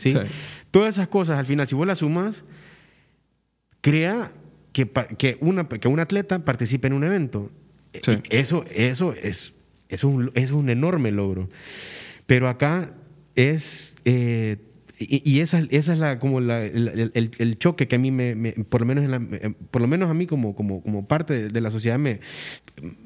Todas 0.70 0.94
esas 0.94 1.08
cosas, 1.08 1.38
al 1.38 1.46
final, 1.46 1.66
si 1.66 1.74
vos 1.74 1.86
las 1.86 1.98
sumas, 1.98 2.44
crea 3.80 4.32
que, 4.72 4.88
que, 5.18 5.36
una, 5.40 5.68
que 5.68 5.88
un 5.88 5.98
atleta 5.98 6.44
participe 6.44 6.86
en 6.86 6.92
un 6.92 7.04
evento. 7.04 7.50
Eso, 8.30 8.64
eso 8.70 9.14
es, 9.14 9.54
es, 9.88 10.04
un, 10.04 10.30
es 10.34 10.50
un 10.50 10.68
enorme 10.68 11.10
logro. 11.10 11.48
Pero 12.26 12.48
acá 12.48 12.92
es... 13.34 13.96
Eh, 14.04 14.58
y, 14.98 15.40
esa, 15.40 15.62
esa 15.70 15.92
es 15.92 15.98
la, 15.98 16.18
como 16.18 16.40
la, 16.40 16.64
el, 16.64 17.30
el, 17.38 17.58
choque 17.58 17.86
que 17.86 17.96
a 17.96 17.98
mí 17.98 18.10
me, 18.10 18.52
por 18.52 18.80
lo 18.80 18.86
menos 18.86 19.04
en 19.04 19.10
la, 19.10 19.20
eh, 19.36 19.52
por 19.70 19.82
lo 19.82 19.88
menos 19.88 20.10
a 20.10 20.14
mí 20.14 20.26
como, 20.26 20.56
como, 20.56 20.82
como 20.82 21.06
parte 21.06 21.50
de, 21.50 21.60
la 21.60 21.70
sociedad 21.70 21.98
me, 21.98 22.20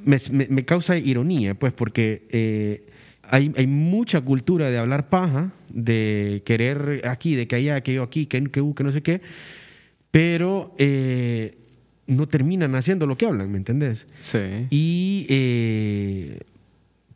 me, 0.04 0.18
me, 0.30 0.64
causa 0.64 0.96
ironía, 0.96 1.54
pues 1.54 1.72
porque 1.72 2.28
eh, 2.30 2.86
hay, 3.24 3.52
hay, 3.56 3.66
mucha 3.66 4.20
cultura 4.20 4.70
de 4.70 4.78
hablar 4.78 5.08
paja, 5.08 5.50
de 5.68 6.42
querer 6.44 7.02
aquí, 7.08 7.34
de 7.34 7.48
que 7.48 7.56
allá, 7.56 7.80
que 7.80 7.94
yo 7.94 8.04
aquí, 8.04 8.26
que, 8.26 8.40
que, 8.44 8.72
que 8.76 8.84
no 8.84 8.92
sé 8.92 9.02
qué, 9.02 9.20
pero 10.12 10.74
eh, 10.78 11.58
no 12.06 12.28
terminan 12.28 12.76
haciendo 12.76 13.06
lo 13.06 13.18
que 13.18 13.26
hablan, 13.26 13.50
¿me 13.50 13.58
entendés? 13.58 14.06
Sí. 14.20 14.38
Y 14.70 15.26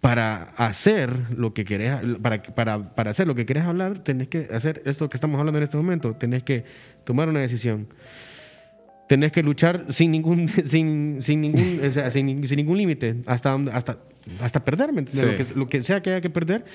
para 0.04 0.42
hacer 0.58 1.30
lo 1.34 1.54
que 1.54 1.64
querés, 1.64 1.98
para, 2.20 2.42
para, 2.42 2.94
para, 2.94 3.10
hacer 3.10 3.26
lo 3.26 3.34
que 3.34 3.46
querés 3.46 3.64
hablar, 3.64 4.00
tenés 4.00 4.28
que 4.28 4.48
hacer 4.52 4.82
esto 4.84 5.08
que 5.08 5.16
estamos 5.16 5.38
hablando 5.40 5.56
en 5.56 5.64
este 5.64 5.78
momento, 5.78 6.12
tenés 6.12 6.42
que 6.42 6.64
tomar 7.04 7.30
una 7.30 7.40
decisión. 7.40 7.88
Tenés 9.08 9.32
que 9.32 9.42
luchar 9.42 9.86
sin 9.88 10.10
ningún, 10.10 10.46
sin, 10.66 11.22
sin 11.22 11.40
ningún, 11.40 11.80
o 11.82 11.90
sea, 11.90 12.10
sin, 12.10 12.46
sin, 12.46 12.56
ningún 12.58 12.76
límite, 12.76 13.16
hasta, 13.24 13.54
hasta, 13.72 13.96
hasta 14.42 14.62
perder, 14.62 14.92
lo, 14.92 15.04
que, 15.04 15.46
lo, 15.54 15.68
que, 15.70 15.80
sea 15.80 16.02
que 16.02 16.10
haya 16.10 16.20
que 16.20 16.28
perder. 16.28 16.66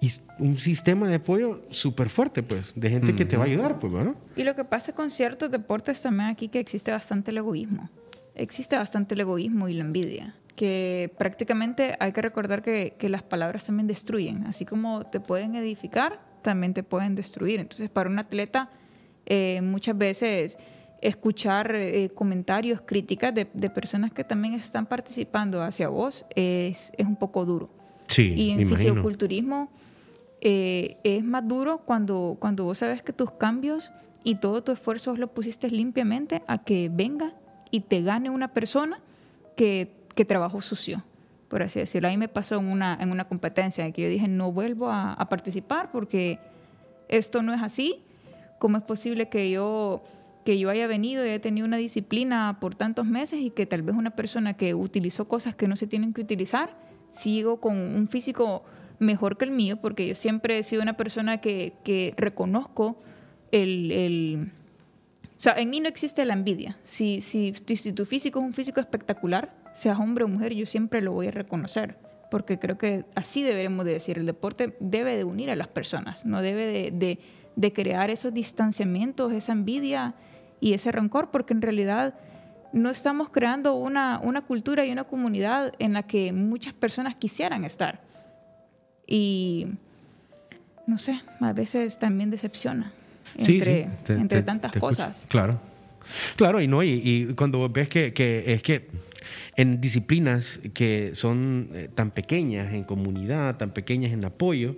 Y 0.00 0.10
un 0.40 0.58
sistema 0.58 1.06
de 1.06 1.14
apoyo 1.14 1.62
súper 1.70 2.08
fuerte, 2.08 2.42
pues, 2.42 2.72
de 2.74 2.90
gente 2.90 3.14
que 3.14 3.24
te 3.24 3.36
va 3.36 3.44
a 3.44 3.46
ayudar, 3.46 3.78
pues, 3.78 3.92
¿no? 3.92 4.16
Y 4.34 4.42
lo 4.42 4.56
que 4.56 4.64
pasa 4.64 4.92
con 4.92 5.12
ciertos 5.12 5.52
deportes 5.52 6.02
también 6.02 6.30
aquí 6.30 6.48
que 6.48 6.58
existe 6.58 6.90
bastante 6.90 7.30
el 7.30 7.38
egoísmo. 7.38 7.90
Existe 8.34 8.74
bastante 8.74 9.14
el 9.14 9.20
egoísmo 9.20 9.68
y 9.68 9.74
la 9.74 9.84
envidia 9.84 10.34
que 10.56 11.12
prácticamente 11.18 11.94
hay 11.98 12.12
que 12.12 12.22
recordar 12.22 12.62
que, 12.62 12.94
que, 12.98 13.08
las 13.08 13.22
palabras 13.22 13.64
también 13.64 13.86
destruyen, 13.86 14.46
así 14.46 14.64
como 14.64 15.04
te 15.06 15.20
pueden 15.20 15.54
edificar, 15.54 16.20
también 16.42 16.74
te 16.74 16.82
pueden 16.82 17.14
destruir. 17.14 17.60
Entonces, 17.60 17.88
para 17.88 18.10
un 18.10 18.18
atleta, 18.18 18.70
eh, 19.26 19.60
muchas 19.62 19.96
veces 19.96 20.58
escuchar 21.00 21.74
eh, 21.74 22.10
comentarios, 22.14 22.80
críticas 22.80 23.34
de, 23.34 23.48
de, 23.52 23.70
personas 23.70 24.12
que 24.12 24.24
también 24.24 24.54
están 24.54 24.86
participando 24.86 25.62
hacia 25.62 25.88
vos 25.88 26.24
es, 26.34 26.92
es 26.96 27.06
un 27.06 27.16
poco 27.16 27.44
duro. 27.44 27.70
Sí, 28.06 28.32
y 28.36 28.50
en 28.50 28.68
fisioculturismo 28.68 29.70
eh, 30.40 30.96
es 31.02 31.24
más 31.24 31.46
duro 31.46 31.78
cuando, 31.78 32.36
cuando 32.38 32.64
vos 32.64 32.78
sabes 32.78 33.02
que 33.02 33.12
tus 33.12 33.32
cambios 33.32 33.92
y 34.24 34.36
todo 34.36 34.62
tu 34.62 34.72
esfuerzo 34.72 35.16
lo 35.16 35.28
pusiste 35.28 35.70
limpiamente 35.70 36.42
a 36.46 36.58
que 36.58 36.90
venga 36.92 37.34
y 37.70 37.80
te 37.80 38.02
gane 38.02 38.28
una 38.30 38.52
persona 38.52 39.00
que 39.56 40.01
que 40.14 40.24
trabajo 40.24 40.60
sucio, 40.60 41.04
por 41.48 41.62
así 41.62 41.80
decirlo. 41.80 42.08
A 42.08 42.10
mí 42.10 42.16
me 42.16 42.28
pasó 42.28 42.56
en 42.56 42.68
una, 42.68 42.96
en 43.00 43.10
una 43.10 43.24
competencia 43.24 43.84
en 43.84 43.92
que 43.92 44.02
yo 44.02 44.08
dije, 44.08 44.28
no 44.28 44.52
vuelvo 44.52 44.90
a, 44.90 45.16
participar 45.28 45.90
porque 45.90 46.38
esto 47.08 47.42
no 47.42 47.52
es 47.52 47.62
así. 47.62 48.02
¿Cómo 48.58 48.76
es 48.76 48.82
posible 48.84 49.28
que 49.28 49.50
yo, 49.50 50.02
que 50.44 50.58
yo 50.58 50.70
haya 50.70 50.86
venido 50.86 51.24
y 51.24 51.30
haya 51.30 51.40
tenido 51.40 51.66
una 51.66 51.76
disciplina 51.76 52.58
por 52.60 52.74
tantos 52.74 53.06
meses 53.06 53.40
y 53.40 53.50
que 53.50 53.66
tal 53.66 53.82
vez 53.82 53.96
una 53.96 54.10
persona 54.10 54.54
que 54.54 54.74
utilizó 54.74 55.26
cosas 55.26 55.54
que 55.54 55.66
no 55.66 55.76
se 55.76 55.86
tienen 55.86 56.12
que 56.12 56.20
utilizar, 56.20 56.76
sigo 57.10 57.60
con 57.60 57.76
un 57.76 58.08
físico 58.08 58.62
mejor 58.98 59.36
que 59.36 59.44
el 59.46 59.50
mío? 59.50 59.78
Porque 59.78 60.06
yo 60.06 60.14
siempre 60.14 60.58
he 60.58 60.62
sido 60.62 60.82
una 60.82 60.96
persona 60.96 61.38
que, 61.38 61.74
que 61.82 62.14
reconozco 62.16 62.98
el, 63.50 63.90
el 63.90 64.52
o 65.36 65.40
sea, 65.42 65.54
en 65.54 65.70
mí 65.70 65.80
no 65.80 65.88
existe 65.88 66.24
la 66.24 66.34
envidia. 66.34 66.78
Si, 66.84 67.20
si, 67.20 67.52
si, 67.52 67.92
tu 67.92 68.06
físico 68.06 68.38
es 68.38 68.44
un 68.44 68.52
físico 68.52 68.78
espectacular, 68.78 69.52
seas 69.74 69.98
hombre 69.98 70.24
o 70.24 70.28
mujer, 70.28 70.54
yo 70.54 70.66
siempre 70.66 71.00
lo 71.00 71.12
voy 71.12 71.28
a 71.28 71.30
reconocer, 71.30 71.96
porque 72.30 72.58
creo 72.58 72.78
que 72.78 73.04
así 73.14 73.42
deberemos 73.42 73.84
de 73.84 73.92
decir, 73.92 74.18
el 74.18 74.26
deporte 74.26 74.76
debe 74.80 75.16
de 75.16 75.24
unir 75.24 75.50
a 75.50 75.56
las 75.56 75.68
personas, 75.68 76.24
no 76.26 76.40
debe 76.42 76.90
de, 76.90 77.18
de, 77.56 77.72
crear 77.72 78.10
esos 78.10 78.32
distanciamientos, 78.32 79.32
esa 79.32 79.52
envidia 79.52 80.14
y 80.60 80.74
ese 80.74 80.92
rencor, 80.92 81.30
porque 81.30 81.54
en 81.54 81.62
realidad 81.62 82.14
no 82.72 82.90
estamos 82.90 83.28
creando 83.30 83.74
una, 83.74 84.20
una 84.22 84.42
cultura 84.42 84.84
y 84.84 84.92
una 84.92 85.04
comunidad 85.04 85.72
en 85.78 85.92
la 85.92 86.04
que 86.04 86.32
muchas 86.32 86.72
personas 86.72 87.14
quisieran 87.16 87.64
estar. 87.64 88.00
Y 89.06 89.66
no 90.86 90.98
sé, 90.98 91.20
a 91.40 91.52
veces 91.52 91.98
también 91.98 92.30
decepciona 92.30 92.92
entre, 93.36 93.88
entre 94.08 94.42
tantas 94.42 94.72
cosas. 94.76 95.24
Claro. 95.28 95.71
Claro, 96.36 96.60
y 96.60 96.68
no, 96.68 96.82
y, 96.82 97.00
y 97.04 97.34
cuando 97.34 97.68
ves 97.68 97.88
que, 97.88 98.12
que, 98.12 98.44
es 98.46 98.62
que 98.62 98.88
en 99.56 99.80
disciplinas 99.80 100.60
que 100.74 101.10
son 101.14 101.68
eh, 101.72 101.88
tan 101.94 102.10
pequeñas 102.10 102.72
en 102.72 102.84
comunidad, 102.84 103.56
tan 103.56 103.72
pequeñas 103.72 104.12
en 104.12 104.24
apoyo, 104.24 104.76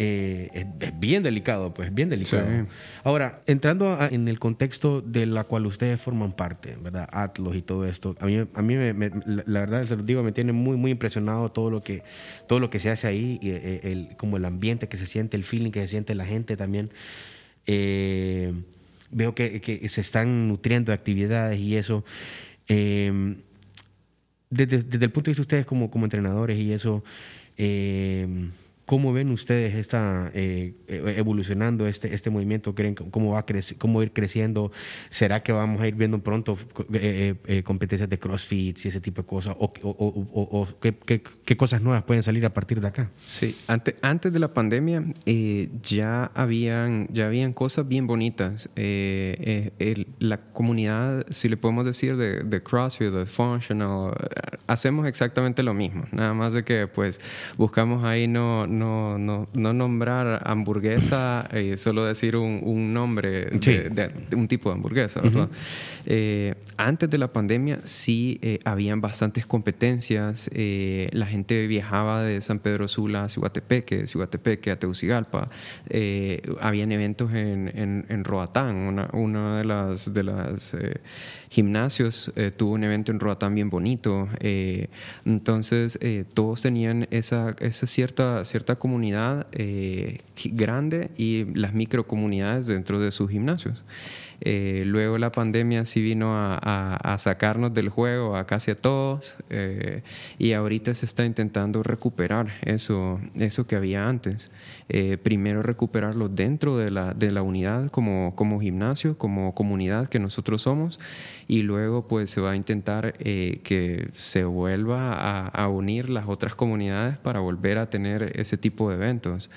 eh, 0.00 0.66
es, 0.80 1.00
bien 1.00 1.24
delicado, 1.24 1.74
pues, 1.74 1.92
bien 1.92 2.08
delicado. 2.08 2.46
Ahora, 3.02 3.42
entrando 3.46 3.98
en 4.08 4.28
el 4.28 4.38
contexto 4.38 5.00
de 5.00 5.26
la 5.26 5.42
cual 5.42 5.66
ustedes 5.66 6.00
forman 6.00 6.30
parte, 6.30 6.76
¿verdad? 6.80 7.08
Atlos 7.10 7.56
y 7.56 7.62
todo 7.62 7.84
esto, 7.84 8.14
a 8.20 8.26
mí, 8.26 8.46
a 8.54 8.62
mí 8.62 8.76
me, 8.76 9.10
la 9.46 9.60
verdad, 9.60 9.84
se 9.86 9.96
lo 9.96 10.04
digo, 10.04 10.22
me 10.22 10.30
tiene 10.30 10.52
muy, 10.52 10.76
muy 10.76 10.92
impresionado 10.92 11.50
todo 11.50 11.70
lo 11.70 11.82
que, 11.82 12.04
todo 12.46 12.60
lo 12.60 12.70
que 12.70 12.78
se 12.78 12.90
hace 12.90 13.08
ahí, 13.08 13.40
y, 13.42 13.50
eh, 13.50 13.80
el, 13.82 14.16
como 14.16 14.36
el 14.36 14.44
ambiente 14.44 14.88
que 14.88 14.96
se 14.96 15.06
siente, 15.06 15.36
el 15.36 15.42
feeling 15.42 15.72
que 15.72 15.80
se 15.80 15.88
siente 15.88 16.14
la 16.14 16.26
gente 16.26 16.56
también. 16.56 16.90
Veo 19.10 19.34
que, 19.34 19.60
que, 19.60 19.88
se 19.88 20.00
están 20.00 20.48
nutriendo 20.48 20.92
de 20.92 20.94
actividades 20.94 21.58
y 21.58 21.76
eso. 21.76 22.04
desde, 22.66 23.36
desde, 24.50 25.04
el 25.04 25.10
punto 25.10 25.26
de 25.26 25.30
vista 25.30 25.40
de 25.40 25.42
ustedes 25.42 25.66
como, 25.66 25.90
como 25.90 26.06
entrenadores 26.06 26.58
y 26.58 26.72
eso, 26.72 27.04
eh, 27.56 28.48
¿Cómo 28.88 29.12
ven 29.12 29.30
ustedes 29.30 29.74
esta, 29.74 30.30
eh, 30.32 30.72
e-, 30.88 31.14
evolucionando 31.18 31.86
este, 31.86 32.14
este 32.14 32.30
movimiento? 32.30 32.74
¿Creen 32.74 32.94
cómo 32.94 33.32
va 33.32 33.40
a 33.40 33.44
cómo 33.76 34.02
ir 34.02 34.14
creciendo? 34.14 34.72
¿Será 35.10 35.42
que 35.42 35.52
vamos 35.52 35.82
a 35.82 35.88
ir 35.88 35.94
viendo 35.94 36.18
pronto 36.20 36.56
eh, 36.94 37.34
eh, 37.46 37.62
competencias 37.64 38.08
de 38.08 38.18
CrossFit 38.18 38.82
y 38.82 38.88
ese 38.88 39.02
tipo 39.02 39.20
de 39.20 39.28
cosas? 39.28 39.56
¿O, 39.58 40.66
¿qué, 40.80 40.94
qué, 41.44 41.56
cosas 41.58 41.82
nuevas 41.82 42.02
pueden 42.04 42.22
salir 42.22 42.46
a 42.46 42.54
partir 42.54 42.80
de 42.80 42.88
acá? 42.88 43.10
Sí, 43.26 43.58
antes, 43.66 43.94
antes 44.00 44.32
de 44.32 44.38
la 44.38 44.54
pandemia 44.54 45.04
ya, 45.82 46.30
habían, 46.34 47.08
ya 47.12 47.26
habían 47.26 47.52
cosas 47.52 47.86
bien 47.86 48.06
bonitas. 48.06 48.70
la 48.74 50.36
comunidad, 50.54 51.26
si 51.28 51.50
le 51.50 51.58
podemos 51.58 51.84
decir, 51.84 52.16
de, 52.16 52.42
de 52.42 52.62
CrossFit, 52.62 53.12
de 53.12 53.26
Functional, 53.26 54.14
hacemos 54.66 55.06
exactamente 55.06 55.62
lo 55.62 55.74
mismo. 55.74 56.04
Nada 56.10 56.32
más 56.32 56.54
de 56.54 56.64
que 56.64 56.86
pues 56.86 57.20
buscamos 57.58 58.02
ahí 58.04 58.26
no, 58.26 58.66
no, 58.78 59.48
no 59.52 59.72
nombrar 59.72 60.42
hamburguesa 60.44 61.48
y 61.52 61.76
solo 61.76 62.04
decir 62.04 62.36
un, 62.36 62.60
un 62.62 62.92
nombre 62.92 63.46
de, 63.46 64.10
un 64.36 64.48
tipo 64.48 64.70
de 64.70 64.74
hamburguesa. 64.76 65.20
Eh, 66.06 66.54
antes 66.76 67.10
de 67.10 67.18
la 67.18 67.32
pandemia 67.32 67.80
sí 67.82 68.38
eh, 68.42 68.60
habían 68.64 69.00
bastantes 69.00 69.46
competencias. 69.46 70.50
Eh, 70.54 71.08
la 71.12 71.26
gente 71.26 71.66
viajaba 71.66 72.22
de 72.22 72.40
San 72.40 72.58
Pedro 72.60 72.88
Sula 72.88 73.24
a 73.24 73.28
Cihuatepeque, 73.28 73.98
de 73.98 74.06
Cihuatepeque 74.06 74.70
a 74.70 74.78
Tegucigalpa. 74.78 75.48
habían 76.60 76.92
eventos 76.92 77.32
en, 77.32 77.70
en, 77.74 78.06
en 78.08 78.24
Roatán, 78.24 78.76
una, 78.76 79.08
una 79.12 79.58
de 79.58 79.64
las, 79.64 80.12
de 80.12 80.24
las 80.24 80.74
gimnasios, 81.50 82.30
eh, 82.36 82.52
tuvo 82.54 82.72
un 82.74 82.84
evento 82.84 83.12
en 83.12 83.20
Roatán 83.20 83.54
bien 83.54 83.70
bonito. 83.70 84.28
Eh, 84.40 84.88
entonces, 85.24 85.98
eh, 86.02 86.24
todos 86.34 86.62
tenían 86.62 87.08
esa, 87.10 87.56
esa 87.60 87.86
cierta, 87.86 88.44
cierta 88.44 88.67
comunidad 88.76 89.46
grande 90.44 91.10
y 91.16 91.44
las 91.54 91.74
microcomunidades 91.74 92.66
dentro 92.66 93.00
de 93.00 93.10
sus 93.10 93.30
gimnasios. 93.30 93.84
Eh, 94.40 94.84
luego 94.86 95.18
la 95.18 95.32
pandemia 95.32 95.84
sí 95.84 96.00
vino 96.00 96.32
a, 96.32 97.16
sacarnos 97.18 97.74
del 97.74 97.88
juego 97.88 98.36
a 98.36 98.46
casi 98.46 98.70
a 98.70 98.76
todos 98.76 99.36
eh, 99.50 100.02
y 100.38 100.52
ahorita 100.52 100.94
se 100.94 101.06
está 101.06 101.24
intentando 101.24 101.82
recuperar 101.82 102.52
eso, 102.62 103.20
eso 103.34 103.66
que 103.66 103.76
había 103.76 104.08
antes. 104.08 104.50
Eh, 104.88 105.18
primero 105.20 105.62
recuperarlo 105.62 106.28
dentro 106.28 106.76
de 106.76 106.90
la, 106.90 107.12
de 107.14 107.30
la 107.30 107.42
unidad 107.42 107.90
como, 107.90 108.34
como 108.36 108.60
gimnasio, 108.60 109.18
como 109.18 109.54
comunidad 109.54 110.08
que 110.08 110.20
nosotros 110.20 110.62
somos 110.62 111.00
y 111.48 111.62
luego 111.62 112.06
pues 112.06 112.30
se 112.30 112.40
va 112.40 112.52
a 112.52 112.56
intentar 112.56 113.14
que 113.14 114.08
se 114.12 114.44
vuelva 114.44 115.46
a, 115.48 115.68
unir 115.68 116.10
las 116.10 116.28
otras 116.28 116.54
comunidades 116.54 117.18
para 117.18 117.40
volver 117.40 117.78
a 117.78 117.90
tener 117.90 118.38
ese 118.38 118.56
tipo 118.56 118.90
de 118.90 118.96
eventos. 118.96 119.50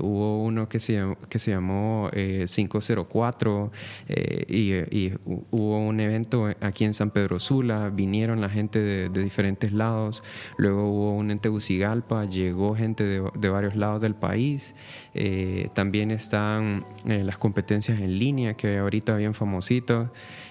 hubo 0.00 0.42
uno 0.42 0.68
que 0.68 0.80
se, 0.80 1.00
que 1.28 1.38
se 1.38 1.52
llamó 1.52 2.10
504 2.12 3.70
eh, 4.12 4.88
y, 4.90 5.12
hubo 5.24 5.78
un 5.78 6.00
evento 6.00 6.48
aquí 6.60 6.84
en 6.84 6.94
San 6.94 7.10
Pedro 7.10 7.38
Sula, 7.38 7.90
vinieron 7.90 8.40
la 8.40 8.50
gente 8.50 8.80
de, 8.80 9.08
diferentes 9.08 9.72
lados, 9.72 10.24
luego 10.56 10.88
hubo 10.88 11.12
un 11.14 11.30
en 11.30 11.38
Tegucigalpa, 11.38 12.24
llegó 12.24 12.74
gente 12.74 13.04
de, 13.04 13.48
varios 13.48 13.76
lados 13.76 14.02
del 14.02 14.16
país, 14.16 14.74
eh, 15.14 15.68
también 15.74 16.10
están 16.10 16.86
eh, 17.06 17.22
las 17.22 17.38
competencias 17.38 18.00
en 18.00 18.18
línea 18.18 18.54
que 18.54 18.78
ahorita 18.78 19.16
bien 19.16 19.34
famositos. 19.34 20.08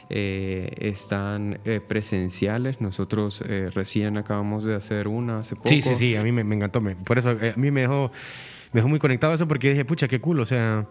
están 0.10 1.60
presenciales. 1.88 2.82
Nosotros 2.82 3.44
recién 3.76 4.18
acabamos 4.18 4.64
de 4.64 4.74
hacer 4.74 5.08
una 5.08 5.40
hace 5.40 5.56
poco. 5.56 5.70
Sí, 5.70 5.84
sí, 5.84 5.96
sí, 5.96 6.16
a 6.16 6.24
mí 6.24 6.32
me, 6.32 6.42
encantó. 6.56 6.82
por 7.06 7.20
eso 7.20 7.30
a 7.30 7.54
mí 7.56 7.70
me 7.70 7.82
dejó, 7.82 8.10
me 8.72 8.80
dejó 8.80 8.90
muy 8.90 8.98
conectado 8.98 9.36
eso 9.36 9.48
porque 9.48 9.70
dije, 9.70 9.86
pucha, 9.86 10.08
qué 10.08 10.20
cool. 10.20 10.40
O 10.40 10.46
sea, 10.48 10.88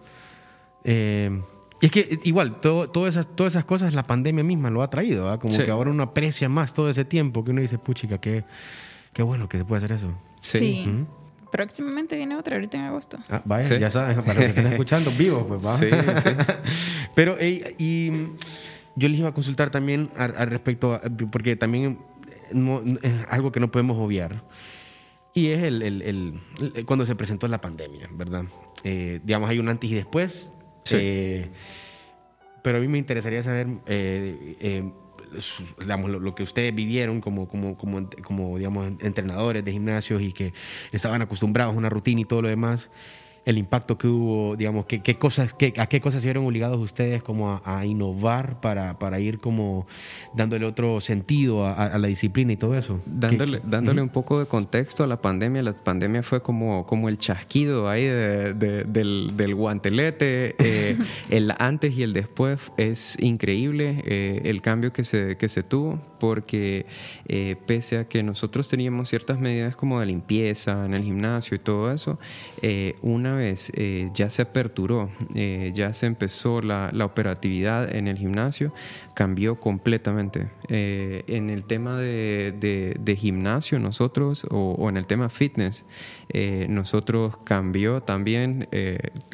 y 1.81 1.87
es 1.87 1.93
que 1.93 2.21
igual, 2.25 2.61
todo, 2.61 2.91
todas, 2.91 3.15
esas, 3.15 3.35
todas 3.37 3.53
esas 3.53 3.65
cosas 3.65 3.95
la 3.95 4.03
pandemia 4.03 4.43
misma 4.43 4.71
lo 4.71 4.83
ha 4.83 4.91
traído, 4.91 5.39
como 5.39 5.57
que 5.57 5.71
ahora 5.71 5.91
uno 5.91 6.03
aprecia 6.03 6.49
más 6.49 6.73
todo 6.73 6.91
ese 6.91 7.05
tiempo 7.05 7.45
que 7.45 7.53
uno 7.53 7.61
dice, 7.61 7.79
puchica, 7.79 8.19
qué, 8.19 8.45
qué 9.13 9.23
bueno 9.23 9.49
que 9.49 9.59
se 9.59 9.65
puede 9.65 9.79
hacer 9.79 9.93
eso. 9.93 10.13
Sí. 10.41 11.05
Próximamente 11.53 12.17
viene 12.17 12.37
otra, 12.37 12.57
ahorita 12.57 12.77
en 12.77 12.85
agosto. 12.85 13.19
Ah, 13.31 13.41
vaya, 13.45 13.79
ya 13.79 13.91
saben, 13.91 14.17
para 14.23 14.35
los 14.35 14.43
que 14.43 14.47
estén 14.47 14.67
escuchando 14.67 15.11
vivos, 15.19 15.45
pues 15.47 15.65
va. 15.65 15.77
Sí, 15.77 15.87
sí. 16.23 16.31
Pero, 17.15 17.37
y 17.41 18.13
yo 18.99 19.09
les 19.09 19.21
iba 19.21 19.29
a 19.29 19.33
consultar 19.33 19.71
también 19.71 20.11
al, 20.17 20.51
respecto, 20.51 21.01
porque 21.31 21.55
también 21.55 21.99
es 23.03 23.27
algo 23.31 23.53
que 23.53 23.61
no 23.61 23.71
podemos 23.71 23.97
obviar. 23.97 24.43
Y 25.33 25.49
es 25.49 25.63
el, 25.63 25.83
el, 25.83 26.03
el, 26.03 26.85
cuando 26.85 27.07
se 27.07 27.15
presentó 27.15 27.47
la 27.47 27.61
pandemia, 27.61 28.09
¿verdad? 28.13 28.45
Eh, 28.83 29.21
digamos, 29.23 29.49
hay 29.49 29.61
un 29.61 29.69
antes 29.69 29.89
y 29.89 29.95
después 29.95 30.53
eh, 30.93 31.49
pero 32.63 32.79
a 32.79 32.81
mí 32.81 32.89
me 32.89 32.99
interesaría 32.99 33.43
saber 33.43 33.69
eh, 33.87 34.57
eh, 34.61 34.91
lo, 35.87 36.35
que 36.35 36.43
ustedes 36.43 36.75
vivieron 36.75 37.21
como, 37.21 37.49
como, 37.49 37.77
como, 37.77 38.09
como, 38.25 38.57
digamos, 38.59 38.93
entrenadores 39.01 39.65
de 39.65 39.73
gimnasios 39.73 40.23
y 40.23 40.33
que 40.33 40.53
estaban 40.93 41.23
acostumbrados 41.23 41.75
a 41.75 41.79
una 41.79 41.91
rutina 41.91 42.21
y 42.23 42.25
todo 42.25 42.43
lo 42.43 42.49
demás 42.49 42.91
el 43.49 43.57
impacto 43.57 43.97
que 43.97 44.07
hubo, 44.07 44.57
digamos, 44.57 44.85
qué, 44.85 45.01
qué 45.01 45.17
cosas, 45.17 45.57
a 45.79 45.87
qué 45.87 46.01
cosas 46.03 46.21
se 46.21 46.27
vieron 46.27 46.45
obligados 46.45 46.79
ustedes 46.79 47.23
como 47.23 47.63
a, 47.65 47.87
innovar 47.87 48.61
para, 48.61 48.99
para, 48.99 49.21
ir 49.21 49.39
como 49.39 49.87
dándole 50.35 50.67
otro 50.67 51.01
sentido 51.01 51.67
a, 51.67 51.97
la 51.97 52.09
disciplina 52.09 52.53
y 52.53 52.59
todo 52.59 52.77
eso. 52.77 53.01
Dándole, 53.07 53.63
dándole 53.65 54.03
un 54.03 54.11
poco 54.11 54.39
de 54.39 54.45
contexto 54.45 55.03
a 55.03 55.07
la 55.07 55.23
pandemia, 55.23 55.63
la 55.63 55.73
pandemia 55.73 56.23
fue 56.23 56.43
como, 56.43 56.85
como 56.85 57.09
el 57.09 57.17
chasquido 57.17 57.89
ahí 57.89 58.05
del, 58.05 59.33
del, 59.35 59.55
guantelete, 59.55 60.55
eh, 60.59 60.99
el 61.31 61.55
antes 61.59 61.97
y 61.97 62.03
el 62.03 62.13
después 62.13 62.61
es 62.77 63.17
increíble 63.19 64.03
eh, 64.05 64.43
el 64.45 64.61
cambio 64.61 64.93
que 64.93 65.05
se, 65.05 65.39
que 65.39 65.49
se 65.49 65.63
tuvo, 65.63 65.99
porque 66.21 66.85
eh, 67.27 67.57
pese 67.67 67.97
a 67.97 68.09
que 68.09 68.23
nosotros 68.23 68.69
teníamos 68.69 69.09
ciertas 69.09 69.41
medidas 69.41 69.75
como 69.75 70.01
de 70.01 70.07
limpieza 70.07 70.85
en 70.85 70.93
el 70.93 71.03
gimnasio 71.03 71.55
y 71.55 71.61
todo 71.61 71.91
eso, 71.91 72.19
una 73.01 73.38
vez 73.39 73.73
eh, 73.75 74.11
ya 74.13 74.29
se 74.29 74.43
aperturó, 74.43 75.11
eh, 75.35 75.73
ya 75.75 75.93
se 75.93 76.07
empezó 76.07 76.61
la, 76.61 76.91
operatividad 77.05 77.95
en 77.95 78.07
el 78.07 78.19
gimnasio, 78.19 78.75
cambió 79.19 79.59
completamente. 79.59 80.49
Eh, 80.69 81.25
en 81.27 81.51
el 81.51 81.65
tema 81.65 81.99
de, 81.99 83.17
gimnasio 83.19 83.81
nosotros, 83.81 84.47
o, 84.49 84.89
en 84.89 84.97
el 84.97 85.09
tema 85.09 85.29
fitness, 85.29 85.85
nosotros 86.69 87.37
cambió 87.43 88.01
también 88.01 88.69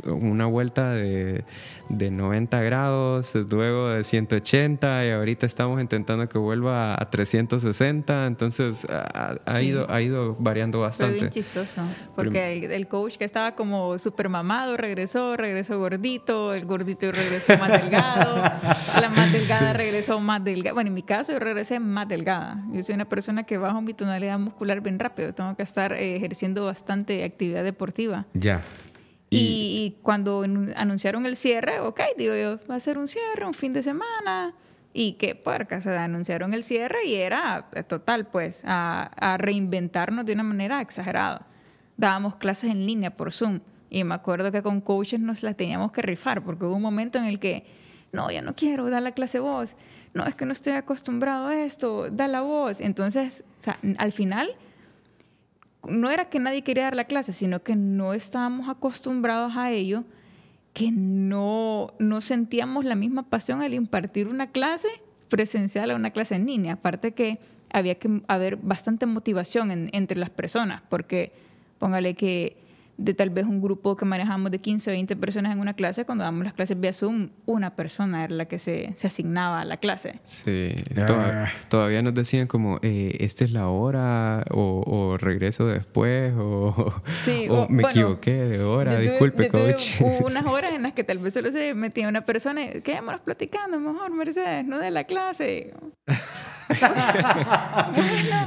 una 0.06 0.46
vuelta 0.46 0.92
de, 0.92 1.44
90 1.90 2.62
grados, 2.62 3.34
luego 3.34 3.90
de 3.90 4.04
180 4.04 5.04
y 5.04 5.10
ahorita 5.10 5.44
estamos 5.44 5.78
intentando 5.82 6.30
que 6.30 6.38
vuelva 6.38 6.94
a 6.94 7.10
360, 7.10 8.26
entonces 8.26 8.86
ha, 8.88 9.60
ido, 9.60 9.90
ha 9.90 10.00
ido 10.00 10.34
variando 10.38 10.80
bastante. 10.80 11.18
Fue 11.18 11.20
bien 11.28 11.30
chistoso, 11.30 11.82
porque 12.14 12.74
el 12.74 12.88
coach 12.88 13.16
que 13.16 13.26
estaba 13.26 13.54
como 13.54 13.98
super 13.98 14.30
mamado, 14.30 14.78
regresó, 14.78 15.36
regresó 15.36 15.78
gordito, 15.78 16.54
el 16.54 16.64
gordito 16.64 17.12
regresó 17.12 17.58
más 17.58 17.70
delgado, 17.82 18.36
la 18.36 19.12
más 19.14 19.30
delgada 19.30 19.73
regresó 19.78 20.20
más 20.20 20.42
delgada. 20.42 20.74
Bueno, 20.74 20.88
en 20.88 20.94
mi 20.94 21.02
caso 21.02 21.32
yo 21.32 21.38
regresé 21.38 21.80
más 21.80 22.08
delgada. 22.08 22.64
Yo 22.72 22.82
soy 22.82 22.94
una 22.94 23.08
persona 23.08 23.44
que 23.44 23.58
bajo 23.58 23.80
mi 23.80 23.94
tonalidad 23.94 24.38
muscular 24.38 24.80
bien 24.80 24.98
rápido, 24.98 25.34
tengo 25.34 25.56
que 25.56 25.62
estar 25.62 25.92
eh, 25.92 26.16
ejerciendo 26.16 26.64
bastante 26.64 27.24
actividad 27.24 27.64
deportiva. 27.64 28.26
Ya. 28.34 28.60
Y, 29.30 29.96
cuando 30.02 30.44
anunciaron 30.76 31.26
el 31.26 31.34
cierre, 31.34 31.80
ok, 31.80 32.00
digo 32.16 32.36
yo, 32.36 32.60
va 32.70 32.76
a 32.76 32.80
ser 32.80 32.98
un 32.98 33.08
cierre, 33.08 33.44
un 33.44 33.54
fin 33.54 33.72
de 33.72 33.82
semana. 33.82 34.54
Y 34.92 35.14
qué 35.14 35.34
puerca, 35.34 35.80
se 35.80 35.90
anunciaron 35.90 36.54
el 36.54 36.62
cierre 36.62 37.04
y 37.04 37.14
era 37.14 37.66
eh, 37.72 37.82
total, 37.82 38.28
pues, 38.28 38.62
a, 38.64 39.10
a 39.16 39.36
reinventarnos 39.36 40.24
de 40.24 40.34
una 40.34 40.44
manera 40.44 40.80
exagerada. 40.80 41.48
Dábamos 41.96 42.36
clases 42.36 42.70
en 42.70 42.86
línea 42.86 43.16
por 43.16 43.32
Zoom 43.32 43.58
y 43.90 44.02
me 44.02 44.14
acuerdo 44.14 44.50
que 44.50 44.62
con 44.62 44.80
coaches 44.80 45.20
nos 45.20 45.42
las 45.42 45.56
teníamos 45.56 45.92
que 45.92 46.02
rifar, 46.02 46.42
porque 46.42 46.64
hubo 46.64 46.74
un 46.74 46.82
momento 46.82 47.18
en 47.18 47.24
el 47.24 47.38
que, 47.38 47.64
no, 48.14 48.30
ya 48.30 48.40
no 48.40 48.54
quiero 48.54 48.88
dar 48.88 49.02
la 49.02 49.12
clase 49.12 49.40
voz, 49.40 49.76
no, 50.14 50.24
es 50.24 50.36
que 50.36 50.46
no 50.46 50.52
estoy 50.52 50.74
acostumbrado 50.74 51.48
a 51.48 51.64
esto, 51.64 52.08
da 52.10 52.28
la 52.28 52.40
voz. 52.40 52.80
Entonces, 52.80 53.42
al 53.98 54.12
final, 54.12 54.48
no 55.88 56.08
era 56.08 56.26
que 56.26 56.38
nadie 56.38 56.62
quería 56.62 56.84
dar 56.84 56.96
la 56.96 57.04
clase, 57.04 57.32
sino 57.32 57.62
que 57.62 57.74
no 57.74 58.14
estábamos 58.14 58.68
acostumbrados 58.68 59.56
a 59.56 59.72
ello, 59.72 60.04
que 60.72 60.92
no, 60.92 61.94
no 61.98 62.20
sentíamos 62.20 62.84
la 62.84 62.94
misma 62.94 63.24
pasión 63.24 63.60
al 63.60 63.74
impartir 63.74 64.28
una 64.28 64.50
clase 64.50 64.88
presencial 65.28 65.90
a 65.90 65.96
una 65.96 66.10
clase 66.10 66.36
en 66.36 66.46
línea. 66.46 66.74
Aparte 66.74 67.12
que 67.12 67.40
había 67.72 67.96
que 67.96 68.22
haber 68.28 68.56
bastante 68.56 69.06
motivación 69.06 69.90
entre 69.92 70.16
las 70.16 70.30
personas, 70.30 70.82
porque 70.88 71.32
póngale 71.80 72.14
que 72.14 72.56
de 72.96 73.14
tal 73.14 73.30
vez 73.30 73.46
un 73.46 73.60
grupo 73.60 73.96
que 73.96 74.04
manejamos 74.04 74.50
de 74.50 74.60
15, 74.60 74.90
20 74.90 75.16
personas 75.16 75.52
en 75.52 75.60
una 75.60 75.74
clase, 75.74 76.04
cuando 76.04 76.24
damos 76.24 76.44
las 76.44 76.54
clases 76.54 76.78
vía 76.78 76.92
Zoom, 76.92 77.30
una 77.46 77.74
persona 77.74 78.24
era 78.24 78.34
la 78.34 78.44
que 78.46 78.58
se, 78.58 78.92
se 78.94 79.06
asignaba 79.06 79.60
a 79.60 79.64
la 79.64 79.78
clase. 79.78 80.20
Sí, 80.22 80.74
ah. 80.96 81.48
todavía 81.68 82.02
nos 82.02 82.14
decían 82.14 82.46
como, 82.46 82.78
eh, 82.82 83.16
esta 83.20 83.44
es 83.44 83.52
la 83.52 83.68
hora, 83.68 84.44
o, 84.50 85.16
regreso 85.18 85.66
después, 85.66 86.32
o, 86.36 86.94
me 87.68 87.82
equivoqué 87.82 88.32
de 88.32 88.62
hora, 88.62 88.98
disculpe, 88.98 89.48
coach. 89.48 90.00
Hubo 90.00 90.26
unas 90.26 90.46
horas 90.46 90.74
en 90.74 90.82
las 90.82 90.92
que 90.92 91.04
tal 91.04 91.18
vez 91.18 91.34
solo 91.34 91.50
se 91.50 91.74
metía 91.74 92.08
una 92.08 92.24
persona 92.24 92.64
y 92.64 92.80
quedémonos 92.80 93.20
platicando, 93.20 93.78
mejor, 93.80 94.12
Mercedes, 94.12 94.64
no 94.64 94.78
de 94.78 94.90
la 94.90 95.04
clase. 95.04 95.74
bueno, 97.94 98.46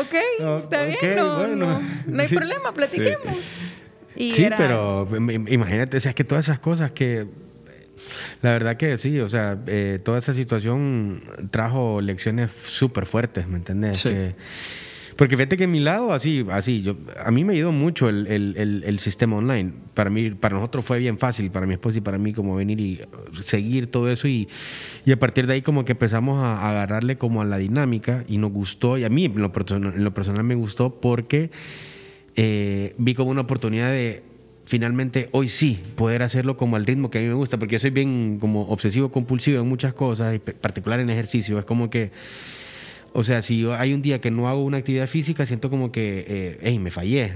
ok, 0.00 0.14
está 0.58 0.84
bien, 0.84 1.16
no, 1.16 1.46
no, 1.48 1.80
hay 2.18 2.28
problema, 2.28 2.72
platiquemos. 2.72 3.36
Sí, 3.36 3.52
pero 4.56 5.08
imagínate, 5.48 5.96
o 5.96 6.00
sea, 6.00 6.10
es 6.10 6.16
que 6.16 6.24
todas 6.24 6.46
esas 6.46 6.58
cosas 6.58 6.90
que 6.92 7.26
la 8.42 8.52
verdad 8.52 8.76
que 8.76 8.98
sí, 8.98 9.18
o 9.20 9.28
sea, 9.28 9.58
eh, 9.66 9.98
toda 10.02 10.18
esa 10.18 10.32
situación 10.32 11.20
trajo 11.50 12.00
lecciones 12.00 12.50
súper 12.64 13.06
fuertes, 13.06 13.46
¿me 13.46 13.56
entendés? 13.56 14.06
porque 15.16 15.36
fíjate 15.36 15.56
que 15.56 15.64
en 15.64 15.72
mi 15.72 15.80
lado, 15.80 16.12
así, 16.12 16.46
así, 16.48 16.80
yo, 16.80 16.96
a 17.24 17.32
mí 17.32 17.44
me 17.44 17.54
ayudó 17.54 17.72
mucho 17.72 18.08
el, 18.08 18.28
el, 18.28 18.84
el, 18.86 18.98
sistema 19.00 19.36
online. 19.36 19.72
Para 19.92 20.10
mí, 20.10 20.30
para 20.30 20.54
nosotros 20.54 20.84
fue 20.84 21.00
bien 21.00 21.18
fácil, 21.18 21.50
para 21.50 21.66
mi 21.66 21.74
esposa 21.74 21.98
y 21.98 22.00
para 22.00 22.18
mí, 22.18 22.32
como 22.32 22.54
venir 22.54 22.80
y 22.80 23.00
seguir 23.42 23.90
todo 23.90 24.08
eso. 24.12 24.28
Y, 24.28 24.48
y 25.04 25.10
a 25.10 25.18
partir 25.18 25.48
de 25.48 25.54
ahí, 25.54 25.62
como 25.62 25.84
que 25.84 25.90
empezamos 25.90 26.38
a, 26.44 26.70
agarrarle 26.70 27.18
como 27.18 27.42
a 27.42 27.44
la 27.44 27.58
dinámica 27.58 28.24
y 28.28 28.38
nos 28.38 28.52
gustó. 28.52 28.96
Y 28.96 29.02
a 29.02 29.08
mí, 29.08 29.24
en 29.24 29.42
lo 29.42 29.52
en 29.70 30.04
lo 30.04 30.14
personal 30.14 30.44
me 30.44 30.54
gustó 30.54 31.00
porque 31.00 31.50
eh, 32.40 32.94
vi 32.98 33.14
como 33.14 33.32
una 33.32 33.40
oportunidad 33.40 33.90
de 33.90 34.22
finalmente 34.64 35.28
hoy 35.32 35.48
sí 35.48 35.80
poder 35.96 36.22
hacerlo 36.22 36.56
como 36.56 36.76
al 36.76 36.86
ritmo 36.86 37.10
que 37.10 37.18
a 37.18 37.20
mí 37.20 37.26
me 37.26 37.34
gusta, 37.34 37.58
porque 37.58 37.72
yo 37.72 37.78
soy 37.80 37.90
bien 37.90 38.38
como 38.38 38.62
obsesivo 38.62 39.10
compulsivo 39.10 39.60
en 39.60 39.68
muchas 39.68 39.92
cosas, 39.92 40.36
y 40.36 40.38
particular 40.38 41.00
en 41.00 41.10
ejercicio, 41.10 41.58
es 41.58 41.64
como 41.64 41.90
que, 41.90 42.12
o 43.12 43.24
sea, 43.24 43.42
si 43.42 43.66
hay 43.72 43.92
un 43.92 44.02
día 44.02 44.20
que 44.20 44.30
no 44.30 44.48
hago 44.48 44.62
una 44.62 44.76
actividad 44.78 45.08
física, 45.08 45.46
siento 45.46 45.68
como 45.68 45.90
que, 45.90 46.24
eh, 46.28 46.58
hey, 46.62 46.78
me 46.78 46.92
fallé, 46.92 47.32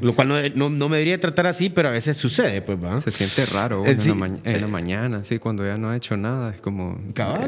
lo 0.00 0.14
cual 0.14 0.28
no, 0.54 0.70
no, 0.70 0.88
me 0.88 0.96
debería 0.96 1.20
tratar 1.20 1.46
así, 1.46 1.70
pero 1.70 1.88
a 1.88 1.92
veces 1.92 2.16
sucede, 2.16 2.62
pues, 2.62 2.82
¿va? 2.82 3.00
Se 3.00 3.10
siente 3.10 3.44
raro 3.46 3.84
en, 3.86 4.60
la 4.60 4.66
mañana, 4.66 5.24
sí, 5.24 5.38
cuando 5.38 5.64
ya 5.64 5.76
no 5.76 5.90
ha 5.90 5.96
hecho 5.96 6.16
nada. 6.16 6.54
Es 6.54 6.60
como. 6.60 6.98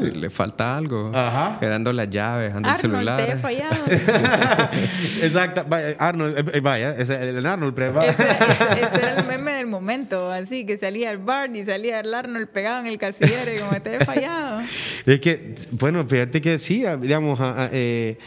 Le, 0.01 0.29
falta 0.29 0.77
algo. 0.77 1.11
Ajá. 1.13 1.57
Quedando 1.59 1.93
las 1.93 2.09
llaves, 2.09 2.53
ando 2.53 2.69
el 2.69 2.77
celular. 2.77 3.25
Te 3.25 3.31
he 3.31 3.37
fallado. 3.37 3.85
Exacto. 5.21 5.65
Arnold, 5.97 6.37
eh, 6.37 6.51
eh, 6.53 6.59
vaya, 6.59 6.95
ese, 6.95 7.29
el 7.29 7.45
Arnold, 7.45 7.73
pero 7.73 8.01
ese, 8.01 8.23
ese, 8.23 8.97
era 8.97 9.17
el 9.17 9.25
meme 9.25 9.53
del 9.53 9.67
momento, 9.67 10.31
así, 10.31 10.65
que 10.65 10.77
salía 10.77 11.11
el 11.11 11.17
Bart 11.17 11.55
y 11.55 11.63
salía 11.63 11.99
el 11.99 12.13
Arnold 12.13 12.47
pegado 12.47 12.79
en 12.81 12.87
el 12.87 12.97
casillero 12.97 13.53
y 13.53 13.59
como 13.59 13.81
te 13.81 13.95
he 13.95 14.05
fallado. 14.05 14.61
Es 15.05 15.19
que, 15.19 15.55
bueno, 15.71 16.05
fíjate 16.05 16.41
que 16.41 16.59
sí, 16.59 16.83
digamos, 17.01 17.39
eh, 17.71 18.17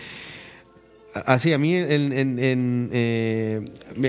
Así, 1.15 1.53
a 1.53 1.59
mí 1.59 1.75
eh, 1.75 3.61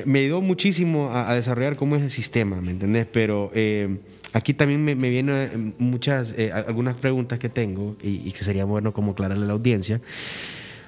me, 0.05 0.19
ayudó 0.19 0.41
muchísimo 0.41 1.11
a, 1.13 1.35
desarrollar 1.35 1.75
cómo 1.75 1.97
es 1.97 2.01
el 2.01 2.09
sistema, 2.09 2.61
¿me 2.61 2.71
entendés? 2.71 3.05
Pero 3.11 3.51
eh, 3.53 3.97
aquí 4.31 4.53
también 4.53 4.83
me, 4.83 4.95
vienen 4.95 5.75
muchas, 5.79 6.33
eh, 6.37 6.53
algunas 6.53 6.95
preguntas 6.95 7.39
que 7.39 7.49
tengo 7.49 7.97
y, 8.01 8.31
que 8.31 8.43
sería 8.45 8.63
bueno 8.63 8.93
como 8.93 9.11
aclararle 9.11 9.43
a 9.43 9.47
la 9.47 9.53
audiencia. 9.53 9.99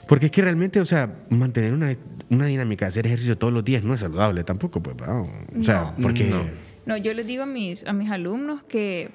Porque 0.07 0.27
es 0.27 0.31
que 0.31 0.41
realmente, 0.41 0.79
o 0.79 0.85
sea, 0.85 1.13
mantener 1.29 1.73
una, 1.73 1.97
una 2.29 2.45
dinámica, 2.45 2.87
hacer 2.87 3.07
ejercicio 3.07 3.37
todos 3.37 3.51
los 3.51 3.65
días 3.65 3.83
no 3.83 3.93
es 3.93 3.99
saludable 3.99 4.45
tampoco, 4.45 4.81
pues, 4.81 4.95
o 5.01 5.63
sea, 5.63 5.95
porque... 6.01 6.25
No. 6.25 6.45
no, 6.85 6.95
yo 6.95 7.13
les 7.13 7.27
digo 7.27 7.43
a 7.43 7.47
mis, 7.47 7.85
a 7.85 7.91
mis 7.91 8.09
alumnos 8.09 8.63
que 8.63 9.09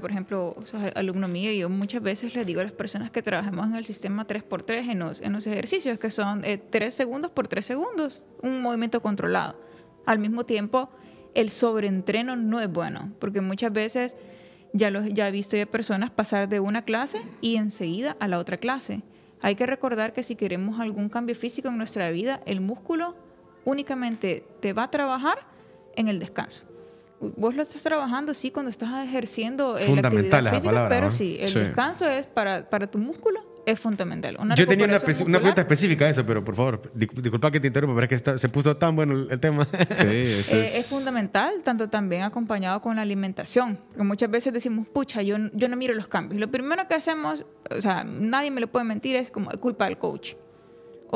por 0.00 0.10
ejemplo, 0.10 0.56
alumno 0.94 1.28
mío, 1.28 1.52
yo 1.52 1.68
muchas 1.68 2.02
veces 2.02 2.34
les 2.34 2.46
digo 2.46 2.60
a 2.60 2.64
las 2.64 2.72
personas 2.72 3.10
que 3.10 3.22
trabajamos 3.22 3.66
en 3.66 3.76
el 3.76 3.84
sistema 3.84 4.26
3x3 4.26 4.90
en 4.90 4.98
los, 4.98 5.20
en 5.20 5.32
los 5.32 5.46
ejercicios, 5.46 5.98
que 5.98 6.10
son 6.10 6.42
eh, 6.44 6.56
3 6.56 6.94
segundos 6.94 7.30
por 7.30 7.48
3 7.48 7.64
segundos, 7.64 8.26
un 8.42 8.62
movimiento 8.62 9.02
controlado. 9.02 9.60
Al 10.06 10.18
mismo 10.18 10.44
tiempo, 10.44 10.88
el 11.34 11.50
sobreentreno 11.50 12.34
no 12.34 12.60
es 12.60 12.72
bueno, 12.72 13.12
porque 13.18 13.42
muchas 13.42 13.72
veces 13.74 14.16
ya, 14.72 14.90
lo, 14.90 15.04
ya 15.04 15.28
he 15.28 15.30
visto 15.30 15.60
a 15.60 15.66
personas 15.66 16.10
pasar 16.10 16.48
de 16.48 16.60
una 16.60 16.86
clase 16.86 17.20
y 17.42 17.56
enseguida 17.56 18.16
a 18.20 18.28
la 18.28 18.38
otra 18.38 18.56
clase. 18.56 19.02
Hay 19.42 19.54
que 19.54 19.66
recordar 19.66 20.14
que 20.14 20.22
si 20.22 20.34
queremos 20.34 20.80
algún 20.80 21.10
cambio 21.10 21.34
físico 21.34 21.68
en 21.68 21.76
nuestra 21.76 22.10
vida, 22.10 22.40
el 22.46 22.62
músculo 22.62 23.14
únicamente 23.66 24.46
te 24.60 24.72
va 24.72 24.84
a 24.84 24.90
trabajar 24.90 25.46
en 25.94 26.08
el 26.08 26.18
descanso 26.18 26.64
vos 27.20 27.54
lo 27.54 27.62
estás 27.62 27.82
trabajando, 27.82 28.34
sí, 28.34 28.50
cuando 28.50 28.70
estás 28.70 29.04
ejerciendo 29.04 29.78
eh, 29.78 29.88
la 29.94 30.08
actividad 30.08 30.54
física, 30.54 30.88
pero 30.88 31.10
sí, 31.10 31.36
el 31.40 31.52
descanso 31.52 32.08
es 32.08 32.26
para, 32.26 32.68
para 32.68 32.90
tu 32.90 32.98
músculo 32.98 33.54
es 33.66 33.80
fundamental. 33.80 34.36
Yo 34.56 34.66
tenía 34.66 34.86
una, 34.86 34.98
pregunta 34.98 35.60
específica 35.60 36.04
de 36.04 36.10
eso, 36.12 36.26
pero 36.26 36.44
por 36.44 36.54
favor, 36.54 36.92
disculpa 36.94 37.50
que 37.50 37.60
te 37.60 37.68
interrumpa, 37.68 37.94
pero 37.94 38.14
es 38.14 38.22
que 38.22 38.38
se 38.38 38.48
puso 38.48 38.76
tan 38.76 38.94
bueno 38.94 39.26
el, 39.30 39.40
tema. 39.40 39.66
Sí, 39.88 40.02
eso 40.40 40.56
eh, 40.56 40.64
es... 40.64 40.86
fundamental, 40.86 41.62
tanto 41.62 41.88
también 41.88 42.22
acompañado 42.22 42.80
con 42.80 42.96
la 42.96 43.02
alimentación. 43.02 43.78
Porque 43.88 44.04
muchas 44.04 44.30
veces 44.30 44.52
decimos, 44.52 44.88
pucha, 44.88 45.22
yo, 45.22 45.36
yo 45.52 45.68
no 45.68 45.76
miro 45.76 45.94
los 45.94 46.08
cambios. 46.08 46.40
Lo 46.40 46.50
primero 46.50 46.86
que 46.86 46.94
hacemos, 46.94 47.44
o 47.70 47.80
sea, 47.80 48.04
nadie 48.04 48.50
me 48.50 48.60
lo 48.60 48.68
puede 48.68 48.84
mentir, 48.84 49.16
es 49.16 49.30
como 49.30 49.50
culpa 49.52 49.86
del 49.86 49.98
coach 49.98 50.34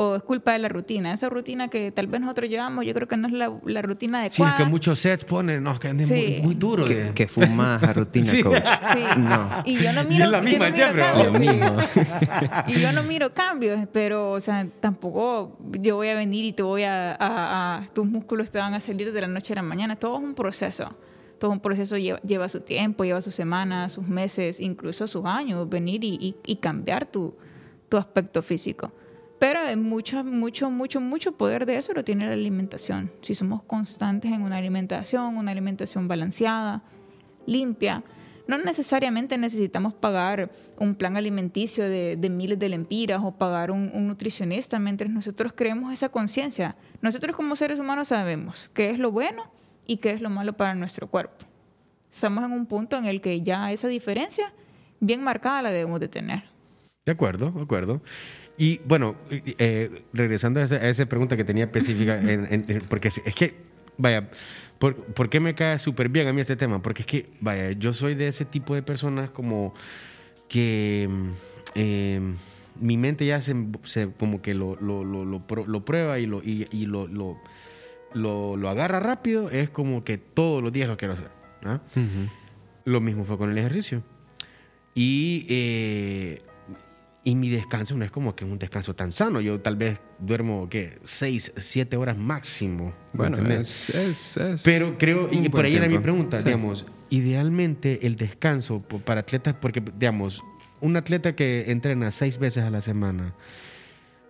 o 0.01 0.15
es 0.15 0.23
culpa 0.23 0.53
de 0.53 0.59
la 0.59 0.69
rutina. 0.69 1.11
Esa 1.11 1.27
rutina 1.27 1.67
que 1.67 1.91
tal 1.91 2.07
vez 2.07 2.21
nosotros 2.21 2.49
llevamos, 2.49 2.85
yo 2.85 2.93
creo 2.93 3.05
que 3.05 3.17
no 3.17 3.27
es 3.27 3.33
la, 3.33 3.51
la 3.65 3.81
rutina 3.81 4.21
adecuada. 4.21 4.55
Sí, 4.55 4.63
que 4.63 4.69
muchos 4.69 4.97
sets 4.97 5.25
ponen, 5.25 5.61
no, 5.61 5.77
que 5.77 5.89
es 5.89 5.93
muy, 5.93 6.39
muy, 6.41 6.55
duro. 6.55 6.85
Que, 6.85 7.11
que 7.13 7.27
fuma 7.27 7.79
esa 7.81 7.91
rutina, 7.99 8.31
coach. 8.43 8.63
Sí. 8.93 9.03
No. 9.17 9.49
Y 9.65 9.77
yo 9.79 9.91
no 9.91 10.05
miro, 10.05 10.23
es 10.23 10.31
la 10.31 10.41
misma 10.41 10.69
yo 10.69 10.87
no 10.87 11.03
cambios. 11.03 11.89
y 12.67 12.79
yo 12.79 12.93
no 12.93 13.03
miro 13.03 13.29
cambios, 13.31 13.89
pero, 13.91 14.31
o 14.31 14.39
sea, 14.39 14.65
tampoco 14.79 15.57
yo 15.81 15.97
voy 15.97 16.07
a 16.07 16.15
venir 16.15 16.45
y 16.45 16.53
te 16.53 16.63
voy 16.63 16.83
a, 16.83 17.17
a, 17.19 17.85
tus 17.93 18.05
músculos 18.05 18.51
te 18.51 18.57
van 18.57 18.73
a 18.75 18.79
salir 18.79 19.11
de 19.11 19.19
la 19.19 19.27
noche 19.27 19.51
a 19.51 19.57
la 19.57 19.63
mañana. 19.63 19.97
Todo 19.97 20.17
es 20.17 20.23
un 20.23 20.33
proceso 20.33 20.95
todo 21.39 21.51
un 21.51 21.61
proceso 21.61 21.97
lleva, 21.97 22.19
lleva, 22.19 22.49
su 22.49 22.59
tiempo, 22.59 23.05
lleva 23.05 23.21
sus 23.21 23.33
semanas, 23.33 23.93
sus 23.93 24.05
meses, 24.05 24.59
incluso 24.59 25.07
sus 25.07 25.25
años, 25.25 25.69
venir 25.69 26.03
y, 26.03 26.17
y, 26.19 26.35
y 26.45 26.57
cambiar 26.57 27.05
tu, 27.05 27.33
tu 27.87 27.95
aspecto 27.95 28.41
físico. 28.41 28.91
Pero 29.39 29.59
mucho, 29.77 30.23
mucho, 30.23 30.69
mucho, 30.69 30.99
mucho 30.99 31.31
poder 31.31 31.65
de 31.65 31.77
eso 31.77 31.93
lo 31.93 32.03
tiene 32.03 32.27
la 32.27 32.33
alimentación. 32.33 33.11
Si 33.21 33.33
somos 33.33 33.63
constantes 33.63 34.31
en 34.31 34.41
una 34.41 34.57
alimentación, 34.57 35.37
una 35.37 35.51
alimentación 35.51 36.09
balanceada, 36.09 36.83
limpia, 37.45 38.03
no 38.47 38.57
necesariamente 38.57 39.37
necesitamos 39.37 39.93
pagar 39.93 40.51
un 40.77 40.95
plan 40.95 41.15
alimenticio 41.15 41.87
de, 41.87 42.17
miles 42.29 42.59
de 42.59 42.67
lempiras 42.67 43.21
o 43.23 43.31
pagar 43.31 43.71
un, 43.71 43.91
un 43.93 44.07
nutricionista 44.07 44.77
mientras 44.79 45.09
nosotros 45.09 45.53
creemos 45.55 45.93
esa 45.93 46.09
conciencia. 46.09 46.75
Nosotros 47.01 47.35
como 47.35 47.55
seres 47.55 47.79
humanos 47.79 48.09
sabemos 48.09 48.69
qué 48.73 48.89
es 48.89 48.99
lo 48.99 49.11
bueno 49.11 49.43
y 49.85 49.97
qué 49.97 50.11
es 50.11 50.21
lo 50.21 50.29
malo 50.29 50.53
para 50.53 50.75
nuestro 50.75 51.07
cuerpo. 51.07 51.45
Estamos 52.11 52.43
en 52.43 52.51
un 52.51 52.65
punto 52.65 52.97
en 52.97 53.05
el 53.05 53.21
que 53.21 53.41
ya 53.41 53.71
esa 53.71 53.87
diferencia 53.87 54.51
bien 54.99 55.23
marcada 55.23 55.61
la 55.61 55.69
debemos 55.69 55.99
de 55.99 56.07
tener. 56.07 56.43
De 57.05 57.11
acuerdo, 57.11 57.51
de 57.51 57.61
acuerdo. 57.61 58.01
Y 58.59 58.81
bueno, 58.83 59.15
eh, 59.31 60.03
regresando 60.11 60.59
a 60.59 60.65
esa, 60.65 61.05
pregunta 61.05 61.37
que 61.37 61.45
tenía 61.45 61.63
específica, 61.63 62.19
porque 62.89 63.09
es 63.23 63.33
que, 63.33 63.55
vaya, 63.97 64.29
¿por, 64.79 65.29
qué 65.29 65.39
me 65.39 65.55
cae 65.55 65.79
súper 65.79 66.09
bien 66.09 66.27
a 66.27 66.33
mí 66.33 66.41
este 66.41 66.57
tema? 66.57 66.81
Porque 66.81 67.03
es 67.03 67.05
que, 67.05 67.29
vaya, 67.39 67.71
yo 67.71 67.93
soy 67.93 68.15
de 68.15 68.27
ese 68.27 68.43
tipo 68.43 68.75
de 68.75 68.83
personas 68.83 69.31
como 69.31 69.73
que 70.49 71.09
eh, 71.73 72.19
mi 72.81 72.97
mente 72.97 73.25
ya 73.25 73.41
se, 73.41 73.55
como 74.17 74.41
que 74.41 74.53
lo, 74.53 74.75
lo, 74.81 75.05
lo, 75.05 75.23
lo, 75.23 75.85
prueba 75.85 76.19
y, 76.19 76.25
lo, 76.25 76.41
y, 76.43 76.85
lo, 76.85 77.07
lo, 78.13 78.69
agarra 78.69 78.99
rápido, 78.99 79.49
es 79.49 79.69
como 79.69 80.03
que 80.03 80.17
todos 80.17 80.61
los 80.61 80.73
días 80.73 80.89
lo 80.89 80.97
quiero 80.97 81.13
hacer. 81.13 81.29
Lo 82.83 82.99
mismo 82.99 83.23
fue 83.23 83.37
con 83.37 83.51
el 83.51 83.57
ejercicio. 83.57 84.03
Y 84.95 85.45
eh, 85.47 86.41
y 87.29 87.35
mi 87.35 87.49
descanso 87.49 87.95
no 87.95 88.03
es 88.03 88.09
como 88.09 88.35
que 88.35 88.43
un 88.43 88.57
descanso 88.57 88.95
tan 88.95 89.11
sano. 89.11 89.39
Yo 89.39 89.59
tal 89.59 89.75
vez 89.75 89.99
duermo, 90.17 90.67
¿qué? 90.67 90.97
Seis, 91.05 91.53
siete 91.57 91.95
horas 91.95 92.17
máximo. 92.17 92.91
Bueno, 93.13 93.37
es, 93.37 93.91
es, 93.91 94.61
Pero 94.63 94.97
creo, 94.97 95.29
y 95.31 95.47
por 95.49 95.63
ahí 95.63 95.75
era 95.75 95.87
mi 95.87 95.99
pregunta, 95.99 96.39
digamos, 96.39 96.87
idealmente 97.11 98.07
el 98.07 98.15
descanso 98.15 98.81
para 98.81 99.21
atletas, 99.21 99.55
porque, 99.61 99.79
digamos, 99.79 100.43
un 100.81 100.97
atleta 100.97 101.35
que 101.35 101.65
entrena 101.69 102.09
seis 102.09 102.39
veces 102.39 102.63
a 102.63 102.71
la 102.71 102.81
semana, 102.81 103.35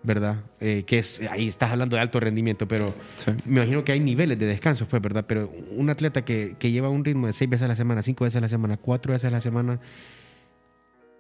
¿verdad? 0.04 0.44
Eh, 0.60 0.84
que 0.86 1.00
es, 1.00 1.22
ahí 1.32 1.48
estás 1.48 1.72
hablando 1.72 1.96
de 1.96 2.02
alto 2.02 2.20
rendimiento, 2.20 2.68
pero 2.68 2.94
me 3.46 3.62
imagino 3.62 3.86
que 3.86 3.94
hay 3.94 4.02
niveles 4.02 4.38
de 4.38 4.46
descanso, 4.46 4.90
pues, 4.90 5.02
¿verdad? 5.02 5.24
Pero 5.26 5.54
un 5.72 5.90
atleta 5.90 6.26
que, 6.26 6.58
que 6.60 6.72
lleva 6.72 6.90
un 6.90 7.06
ritmo 7.06 7.28
de 7.28 7.34
seis 7.34 7.50
veces 7.50 7.64
a 7.64 7.70
la 7.70 7.78
semana, 7.78 8.02
cinco 8.02 8.26
veces 8.26 8.40
a 8.40 8.42
la 8.42 8.50
semana, 8.50 8.76
cuatro 8.76 9.14
veces 9.14 9.30
a 9.30 9.32
la 9.32 9.40
semana, 9.40 9.80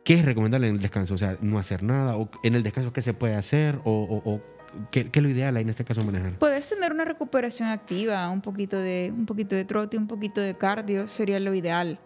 ¿Qué 0.09 0.15
es 0.15 0.25
recomendable 0.25 0.67
en 0.67 0.73
el 0.73 0.81
descanso? 0.81 1.13
O 1.13 1.17
sea, 1.19 1.37
no 1.39 1.59
hacer 1.59 1.83
nada. 1.83 2.17
O 2.17 2.27
en 2.41 2.55
el 2.55 2.63
descanso, 2.63 2.91
¿qué 2.91 3.03
se 3.03 3.13
puede 3.13 3.35
hacer? 3.35 3.79
O, 3.85 4.41
¿qué, 4.89 5.07
es 5.13 5.21
lo 5.21 5.29
ideal 5.29 5.55
ahí 5.55 5.61
en 5.61 5.69
este 5.69 5.85
caso 5.85 6.03
manejar? 6.03 6.31
Puedes 6.39 6.67
tener 6.67 6.91
una 6.91 7.05
recuperación 7.05 7.69
activa, 7.69 8.27
un 8.31 8.41
poquito 8.41 8.79
de, 8.79 9.13
un 9.15 9.27
poquito 9.27 9.55
de 9.55 9.65
trote, 9.65 9.99
un 9.99 10.07
poquito 10.07 10.41
de 10.41 10.57
cardio, 10.57 11.07
sería 11.07 11.39
lo 11.39 11.53
ideal, 11.53 11.99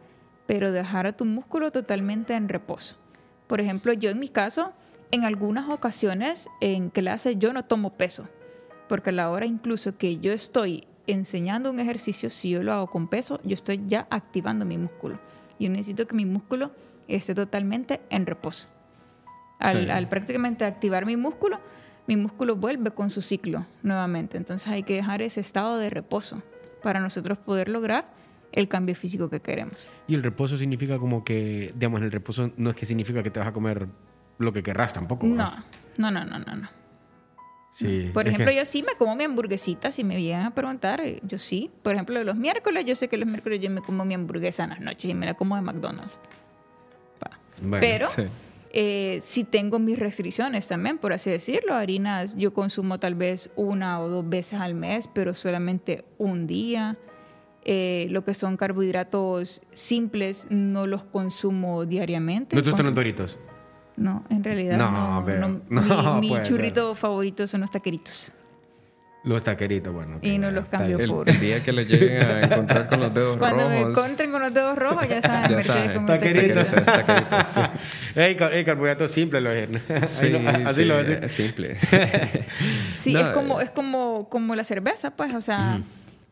pero 0.47 0.73
dejar 0.73 1.07
a 1.07 1.13
tu 1.13 1.23
músculo 1.23 1.71
totalmente 1.71 2.33
en 2.33 2.49
reposo. 2.49 2.97
Por 3.47 3.61
ejemplo, 3.61 3.93
yo 3.93 4.09
en 4.09 4.19
mi 4.19 4.27
caso, 4.27 4.73
en 5.11 5.23
algunas 5.23 5.69
ocasiones 5.69 6.49
en 6.59 6.89
clase 6.89 7.37
yo 7.37 7.53
no 7.53 7.63
tomo 7.63 7.93
peso, 7.93 8.27
porque 8.89 9.11
a 9.11 9.13
la 9.13 9.29
hora 9.29 9.45
incluso 9.45 9.97
que 9.97 10.19
yo 10.19 10.33
estoy 10.33 10.83
enseñando 11.07 11.71
un 11.71 11.79
ejercicio, 11.79 12.29
si 12.29 12.49
yo 12.49 12.63
lo 12.63 12.73
hago 12.73 12.87
con 12.87 13.07
peso, 13.07 13.39
yo 13.45 13.53
estoy 13.53 13.81
ya 13.87 14.07
activando 14.09 14.65
mi 14.65 14.77
músculo. 14.77 15.21
Yo 15.57 15.69
necesito 15.69 16.05
que 16.05 16.17
mi 16.17 16.25
músculo 16.25 16.71
esté 17.07 17.35
totalmente 17.35 18.01
en 18.09 18.25
reposo. 18.25 18.67
Al, 19.59 20.09
prácticamente 20.09 20.65
activar 20.65 21.05
mi 21.05 21.15
músculo, 21.15 21.59
mi 22.07 22.17
músculo 22.17 22.55
vuelve 22.55 22.91
con 22.91 23.09
su 23.09 23.21
ciclo 23.21 23.65
nuevamente. 23.81 24.37
Entonces 24.37 24.67
hay 24.67 24.83
que 24.83 24.95
dejar 24.95 25.21
ese 25.21 25.39
estado 25.39 25.77
de 25.77 25.89
reposo 25.89 26.43
para 26.81 26.99
nosotros 26.99 27.37
poder 27.37 27.69
lograr 27.69 28.05
el 28.51 28.67
cambio 28.67 28.93
físico 28.95 29.29
que 29.29 29.39
queremos. 29.39 29.87
Y 30.07 30.15
el 30.15 30.23
reposo 30.23 30.57
significa 30.57 30.97
como 30.97 31.23
que, 31.23 31.73
digamos, 31.75 32.01
el 32.01 32.11
reposo 32.11 32.51
no 32.57 32.71
es 32.71 32.75
que 32.75 32.85
significa 32.85 33.23
que 33.23 33.31
te 33.31 33.39
vas 33.39 33.47
a 33.47 33.53
comer 33.53 33.87
lo 34.37 34.51
que 34.51 34.61
querrás 34.61 34.93
tampoco. 34.93 35.25
No, 35.25 35.51
no, 35.97 36.11
no, 36.11 36.25
no, 36.25 36.39
no. 36.39 36.83
Sí, 37.73 38.11
Por 38.13 38.27
ejemplo, 38.27 38.51
yo 38.51 38.65
sí 38.65 38.83
me 38.83 38.93
como 38.93 39.15
mi 39.15 39.23
hamburguesita, 39.23 39.91
si 39.91 40.03
me 40.03 40.15
vienen 40.15 40.45
a 40.45 40.53
preguntar, 40.53 41.01
eh, 41.01 41.19
yo 41.23 41.39
sí. 41.39 41.71
Por 41.81 41.93
ejemplo, 41.93 42.23
los 42.23 42.35
miércoles, 42.35 42.85
yo 42.85 42.95
sé 42.95 43.07
que 43.07 43.17
los 43.17 43.27
miércoles 43.27 43.59
yo 43.61 43.71
me 43.71 43.81
como 43.81 44.05
mi 44.05 44.13
hamburguesa 44.13 44.65
en 44.65 44.69
las 44.69 44.79
noches 44.79 45.09
y 45.09 45.15
me 45.15 45.25
la 45.25 45.33
como 45.33 45.55
de 45.55 45.63
McDonald's. 45.63 46.19
Pero 47.79 48.07
eh, 48.71 49.19
sí. 49.21 49.43
tengo 49.43 49.79
mis 49.79 49.99
restricciones 49.99 50.67
también, 50.67 50.97
por 50.97 51.13
así 51.13 51.29
decirlo. 51.29 51.73
Harinas 51.75 52.35
yo 52.35 52.53
consumo 52.53 52.99
tal 52.99 53.15
vez 53.15 53.49
una 53.55 53.99
o 54.01 54.09
dos 54.09 54.27
veces 54.27 54.59
al 54.59 54.75
mes, 54.75 55.09
pero 55.13 55.33
solamente 55.33 56.05
un 56.17 56.47
día. 56.47 56.97
Eh, 57.65 58.07
lo 58.09 58.25
que 58.25 58.33
son 58.33 58.57
carbohidratos 58.57 59.61
simples 59.71 60.47
no 60.49 60.85
los 60.85 61.05
consumo 61.05 61.85
diariamente. 61.85 62.57
¿No 62.57 62.61
te 62.61 62.71
gustan 62.71 62.87
los 62.87 62.95
doritos? 62.95 63.39
No, 63.95 64.25
en 64.29 64.43
realidad 64.43 64.77
no. 64.77 65.61
no, 65.69 66.19
mi, 66.19 66.33
churrito 66.43 66.93
favorito 66.95 67.47
son 67.47 67.61
los 67.61 67.71
taqueritos. 67.71 68.33
Los 69.23 69.41
taqueritos, 69.41 69.93
bueno. 69.93 70.19
Y 70.21 70.37
no 70.37 70.51
los 70.51 70.65
cambio 70.65 70.99
por. 71.07 71.29
El 71.29 71.39
día 71.39 71.63
que 71.63 71.71
los 71.71 71.87
lleguen 71.87 72.21
a 72.23 72.41
encontrar 72.41 72.89
con 72.89 72.99
los 72.99 73.13
dedos 73.13 73.39
rojos. 73.39 73.53
Cuando 73.53 73.69
me 73.69 73.79
encuentren 73.79 74.31
con 74.31 74.41
los 74.41 74.53
dedos 74.53 74.77
rojos, 74.77 75.07
ya 75.07 75.21
saben, 75.21 75.43
ya 75.49 75.55
Mercedes 75.55 75.85
saben. 75.93 76.05
Taqueritos. 76.05 76.67
taqueritos, 76.85 77.47
sí. 77.47 77.61
Ey, 78.19 78.35
carbohidratos 78.35 79.11
simples 79.11 79.41
los 79.41 80.09
Sí, 80.09 80.33
así 80.65 80.83
lo 80.83 80.99
Es 80.99 81.31
simple. 81.31 81.77
sí, 82.97 83.15
es 83.15 83.27
como, 83.27 83.61
es 83.61 83.69
como, 83.69 84.27
como 84.27 84.55
la 84.55 84.65
cerveza, 84.65 85.11
pues, 85.11 85.33
o 85.33 85.41
sea. 85.41 85.81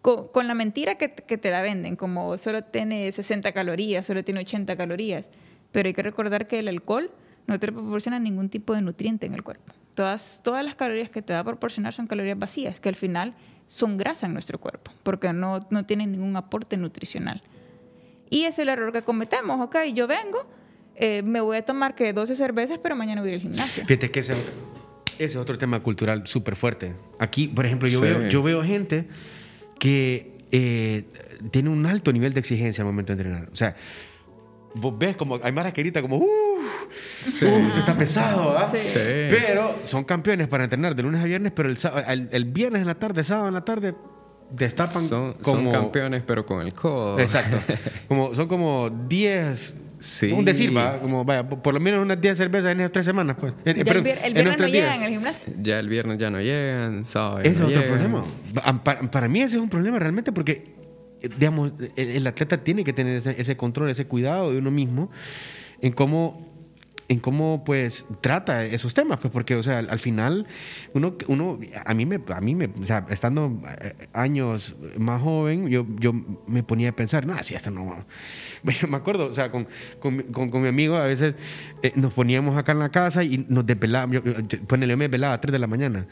con, 0.01 0.27
con, 0.27 0.47
la 0.47 0.53
mentira 0.53 0.95
que, 0.95 1.13
que 1.13 1.37
te 1.37 1.49
la 1.49 1.61
venden, 1.61 1.95
como 1.95 2.37
solo 2.37 2.61
tiene 2.61 3.09
60 3.09 3.53
calorías, 3.53 4.05
solo 4.05 4.25
tiene 4.25 4.41
80 4.41 4.75
calorías. 4.75 5.31
Pero 5.71 5.87
hay 5.87 5.93
que 5.93 6.03
recordar 6.03 6.45
que 6.47 6.59
el 6.59 6.67
alcohol 6.67 7.09
no 7.47 7.57
te 7.57 7.71
proporciona 7.71 8.19
ningún 8.19 8.49
tipo 8.49 8.73
de 8.73 8.81
nutriente 8.81 9.27
en 9.27 9.33
el 9.33 9.43
cuerpo. 9.43 9.71
Todas, 9.95 10.41
todas 10.43 10.63
las 10.63 10.75
calorías 10.75 11.09
que 11.09 11.21
te 11.21 11.33
va 11.33 11.39
a 11.39 11.43
proporcionar 11.43 11.93
son 11.93 12.07
calorías 12.07 12.39
vacías, 12.39 12.79
que 12.79 12.89
al 12.89 12.95
final 12.95 13.33
son 13.67 13.97
grasa 13.97 14.25
en 14.25 14.33
nuestro 14.33 14.59
cuerpo, 14.59 14.91
porque 15.03 15.31
no, 15.33 15.65
no 15.69 15.85
tienen 15.85 16.11
ningún 16.11 16.35
aporte 16.35 16.77
nutricional. 16.77 17.41
Y 18.29 18.43
es 18.43 18.59
el 18.59 18.69
error 18.69 18.93
que 18.93 19.01
cometemos, 19.01 19.59
ok, 19.59 19.77
yo 19.93 20.07
vengo, 20.07 20.45
eh, 20.95 21.21
me 21.23 21.41
voy 21.41 21.57
a 21.57 21.65
tomar 21.65 21.95
que 21.95 22.13
12 22.13 22.35
cervezas, 22.35 22.79
pero 22.81 22.95
mañana 22.95 23.21
voy 23.21 23.33
al 23.33 23.39
gimnasio. 23.39 23.85
Fíjate 23.85 24.11
que 24.11 24.21
ese, 24.21 24.35
es 25.19 25.35
otro 25.35 25.57
tema 25.57 25.81
cultural 25.81 26.27
súper 26.27 26.55
fuerte. 26.55 26.95
Aquí, 27.19 27.47
por 27.47 27.65
ejemplo, 27.65 27.87
yo, 27.87 28.01
veo, 28.01 28.27
yo 28.29 28.41
veo 28.43 28.63
gente 28.63 29.07
que 29.79 30.37
eh, 30.51 31.05
tiene 31.51 31.69
un 31.69 31.85
alto 31.85 32.11
nivel 32.11 32.33
de 32.33 32.39
exigencia 32.39 32.81
al 32.81 32.87
momento 32.87 33.15
de 33.15 33.21
entrenar. 33.21 33.49
O 33.51 33.55
sea, 33.55 33.75
vos 34.75 34.97
ves 34.97 35.15
como 35.15 35.39
hay 35.41 35.51
más 35.51 35.71
querita 35.73 36.01
como 36.01 36.17
uff, 36.17 36.85
sí. 37.21 37.45
esto 37.45 37.79
está 37.79 37.97
pesado, 37.97 38.57
¿ah? 38.57 38.67
Sí. 38.67 38.77
Pero 39.29 39.75
son 39.85 40.03
campeones 40.03 40.47
para 40.47 40.63
entrenar 40.63 40.95
de 40.95 41.03
lunes 41.03 41.21
a 41.21 41.25
viernes, 41.25 41.51
pero 41.55 41.69
el, 41.69 42.29
el, 42.31 42.45
viernes 42.45 42.81
en 42.81 42.87
la 42.87 42.95
tarde, 42.95 43.23
sábado 43.23 43.47
en 43.47 43.53
la 43.53 43.65
tarde, 43.65 43.93
destapan 44.49 45.03
son, 45.03 45.33
como... 45.33 45.71
Son 45.71 45.71
campeones, 45.71 46.23
pero 46.25 46.45
con 46.45 46.65
el 46.65 46.73
codo. 46.73 47.19
Exacto. 47.19 47.59
como, 48.07 48.33
son 48.33 48.47
como 48.47 48.89
10... 48.89 49.75
Sí. 49.99 50.31
Un 50.31 50.43
decir, 50.43 50.75
va, 50.75 50.97
como 50.97 51.23
vaya, 51.23 51.47
por 51.47 51.75
lo 51.75 51.79
menos 51.79 52.01
unas 52.01 52.19
10 52.19 52.35
cervezas 52.35 52.71
en 52.71 52.79
esas 52.79 52.91
tres 52.91 53.05
semanas, 53.05 53.37
pues. 53.39 53.53
el, 53.65 53.83
viernes 53.83 54.57
no 54.57 54.65
llegan 54.65 54.95
en 54.95 55.03
el 55.03 55.09
gimnasio. 55.11 55.53
Ya 55.61 55.77
el 55.77 55.89
viernes 55.89 56.17
ya 56.17 56.31
no 56.31 56.41
llegan, 56.41 57.05
sábado. 57.05 57.41
Ese 57.41 57.51
es 57.51 57.59
otro 57.59 57.83
problema. 57.85 58.23
Para, 58.83 58.99
para, 59.11 59.27
mí 59.27 59.41
ese 59.41 59.57
es 59.57 59.61
un 59.61 59.69
problema 59.69 59.99
realmente 59.99 60.31
porque 60.31 60.80
digamos, 61.21 61.73
el, 61.95 62.27
atleta 62.27 62.63
tiene 62.63 62.83
que 62.83 62.93
tener 62.93 63.15
ese, 63.15 63.57
control, 63.57 63.89
ese 63.89 64.05
cuidado 64.05 64.51
de 64.51 64.57
uno 64.57 64.71
mismo 64.71 65.09
en 65.81 65.91
cómo 65.91 66.50
en 67.11 67.19
cómo 67.19 67.63
pues 67.65 68.05
trata 68.21 68.63
esos 68.63 68.93
temas 68.93 69.19
pues 69.19 69.33
porque 69.33 69.55
o 69.55 69.63
sea 69.63 69.79
al, 69.79 69.99
final 69.99 70.47
uno 70.93 71.17
uno 71.27 71.59
a 71.85 71.93
mí 71.93 72.05
me 72.05 72.21
a 72.33 72.39
mí 72.39 72.55
me 72.55 72.69
o 72.81 72.85
sea 72.85 73.05
estando 73.09 73.61
eh, 73.81 73.93
años 74.13 74.75
más 74.97 75.21
joven 75.21 75.67
yo 75.67 75.85
yo 75.99 76.13
me 76.47 76.63
ponía 76.63 76.89
a 76.89 76.91
pensar 76.93 77.25
no 77.25 77.33
así 77.33 77.53
hasta 77.53 77.69
no 77.69 78.05
me 78.63 78.97
acuerdo 78.97 79.25
o 79.25 79.33
sea 79.33 79.51
con, 79.51 79.67
con, 79.99 80.21
con, 80.31 80.61
mi 80.61 80.69
amigo 80.69 80.95
a 80.95 81.05
veces 81.05 81.35
eh, 81.83 81.91
nos 81.95 82.13
poníamos 82.13 82.57
acá 82.57 82.71
en 82.71 82.79
la 82.79 82.89
casa 82.89 83.25
y 83.25 83.45
nos 83.49 83.65
desvelábamos 83.65 84.15
yo, 84.15 84.23
yo, 84.23 84.39
yo 84.39 84.97
me 84.97 85.09
desvelaba 85.09 85.33
a 85.33 85.41
3 85.41 85.51
de 85.51 85.59
la 85.59 85.67
mañana 85.67 86.07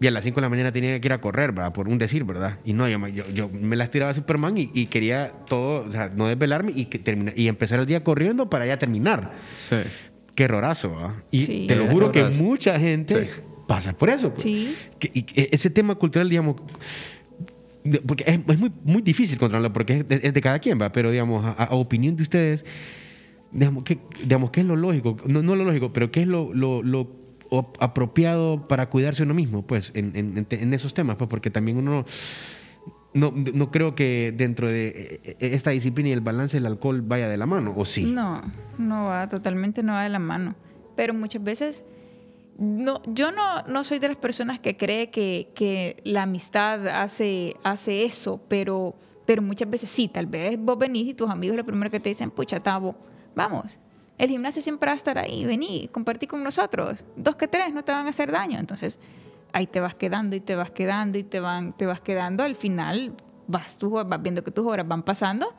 y 0.00 0.06
a 0.06 0.10
las 0.10 0.24
5 0.24 0.36
de 0.36 0.42
la 0.42 0.48
mañana 0.48 0.72
tenía 0.72 1.00
que 1.00 1.08
ir 1.08 1.12
a 1.12 1.20
correr, 1.20 1.52
¿verdad? 1.52 1.72
Por 1.72 1.88
un 1.88 1.98
decir, 1.98 2.24
¿verdad? 2.24 2.58
Y 2.64 2.72
no, 2.72 2.88
yo, 2.88 3.28
yo, 3.30 3.48
me 3.48 3.74
las 3.74 3.90
tiraba 3.90 4.12
a 4.12 4.14
Superman 4.14 4.54
y, 4.56 4.86
quería 4.86 5.32
todo, 5.48 5.88
o 5.88 5.90
sea, 5.90 6.10
no 6.14 6.28
desvelarme 6.28 6.72
y, 6.74 6.84
que 6.86 6.98
termina, 6.98 7.32
y 7.34 7.48
empezar 7.48 7.80
el 7.80 7.86
día 7.86 8.04
corriendo 8.04 8.48
para 8.48 8.66
ya 8.66 8.78
terminar. 8.78 9.32
Sí. 9.56 9.76
Qué 10.38 10.44
errorazo, 10.44 10.90
¿verdad? 10.94 11.14
Y 11.32 11.66
te 11.66 11.74
lo 11.74 11.88
juro 11.88 12.12
que 12.12 12.22
mucha 12.40 12.78
gente 12.78 13.28
pasa 13.66 13.92
por 13.92 14.08
eso. 14.08 14.30
Pues. 14.30 14.44
Sí. 14.44 14.72
y 15.12 15.26
ese 15.34 15.68
tema 15.68 15.96
cultural, 15.96 16.28
digamos, 16.28 16.62
porque 18.06 18.22
es, 18.24 18.60
muy, 18.60 18.70
muy 18.84 19.02
difícil 19.02 19.36
controlarlo 19.36 19.72
porque 19.72 20.06
es 20.08 20.32
de, 20.32 20.40
cada 20.40 20.60
quien, 20.60 20.80
¿va? 20.80 20.92
Pero, 20.92 21.10
digamos, 21.10 21.44
a, 21.44 21.74
opinión 21.74 22.14
de 22.14 22.22
ustedes, 22.22 22.64
digamos, 23.50 23.82
¿qué, 23.82 23.98
digamos, 24.22 24.52
¿qué 24.52 24.60
es 24.60 24.66
lo 24.66 24.76
lógico? 24.76 25.16
No, 25.26 25.42
no 25.42 25.56
lo 25.56 25.64
lógico, 25.64 25.92
pero 25.92 26.12
¿qué 26.12 26.20
es 26.20 26.28
lo, 26.28 26.54
lo, 26.54 26.84
lo 26.84 27.10
apropiado 27.80 28.68
para 28.68 28.90
cuidarse 28.90 29.24
uno 29.24 29.34
mismo, 29.34 29.66
pues, 29.66 29.90
en, 29.96 30.46
en, 30.48 30.72
esos 30.72 30.94
temas, 30.94 31.16
pues, 31.16 31.28
porque 31.28 31.50
también 31.50 31.78
uno 31.78 32.06
no, 33.18 33.32
no, 33.32 33.70
creo 33.70 33.94
que 33.94 34.32
dentro 34.36 34.68
de 34.68 35.20
e, 35.24 35.36
e, 35.38 35.54
esta 35.54 35.70
disciplina 35.70 36.10
y 36.10 36.12
el 36.12 36.20
balance 36.20 36.56
del 36.56 36.66
alcohol 36.66 37.02
vaya 37.02 37.28
de 37.28 37.36
la 37.36 37.46
mano, 37.46 37.74
¿o 37.76 37.84
sí? 37.84 38.04
No, 38.04 38.42
no 38.78 39.06
va, 39.06 39.28
totalmente 39.28 39.82
no 39.82 39.92
va 39.92 40.02
de 40.02 40.08
la 40.08 40.18
mano. 40.18 40.54
Pero 40.96 41.14
muchas 41.14 41.42
veces, 41.42 41.84
no, 42.58 43.02
yo 43.06 43.30
no, 43.32 43.62
no 43.62 43.84
soy 43.84 43.98
de 43.98 44.08
las 44.08 44.16
personas 44.16 44.58
que 44.60 44.76
cree 44.76 45.10
que, 45.10 45.50
que 45.54 46.00
la 46.04 46.22
amistad 46.22 46.88
hace, 46.88 47.56
hace 47.62 48.04
eso, 48.04 48.40
pero, 48.48 48.94
pero 49.26 49.42
muchas 49.42 49.68
veces 49.68 49.90
sí, 49.90 50.08
tal 50.08 50.26
vez 50.26 50.58
vos 50.58 50.78
venís 50.78 51.08
y 51.08 51.14
tus 51.14 51.28
amigos 51.28 51.56
lo 51.56 51.64
primero 51.64 51.90
que 51.90 52.00
te 52.00 52.08
dicen, 52.08 52.30
pucha, 52.30 52.60
Tabo, 52.60 52.96
vamos, 53.34 53.78
el 54.18 54.28
gimnasio 54.28 54.60
siempre 54.60 54.88
va 54.88 54.94
a 54.94 54.96
estar 54.96 55.18
ahí, 55.18 55.44
vení, 55.44 55.88
compartí 55.92 56.26
con 56.26 56.42
nosotros, 56.42 57.04
dos 57.16 57.36
que 57.36 57.46
tres 57.46 57.72
no 57.72 57.84
te 57.84 57.92
van 57.92 58.06
a 58.06 58.10
hacer 58.10 58.32
daño, 58.32 58.58
entonces 58.58 58.98
ahí 59.52 59.66
te 59.66 59.80
vas 59.80 59.94
quedando 59.94 60.36
y 60.36 60.40
te 60.40 60.54
vas 60.54 60.70
quedando 60.70 61.18
y 61.18 61.24
te, 61.24 61.40
van, 61.40 61.76
te 61.76 61.86
vas 61.86 62.00
quedando, 62.00 62.42
al 62.42 62.56
final 62.56 63.14
vas, 63.46 63.78
tú, 63.78 63.90
vas 63.90 64.22
viendo 64.22 64.44
que 64.44 64.50
tus 64.50 64.66
horas 64.66 64.86
van 64.86 65.02
pasando 65.02 65.54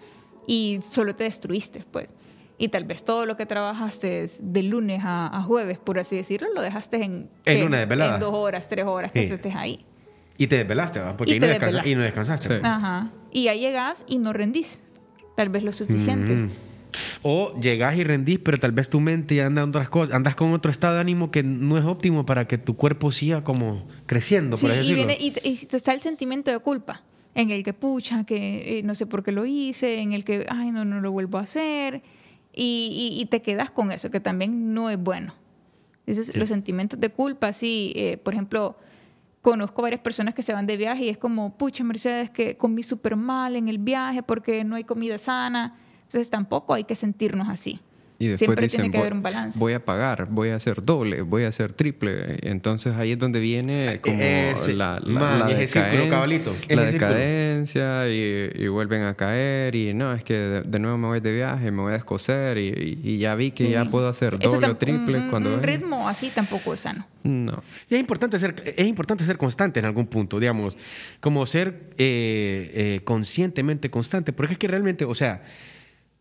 y 0.48 0.80
solo 0.82 1.16
te 1.16 1.26
destruiste, 1.26 1.84
pues. 1.92 2.14
Y 2.58 2.68
tal 2.68 2.84
vez 2.84 3.06
todo 3.06 3.26
lo 3.26 3.38
que 3.38 3.46
trabajaste 3.46 4.26
de 4.42 4.64
lunes 4.64 5.02
a, 5.06 5.42
jueves, 5.48 5.78
por 5.78 5.98
así 5.98 6.18
decirlo, 6.18 6.50
lo 6.54 6.62
dejaste 6.62 7.04
en, 7.04 7.30
en, 7.46 7.66
una 7.66 7.80
desvelada. 7.80 8.16
en 8.16 8.20
dos 8.20 8.34
horas, 8.34 8.68
tres 8.68 8.86
horas 8.86 9.12
que 9.14 9.34
estés 9.34 9.56
ahí. 9.56 9.86
Y 10.38 10.48
te 10.48 10.58
desvelaste, 10.58 11.00
¿va? 11.00 11.16
Porque 11.16 11.34
ahí 11.34 11.40
no, 11.40 11.48
y 11.86 11.96
no, 11.96 12.02
descansaste. 12.02 12.60
Ajá. 12.64 13.12
Y 13.32 13.48
ahí 13.48 13.60
llegas 13.60 14.06
y 14.08 14.18
no 14.18 14.34
rendís, 14.34 14.80
tal 15.36 15.50
vez 15.50 15.64
lo 15.64 15.72
suficiente. 15.72 16.36
Mm. 16.36 16.50
O 17.22 17.60
llegás 17.60 17.98
y 17.98 18.04
rendís, 18.04 18.40
pero 18.40 18.58
tal 18.58 18.72
vez 18.72 18.90
tu 18.90 19.00
mente 19.00 19.42
anda 19.42 19.64
en 19.64 19.70
otras 19.70 19.90
cosas, 19.90 20.16
andas 20.16 20.36
con 20.36 20.54
otro 20.54 20.72
estado 20.72 20.96
de 20.96 21.02
ánimo 21.02 21.32
que 21.32 21.44
no 21.44 21.78
es 21.78 21.86
óptimo 21.86 22.26
para 22.26 22.48
que 22.48 22.58
tu 22.58 22.76
cuerpo 22.76 23.12
siga 23.12 23.44
como 23.44 23.88
creciendo, 24.06 24.58
por 24.58 24.72
y, 24.72 24.94
viene, 24.94 25.18
y, 25.20 25.32
te 25.32 25.78
está 25.78 25.94
el 25.94 26.02
sentimiento 26.02 26.52
de 26.52 26.60
culpa, 26.60 27.04
en 27.36 27.52
el 27.52 27.64
que 27.64 27.74
pucha, 27.74 28.24
que 28.24 28.80
eh, 28.80 28.84
no 28.84 28.96
sé 28.96 29.06
por 29.06 29.24
qué 29.24 29.32
lo 29.32 29.46
hice, 29.46 30.00
en 30.00 30.14
el 30.14 30.24
que, 30.24 30.46
ay, 30.50 30.72
no, 30.72 30.86
no 30.86 31.02
lo 31.02 31.12
vuelvo 31.12 31.38
a 31.38 31.42
hacer, 31.42 32.02
y, 32.54 33.26
te 33.30 33.42
quedas 33.42 33.72
con 33.72 33.92
eso, 33.92 34.10
que 34.10 34.20
también 34.20 34.74
no 34.74 34.90
es 34.90 35.00
bueno. 35.00 35.34
Entonces, 36.06 36.36
los 36.36 36.50
sentimientos 36.50 37.00
de 37.00 37.10
culpa, 37.10 37.54
sí, 37.54 37.94
eh, 37.96 38.18
por 38.18 38.34
ejemplo, 38.34 38.76
conozco 39.42 39.84
varias 39.84 40.02
personas 40.02 40.34
que 40.34 40.42
se 40.42 40.54
van 40.54 40.66
de 40.66 40.76
viaje 40.76 41.06
y 41.06 41.10
es 41.10 41.18
como, 41.18 41.56
pucha, 41.56 41.84
Mercedes, 41.84 42.30
que 42.32 42.58
comí 42.58 42.84
súper 42.84 43.16
mal 43.16 43.56
en 43.56 43.70
el 43.70 43.78
viaje 43.78 44.24
porque 44.24 44.64
no 44.64 44.76
hay 44.76 44.84
comida 44.84 45.18
sana 45.18 45.78
entonces 46.10 46.32
tampoco 46.32 46.74
hay 46.74 46.86
que 46.86 46.96
sentirnos 46.96 47.48
así. 47.50 47.80
Y 48.22 48.28
después 48.28 48.40
Siempre 48.40 48.64
dicen, 48.64 48.82
tiene 48.82 48.92
que 48.92 48.98
voy, 48.98 49.04
haber 49.04 49.14
un 49.14 49.22
balance. 49.24 49.58
voy 49.58 49.72
a 49.72 49.86
pagar, 49.86 50.28
voy 50.30 50.50
a 50.50 50.56
hacer 50.56 50.84
doble, 50.84 51.22
voy 51.22 51.44
a 51.46 51.48
hacer 51.48 51.72
triple. 51.72 52.38
Entonces 52.42 52.94
ahí 52.96 53.14
es 53.14 53.18
donde 53.20 53.40
viene 53.40 54.02
como 54.02 54.18
Eh, 54.20 54.56
sí. 54.58 54.74
la, 54.74 55.00
la, 55.02 55.20
Man, 55.22 55.40
la 55.40 55.52
ese. 55.52 55.64
Ese 55.64 56.76
la 56.76 56.84
decadencia 56.92 58.10
y, 58.10 58.52
y 58.56 58.68
vuelven 58.68 59.04
a 59.04 59.14
caer 59.14 59.74
y 59.76 59.94
no, 59.94 60.14
es 60.14 60.26
que 60.26 60.34
de, 60.34 60.62
de 60.64 60.80
nuevo 60.80 60.98
me 60.98 61.08
voy 61.08 61.20
de 61.22 61.32
viaje, 61.34 61.72
me 61.72 61.82
voy 61.82 61.92
a 61.92 61.94
descoser 61.94 62.58
y, 62.58 62.68
y- 62.68 63.00
y 63.10 63.18
ya 63.20 63.36
vi 63.36 63.52
que 63.52 63.66
Sí. 63.68 63.72
ya 63.72 63.86
puedo 63.86 64.10
hacer 64.10 64.38
doble 64.38 64.68
o 64.68 64.76
triple 64.76 65.18
un, 65.20 65.30
cuando 65.30 65.54
un 65.54 65.64
ritmo 65.64 66.10
así 66.10 66.30
tampoco 66.34 66.74
es 66.74 66.82
sano. 66.82 67.08
No. 67.24 67.64
Y 67.90 67.96
es 67.96 68.00
importante 68.02 68.38
ser, 68.40 68.56
es 68.76 68.86
importante 68.86 69.26
ser 69.26 69.38
constante 69.38 69.80
en 69.80 69.86
algún 69.86 70.08
punto, 70.08 70.40
digamos, 70.42 70.76
como 71.22 71.46
ser 71.46 71.68
eh, 71.98 72.72
eh, 72.98 73.02
conscientemente 73.06 73.90
constante, 73.90 74.34
porque 74.34 74.54
es 74.54 74.60
que 74.60 74.68
realmente, 74.68 75.06
o 75.06 75.16
sea, 75.16 75.44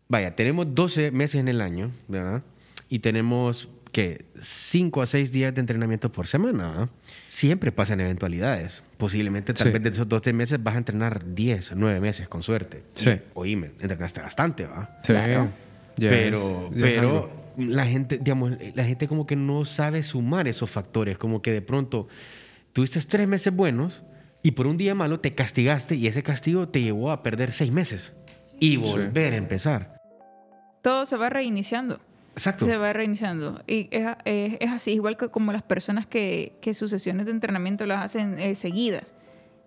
vaya, 0.09 0.35
tenemos 0.35 0.73
12 0.75 1.11
meses 1.11 1.39
en 1.39 1.47
el 1.47 1.61
año, 1.61 1.91
¿verdad? 2.07 2.41
Y 2.89 2.99
tenemos 2.99 3.69
que 3.91 4.25
5 4.41 5.01
a 5.01 5.05
6 5.05 5.31
días 5.31 5.53
de 5.53 5.61
entrenamiento 5.61 6.11
por 6.11 6.27
semana, 6.27 6.67
¿verdad? 6.69 6.89
Siempre 7.27 7.71
pasan 7.71 7.99
eventualidades. 8.01 8.83
Posiblemente, 8.97 9.53
tal 9.53 9.67
Sí. 9.67 9.73
vez 9.73 9.83
de 9.83 9.89
esos 9.89 10.07
12 10.09 10.33
meses 10.33 10.61
vas 10.61 10.75
a 10.75 10.79
entrenar 10.79 11.33
10, 11.33 11.73
9 11.75 11.99
meses 11.99 12.27
con 12.27 12.43
suerte. 12.43 12.83
Sí. 12.93 13.09
Y, 13.09 13.19
oíme, 13.35 13.71
entrenaste 13.79 14.19
bastante, 14.21 14.65
¿va? 14.65 14.99
Sí. 15.03 15.13
Claro. 15.13 15.49
Ya 15.97 16.09
pero 16.09 16.37
es- 16.37 16.43
ya 16.75 16.87
es 16.87 16.93
pero 16.93 17.01
algo. 17.01 17.53
la 17.57 17.85
gente, 17.85 18.17
digamos, 18.19 18.53
la 18.73 18.83
gente 18.83 19.07
como 19.07 19.25
que 19.27 19.35
no 19.35 19.65
sabe 19.65 20.03
sumar 20.03 20.47
esos 20.47 20.69
factores, 20.69 21.17
como 21.17 21.41
que 21.41 21.51
de 21.51 21.61
pronto 21.61 22.07
tuviste 22.73 22.99
tres 23.01 23.27
meses 23.27 23.53
buenos 23.53 24.01
y 24.43 24.51
por 24.51 24.65
un 24.67 24.77
día 24.77 24.95
malo 24.95 25.19
te 25.19 25.33
castigaste 25.35 25.95
y 25.95 26.07
ese 26.07 26.23
castigo 26.23 26.67
te 26.69 26.81
llevó 26.81 27.11
a 27.11 27.21
perder 27.23 27.51
seis 27.51 27.71
meses 27.71 28.13
y 28.59 28.77
volver 28.77 29.33
a 29.33 29.37
empezar. 29.37 29.98
Todo 30.81 31.05
se 31.05 31.17
va 31.17 31.29
reiniciando. 31.29 31.99
Exacto. 32.33 32.65
Se 32.65 32.77
va 32.77 32.93
reiniciando. 32.93 33.61
Y 33.67 33.87
es, 33.91 34.07
es- 34.25 34.57
es 34.59 34.69
así, 34.71 34.91
igual 34.93 35.17
que 35.17 35.29
como 35.29 35.51
las 35.51 35.63
personas 35.63 36.05
que, 36.07 36.53
que 36.61 36.73
sus 36.73 36.89
sesiones 36.89 37.25
de 37.25 37.31
entrenamiento 37.31 37.85
las 37.85 38.03
hacen 38.05 38.39
eh, 38.39 38.55
seguidas. 38.55 39.13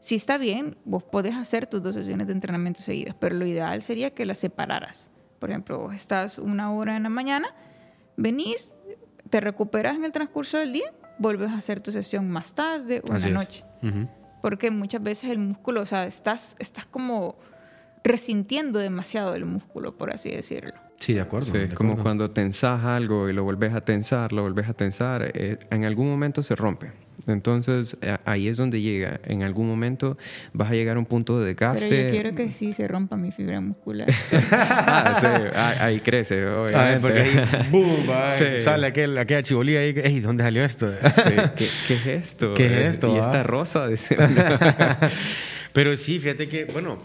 Si 0.01 0.15
está 0.17 0.39
bien, 0.39 0.77
vos 0.85 1.05
podés 1.05 1.37
hacer 1.37 1.67
tus 1.67 1.83
dos 1.83 1.95
sesiones 1.95 2.27
de 2.27 2.33
entrenamiento 2.33 2.81
seguidas, 2.81 3.15
pero 3.19 3.37
lo 3.37 3.47
ideal 3.47 3.83
sería 3.83 4.11
que 4.11 4.27
las 4.27 4.39
separaras. 4.39 5.11
Por 5.39 5.51
ejemplo, 5.51 5.79
vos 5.79 5.95
estás 5.95 6.39
una 6.39 6.73
hora 6.73 6.97
en 6.97 7.03
la 7.05 7.09
mañana, 7.09 7.49
venís, 8.17 8.73
te 9.31 9.41
recuperas 9.41 9.95
en 9.97 10.05
el 10.05 10.13
transcurso 10.13 10.59
del 10.59 10.73
día, 10.73 10.93
vuelves 11.19 11.51
a 11.51 11.57
hacer 11.59 11.81
tu 11.81 11.93
sesión 11.93 12.29
más 12.31 12.55
tarde 12.55 13.01
o 13.05 13.09
en 13.09 13.13
la 13.13 13.19
noche. 13.35 13.65
Porque 14.41 14.71
muchas 14.73 15.03
veces 15.03 15.31
el 15.31 15.39
músculo, 15.39 15.83
o 15.83 15.87
sea, 15.87 16.05
estás, 16.07 16.57
estás 16.59 16.85
como 16.87 17.37
resintiendo 18.03 18.79
demasiado 18.79 19.35
el 19.35 19.45
músculo, 19.45 19.97
por 19.97 20.11
así 20.13 20.31
decirlo. 20.31 20.73
Sí, 21.03 21.15
de 21.15 21.21
acuerdo. 21.21 21.47
Sí, 21.47 21.59
de 21.59 21.65
es 21.65 21.75
como 21.75 21.91
acuerdo. 21.91 22.03
cuando 22.05 22.31
tensas 22.31 22.85
algo 22.85 23.29
y 23.29 23.33
lo 23.33 23.43
vuelves 23.43 23.75
a 23.75 23.81
tensar, 23.81 24.33
lo 24.33 24.43
vuelves 24.43 24.69
a 24.69 24.75
tensar, 24.75 25.33
eh, 25.35 25.59
en 25.71 25.85
algún 25.85 26.09
momento 26.09 26.45
se 26.45 26.55
rompe. 26.55 26.93
Entonces 27.27 27.99
eh, 28.03 28.17
ahí 28.25 28.47
es 28.49 28.57
donde 28.57 28.81
llega. 28.81 29.19
En 29.25 29.43
algún 29.43 29.67
momento 29.69 30.17
vas 30.55 30.71
a 30.71 30.75
llegar 30.75 30.97
a 30.97 30.99
un 31.01 31.07
punto 31.07 31.41
de 31.41 31.47
desgaste. 31.47 31.89
Pero 31.89 32.03
yo 32.05 32.11
quiero 32.11 32.35
que 32.37 32.51
sí 32.53 32.71
se 32.73 32.87
rompa 32.87 33.17
mi 33.17 33.33
fibra 33.33 33.61
muscular. 33.61 34.09
ah, 34.53 35.17
sí, 35.21 35.27
ah, 35.55 35.75
ahí 35.81 35.99
crece, 36.01 36.41
Ah, 36.47 36.63
obviamente. 36.63 37.01
porque 37.01 37.19
ahí, 37.21 37.69
boom, 37.71 38.07
Sí. 38.39 38.61
sale 38.63 38.87
aquel, 38.87 39.19
aquella 39.19 39.43
chibolía 39.43 39.81
ahí. 39.81 39.95
Ey, 40.05 40.21
¿dónde 40.21 40.45
salió 40.45 40.65
esto? 40.65 40.89
Sí, 41.11 41.31
¿qué, 41.57 41.67
qué 41.89 41.95
es 41.95 42.07
esto? 42.07 42.55
¿Qué 42.55 42.67
es 42.67 42.95
esto, 42.95 43.13
Y 43.15 43.19
ah? 43.19 43.23
esta 43.23 43.43
rosa, 43.43 43.89
dice. 43.89 44.17
Pero 45.73 45.97
sí, 45.97 46.19
fíjate 46.19 46.49
que, 46.49 46.65
bueno, 46.67 46.99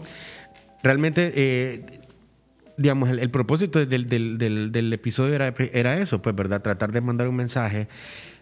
realmente, 0.82 1.32
eh, 1.34 1.82
digamos, 2.78 3.10
el, 3.10 3.30
propósito 3.30 3.84
del, 3.84 4.08
del- 4.08 4.38
del- 4.38 4.92
episodio 4.92 5.34
era, 5.34 5.52
era 5.72 5.98
eso, 6.00 6.22
pues, 6.22 6.34
¿verdad? 6.34 6.62
Tratar 6.62 6.92
de 6.92 7.00
mandar 7.00 7.28
un 7.28 7.36
mensaje 7.36 7.88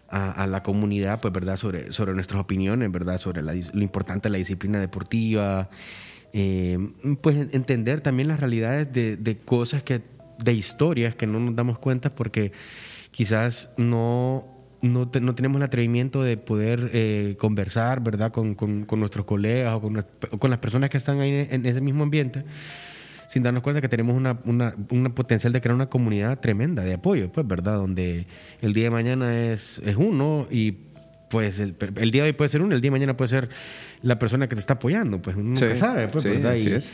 a, 0.09 0.47
la 0.47 0.63
comunidad, 0.63 1.19
pues, 1.19 1.33
¿verdad? 1.33 1.57
Sobre, 1.57 1.91
sobre 1.91 2.13
nuestras 2.13 2.39
opiniones, 2.39 2.89
¿verdad? 2.91 3.17
Sobre 3.17 3.41
la 3.41 3.53
lo 3.53 3.81
importante 3.81 4.29
de 4.29 4.31
la 4.31 4.37
disciplina 4.37 4.79
deportiva. 4.79 5.69
eh, 6.33 6.77
pues 7.21 7.53
entender 7.53 8.01
también 8.01 8.27
las 8.29 8.39
realidades 8.39 8.91
de, 8.93 9.17
de 9.17 9.37
cosas 9.39 9.83
que, 9.83 10.01
de 10.39 10.53
historias 10.53 11.15
que 11.15 11.27
no 11.27 11.39
nos 11.39 11.55
damos 11.55 11.79
cuenta 11.79 12.13
porque 12.15 12.51
quizás 13.11 13.69
no, 13.77 14.45
no, 14.81 15.09
no 15.19 15.35
tenemos 15.35 15.57
el 15.57 15.63
atrevimiento 15.63 16.21
de 16.21 16.37
poder 16.37 16.91
eh, 16.93 17.35
conversar, 17.39 18.01
¿verdad? 18.01 18.31
Con, 18.31 18.55
con- 18.55 18.85
nuestros 18.99 19.25
colegas 19.25 19.73
o 19.73 19.81
con, 19.81 20.05
con 20.39 20.49
las 20.51 20.59
personas 20.59 20.89
que 20.89 20.97
están 20.97 21.19
ahí 21.19 21.47
en 21.49 21.65
ese 21.65 21.81
mismo 21.81 22.03
ambiente, 22.03 22.43
sin 23.27 23.43
darnos 23.43 23.61
cuenta 23.63 23.81
que 23.81 23.89
tenemos 23.89 24.15
una, 24.15 24.39
una, 24.45 24.73
una 24.89 25.13
potencial 25.13 25.53
de 25.53 25.61
crear 25.61 25.75
una 25.75 25.87
comunidad 25.87 26.39
tremenda 26.39 26.83
de 26.83 26.93
apoyo, 26.93 27.31
pues, 27.31 27.45
¿verdad? 27.47 27.75
Donde 27.75 28.25
el 28.61 28.73
día 28.73 28.85
de 28.85 28.89
mañana 28.91 29.51
es, 29.51 29.79
es 29.85 29.95
uno 29.95 30.47
y 30.49 30.77
pues 31.29 31.59
el, 31.59 31.75
el 31.97 32.11
día 32.11 32.23
de 32.23 32.29
hoy 32.29 32.33
puede 32.33 32.47
ser 32.49 32.61
uno, 32.61 32.73
el 32.73 32.81
día 32.81 32.87
de 32.87 32.91
mañana 32.93 33.17
puede 33.17 33.29
ser 33.29 33.49
la 34.01 34.17
persona 34.17 34.47
que 34.47 34.55
te 34.55 34.59
está 34.61 34.75
apoyando, 34.75 35.21
pues 35.21 35.35
uno 35.35 35.49
nunca 35.49 35.69
Sí, 35.69 35.75
sabe, 35.75 36.07
pues, 36.07 36.23
sí, 36.23 36.29
¿verdad? 36.29 36.53
así 36.53 36.69
y, 36.69 36.71
es. 36.71 36.91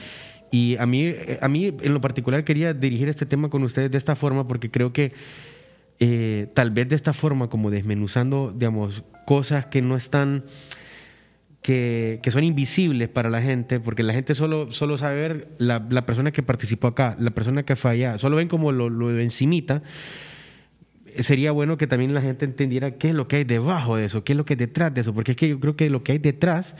y 0.51 0.75
a 0.79 0.85
mí, 0.87 1.13
a 1.39 1.47
mí 1.47 1.75
en 1.81 1.93
lo 1.93 2.01
particular 2.01 2.43
quería 2.43 2.73
dirigir 2.73 3.09
este 3.09 3.27
tema 3.27 3.49
con 3.49 3.61
ustedes 3.63 3.91
de 3.91 3.97
esta 3.99 4.15
forma 4.15 4.47
porque 4.47 4.71
creo 4.71 4.91
que 4.91 5.13
eh, 5.99 6.47
tal 6.55 6.71
vez 6.71 6.89
de 6.89 6.95
esta 6.95 7.13
forma, 7.13 7.49
como 7.49 7.69
desmenuzando, 7.69 8.51
digamos, 8.57 9.03
cosas 9.25 9.67
que 9.67 9.81
no 9.83 9.95
están, 9.95 10.43
que, 11.63 12.19
son 12.31 12.43
invisibles 12.43 13.09
para 13.09 13.29
la 13.29 13.41
gente, 13.41 13.79
porque 13.79 14.03
la 14.03 14.13
gente 14.13 14.35
solo, 14.35 14.71
solo 14.71 14.97
sabe 14.97 15.15
ver 15.15 15.47
la, 15.57 15.83
la 15.89 16.05
persona 16.05 16.31
que 16.31 16.43
participó 16.43 16.87
acá, 16.87 17.15
la 17.19 17.31
persona 17.31 17.63
que 17.63 17.75
fue 17.75 17.91
allá, 17.91 18.17
solo 18.19 18.35
ven 18.35 18.49
como 18.49 18.71
lo, 18.71 18.89
lo 18.89 19.17
encimita. 19.19 19.81
Sería 21.19 21.51
bueno 21.51 21.77
que 21.77 21.87
también 21.87 22.13
la 22.13 22.21
gente 22.21 22.45
entendiera 22.45 22.91
qué 22.91 23.09
es 23.09 23.15
lo 23.15 23.27
que 23.27 23.37
hay 23.37 23.43
debajo 23.43 23.95
de 23.95 24.05
eso, 24.05 24.23
qué 24.23 24.33
es 24.33 24.37
lo 24.37 24.45
que 24.45 24.53
hay 24.53 24.57
detrás 24.57 24.93
de 24.93 25.01
eso, 25.01 25.13
porque 25.13 25.31
es 25.31 25.37
que 25.37 25.49
yo 25.49 25.59
creo 25.59 25.75
que 25.75 25.89
lo 25.89 26.03
que 26.03 26.11
hay 26.11 26.17
detrás 26.17 26.75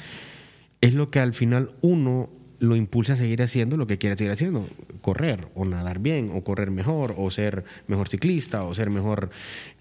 es 0.82 0.94
lo 0.94 1.10
que 1.10 1.20
al 1.20 1.34
final 1.34 1.72
uno 1.82 2.30
lo 2.60 2.76
impulsa 2.76 3.14
a 3.14 3.16
seguir 3.16 3.42
haciendo 3.42 3.78
lo 3.78 3.88
que 3.88 3.98
quiere 3.98 4.18
seguir 4.18 4.32
haciendo, 4.32 4.68
correr 5.02 5.48
o 5.56 5.66
nadar 5.66 6.00
bien 6.00 6.32
o 6.34 6.44
correr 6.44 6.72
mejor 6.72 7.14
o 7.18 7.30
ser 7.32 7.64
mejor 7.88 8.10
ciclista 8.10 8.64
o 8.64 8.74
ser 8.74 8.90
mejor 8.90 9.30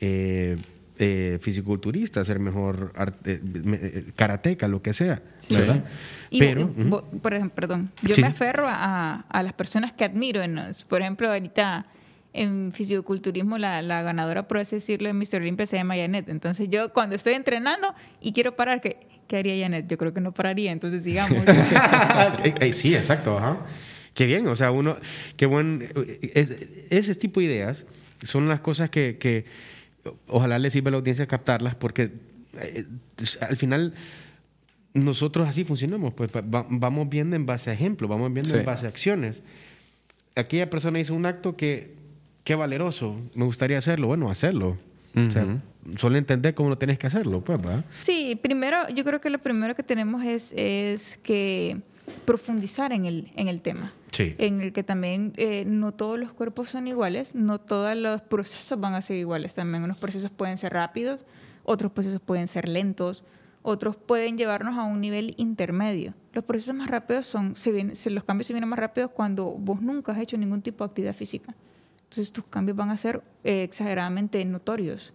eh, 0.00 0.57
eh, 1.05 1.38
fisiculturista, 1.40 2.24
ser 2.24 2.38
mejor 2.38 2.92
arte- 2.94 3.40
me- 3.42 3.76
eh, 3.82 4.05
karateca, 4.14 4.68
lo 4.68 4.82
que 4.82 4.92
sea, 4.92 5.20
Sí. 5.38 5.57
¿verdad? 5.57 5.82
Y, 6.30 6.38
Pero, 6.38 6.61
y 6.61 6.64
ujú. 6.64 6.82
vo- 6.90 7.20
por 7.20 7.34
ejemplo, 7.34 7.55
perdón, 7.57 7.90
yo 8.03 8.14
Sí, 8.14 8.20
me 8.20 8.28
aferro 8.28 8.66
a, 8.68 9.24
a 9.28 9.42
las 9.42 9.53
personas 9.53 9.92
que 9.92 10.05
admiro. 10.05 10.42
En 10.42 10.61
por 10.88 11.00
ejemplo, 11.00 11.28
ahorita 11.28 11.86
en 12.34 12.70
fisiculturismo 12.72 13.59
la, 13.59 13.82
la 13.82 14.03
ganadora, 14.03 14.46
por 14.46 14.59
así 14.59 14.76
decirlo, 14.76 15.09
en 15.09 15.18
Mr. 15.18 15.36
Olympia 15.40 15.66
se 15.66 15.76
llama 15.76 15.96
Janet. 15.96 16.28
Entonces 16.28 16.68
yo 16.70 16.92
cuando 16.92 17.16
estoy 17.16 17.34
entrenando 17.34 17.92
y 18.20 18.32
quiero 18.32 18.55
parar, 18.55 18.80
¿qué, 18.80 18.96
qué 19.26 19.38
haría 19.38 19.64
Janet? 19.64 19.88
Yo 19.88 19.98
creo 19.98 20.14
que 20.14 20.20
no 20.20 20.30
pararía, 20.32 20.70
entonces 20.70 21.03
sigamos. 21.03 21.44
Ey, 22.61 22.72
sí, 22.74 22.94
exacto, 22.94 23.36
ajá. 23.38 23.59
Qué 24.14 24.26
bien, 24.26 24.46
o 24.46 24.55
sea, 24.57 24.70
uno, 24.70 24.96
qué 25.36 25.46
buen, 25.46 25.88
es- 26.34 26.53
ese 26.90 27.14
tipo 27.16 27.40
de 27.40 27.46
ideas 27.46 27.84
son 28.22 28.46
las 28.48 28.61
cosas 28.61 28.88
que, 28.90 29.16
que 29.18 29.44
ojalá 30.28 30.59
les 30.59 30.72
sirva 30.72 30.88
a 30.88 30.92
la 30.92 30.96
audiencia 30.98 31.26
captarlas, 31.26 31.74
porque 31.74 32.12
eh, 32.61 32.84
al 33.40 33.57
final 33.57 33.94
nosotros 34.94 35.48
así 35.48 35.64
funcionamos, 35.64 36.12
pues 36.14 36.30
va- 36.32 36.66
vamos 36.68 37.09
viendo 37.09 37.34
en 37.36 37.46
base 37.46 37.70
a 37.70 37.72
ejemplos, 37.72 38.11
vamos 38.11 38.32
viendo 38.32 38.53
Sí. 38.53 38.59
en 38.59 38.64
base 38.64 38.86
a 38.86 38.88
acciones. 38.90 39.42
Aquella 40.36 40.68
persona 40.68 40.98
hizo 41.00 41.14
un 41.14 41.24
acto 41.26 41.57
que, 41.57 41.94
qué 42.44 42.55
valeroso, 42.55 43.16
me 43.34 43.44
gustaría 43.44 43.78
hacerlo, 43.78 44.07
bueno, 44.09 44.30
hacerlo. 44.30 44.76
O 45.14 45.30
sea, 45.30 45.44
Ujú. 45.44 45.61
solo 45.98 46.16
entender 46.18 46.55
cómo 46.55 46.68
lo 46.70 46.78
tienes 46.78 46.98
que 46.98 47.07
hacerlo, 47.07 47.42
pues, 47.42 47.61
¿verdad? 47.61 47.84
Sí, 47.98 48.38
primero, 48.40 48.88
yo 48.94 49.05
creo 49.05 49.20
que 49.20 49.28
lo 49.30 49.38
primero 49.38 49.74
que 49.74 49.82
tenemos 49.82 50.24
es, 50.24 50.55
es 50.57 51.18
que 51.22 51.78
profundizar 52.24 52.92
en 52.92 53.06
el, 53.06 53.30
en 53.36 53.48
el 53.48 53.60
tema. 53.60 53.92
Sí. 54.12 54.34
En 54.38 54.60
el 54.60 54.72
que 54.72 54.82
también 54.82 55.32
eh, 55.36 55.64
no 55.66 55.92
todos 55.92 56.18
los 56.18 56.32
cuerpos 56.32 56.70
son 56.70 56.86
iguales, 56.86 57.34
no 57.34 57.58
todos 57.60 57.96
los 57.96 58.20
procesos 58.22 58.78
van 58.78 58.94
a 58.94 59.02
ser 59.02 59.16
iguales. 59.16 59.54
También 59.54 59.82
unos 59.82 59.96
procesos 59.98 60.30
pueden 60.30 60.58
ser 60.58 60.72
rápidos, 60.72 61.24
otros 61.64 61.92
procesos 61.92 62.20
pueden 62.20 62.48
ser 62.48 62.68
lentos, 62.68 63.24
otros 63.62 63.96
pueden 63.96 64.36
llevarnos 64.36 64.76
a 64.76 64.82
un 64.84 65.00
nivel 65.00 65.34
intermedio. 65.38 66.14
Los 66.32 66.44
procesos 66.44 66.74
más 66.74 66.88
rápidos 66.88 67.26
son, 67.26 67.56
se 67.56 67.72
vienen, 67.72 67.94
se- 67.96 68.10
los 68.10 68.24
cambios 68.24 68.46
se 68.46 68.52
vienen 68.52 68.68
más 68.68 68.78
rápidos 68.78 69.10
cuando 69.12 69.46
vos 69.46 69.80
nunca 69.80 70.12
has 70.12 70.18
hecho 70.18 70.36
ningún 70.36 70.62
tipo 70.62 70.84
de 70.84 70.88
actividad 70.90 71.14
física. 71.14 71.54
Entonces 72.04 72.32
tus 72.32 72.46
cambios 72.46 72.76
van 72.76 72.90
a 72.90 72.96
ser 72.96 73.22
eh, 73.44 73.62
exageradamente 73.62 74.44
notorios. 74.44 75.12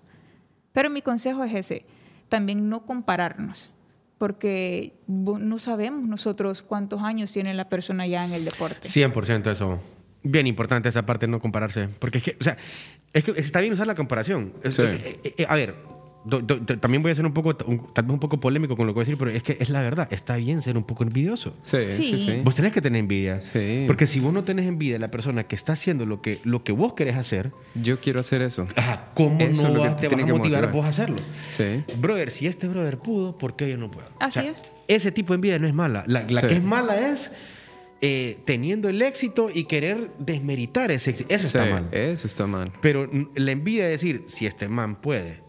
Pero 0.73 0.89
mi 0.89 1.01
consejo 1.01 1.43
es 1.43 1.53
ese, 1.53 1.85
también 2.29 2.69
no 2.69 2.85
compararnos, 2.85 3.71
porque 4.17 4.93
no 5.07 5.59
sabemos 5.59 6.07
nosotros 6.07 6.61
cuántos 6.61 7.01
años 7.03 7.31
tiene 7.31 7.53
la 7.53 7.69
persona 7.69 8.07
ya 8.07 8.25
en 8.25 8.33
el 8.33 8.45
deporte. 8.45 8.87
100% 8.87 9.51
eso. 9.51 9.79
Bien 10.23 10.47
importante 10.47 10.89
esa 10.89 11.05
parte, 11.05 11.27
no 11.27 11.39
compararse. 11.39 11.87
Porque 11.99 12.17
es 12.17 12.23
que, 12.23 12.37
o 12.39 12.43
sea, 12.43 12.57
es 13.13 13.23
que 13.23 13.31
está 13.37 13.61
bien 13.61 13.73
usar 13.73 13.87
la 13.87 13.95
comparación. 13.95 14.53
Es- 14.63 14.75
Sí. 14.75 14.81
eh, 14.83 15.19
eh, 15.23 15.33
eh, 15.37 15.45
a 15.47 15.55
ver, 15.55 15.75
también 16.27 17.01
voy 17.01 17.11
a 17.11 17.15
ser 17.15 17.25
un 17.25 17.33
poco, 17.33 17.55
tal 17.55 18.05
vez 18.05 18.13
un 18.13 18.19
poco 18.19 18.39
polémico 18.39 18.75
con 18.75 18.87
lo 18.87 18.93
que 18.93 18.95
voy 18.95 19.03
a 19.03 19.05
decir, 19.05 19.17
pero 19.17 19.31
es 19.31 19.43
que 19.43 19.57
es 19.59 19.69
la 19.69 19.81
verdad, 19.81 20.07
está 20.11 20.35
bien 20.35 20.61
ser 20.61 20.77
un 20.77 20.83
poco 20.83 21.03
envidioso. 21.03 21.55
Sí, 21.61 21.91
sí, 21.91 22.19
sí. 22.19 22.41
Vos 22.43 22.55
tenés 22.55 22.73
que 22.73 22.81
tener 22.81 22.99
envidia. 22.99 23.41
Sí. 23.41 23.83
Porque 23.87 24.07
si 24.07 24.19
vos 24.19 24.33
no 24.33 24.43
tenés 24.43 24.67
envidia 24.67 24.93
de 24.93 24.99
la 24.99 25.11
persona 25.11 25.43
que 25.45 25.55
está 25.55 25.73
haciendo 25.73 26.05
lo 26.05 26.21
que, 26.21 26.39
lo 26.43 26.63
que 26.63 26.71
vos 26.71 26.93
querés 26.93 27.15
hacer, 27.15 27.51
yo 27.75 27.99
quiero 27.99 28.19
hacer 28.19 28.41
eso. 28.41 28.67
¿Cómo 29.13 29.37
no 29.37 29.95
te, 29.95 30.07
vas 30.07 30.23
a 30.23 30.25
motivar, 30.25 30.71
vos 30.71 30.85
a 30.85 30.89
hacerlo? 30.89 31.17
Sí. 31.49 31.83
Brother, 31.99 32.31
si 32.31 32.47
este 32.47 32.67
brother 32.67 32.97
pudo, 32.97 33.35
¿por 33.35 33.55
qué 33.55 33.69
yo 33.69 33.77
no 33.77 33.89
puedo? 33.91 34.07
Así 34.19 34.39
es. 34.39 34.65
Ese 34.87 35.11
tipo 35.11 35.33
de 35.33 35.35
envidia 35.35 35.59
no 35.59 35.67
es 35.67 35.73
mala. 35.73 36.03
La, 36.07 36.25
que 36.25 36.55
es 36.55 36.63
mala 36.63 37.09
es 37.11 37.31
eh, 38.01 38.39
teniendo 38.45 38.89
el 38.89 39.01
éxito 39.01 39.49
y 39.53 39.65
querer 39.65 40.11
desmeritar 40.19 40.91
ese 40.91 41.11
éxito. 41.11 41.33
Eso 41.33 41.47
está 41.47 41.65
mal. 41.65 41.89
Eso 41.91 42.27
está 42.27 42.47
mal. 42.47 42.71
Pero 42.81 43.09
la 43.35 43.51
envidia 43.51 43.85
de 43.85 43.91
decir, 43.91 44.23
si 44.27 44.45
este 44.45 44.67
man 44.67 45.01
puede 45.01 45.46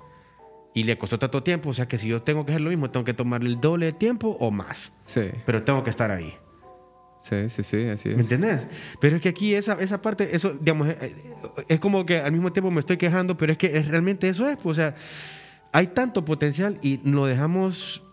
y 0.79 0.85
le 0.85 0.97
costó 0.97 1.19
tanto 1.19 1.43
tiempo, 1.43 1.71
o 1.71 1.75
sea 1.75 1.89
que 1.89 1.99
si 1.99 2.07
yo 2.07 2.23
tengo 2.23 2.47
que 2.47 2.53
hacer 2.53 2.61
lo 2.61 2.71
mismo, 2.71 2.89
tengo 2.89 3.05
que 3.05 3.13
tomar 3.13 3.43
el 3.43 3.61
doble 3.61 3.87
de 3.87 3.93
tiempo 3.93 4.37
o 4.39 4.53
más. 4.53 4.93
Sí. 5.03 5.23
Pero 5.45 5.65
tengo 5.65 5.83
que 5.83 5.91
estar 5.91 6.09
ahí. 6.13 6.35
Sí, 7.19 7.51
sí, 7.51 7.65
sí, 7.65 7.89
así 7.89 8.11
es. 8.11 8.15
¿Me 8.15 8.23
entiendes? 8.23 8.69
Pero 9.01 9.17
es 9.17 9.23
que 9.23 9.29
aquí 9.29 9.55
esa, 9.55 9.73
esa 9.75 10.01
parte, 10.01 10.37
eso, 10.37 10.53
digamos, 10.53 10.87
eh, 10.87 11.17
es 11.67 11.81
como 11.81 12.07
que 12.07 12.19
al 12.21 12.31
mismo 12.31 12.53
tiempo 12.53 12.71
me 12.71 12.79
estoy 12.79 12.97
quejando, 12.97 13.37
pero 13.37 13.51
es 13.51 13.59
que 13.59 13.77
es, 13.77 13.89
realmente 13.89 14.29
eso 14.29 14.49
es, 14.49 14.57
pues, 14.57 14.79
o 14.79 14.81
sea, 14.81 14.95
hay 15.73 15.89
tanto 15.89 16.25
potencial 16.25 16.79
y 16.81 16.99
lo 16.99 17.27
dejamos 17.27 18.05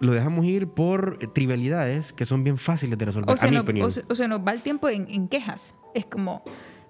lo 0.00 0.12
dejamos 0.12 0.44
ir 0.44 0.68
por 0.68 1.18
trivialidades 1.32 2.12
que 2.12 2.26
son 2.26 2.42
bien 2.42 2.58
fáciles 2.58 2.98
de 2.98 3.04
resolver, 3.04 3.32
o 3.32 3.36
sea, 3.36 3.46
a 3.46 3.50
mi 3.50 3.56
no, 3.56 3.62
opinión. 3.62 3.86
O 4.08 4.14
sea, 4.14 4.26
nos 4.26 4.40
va 4.40 4.52
el 4.52 4.62
tiempo 4.62 4.88
en, 4.88 5.08
en, 5.08 5.28
quejas. 5.28 5.76
Es 5.94 6.06
como, 6.06 6.42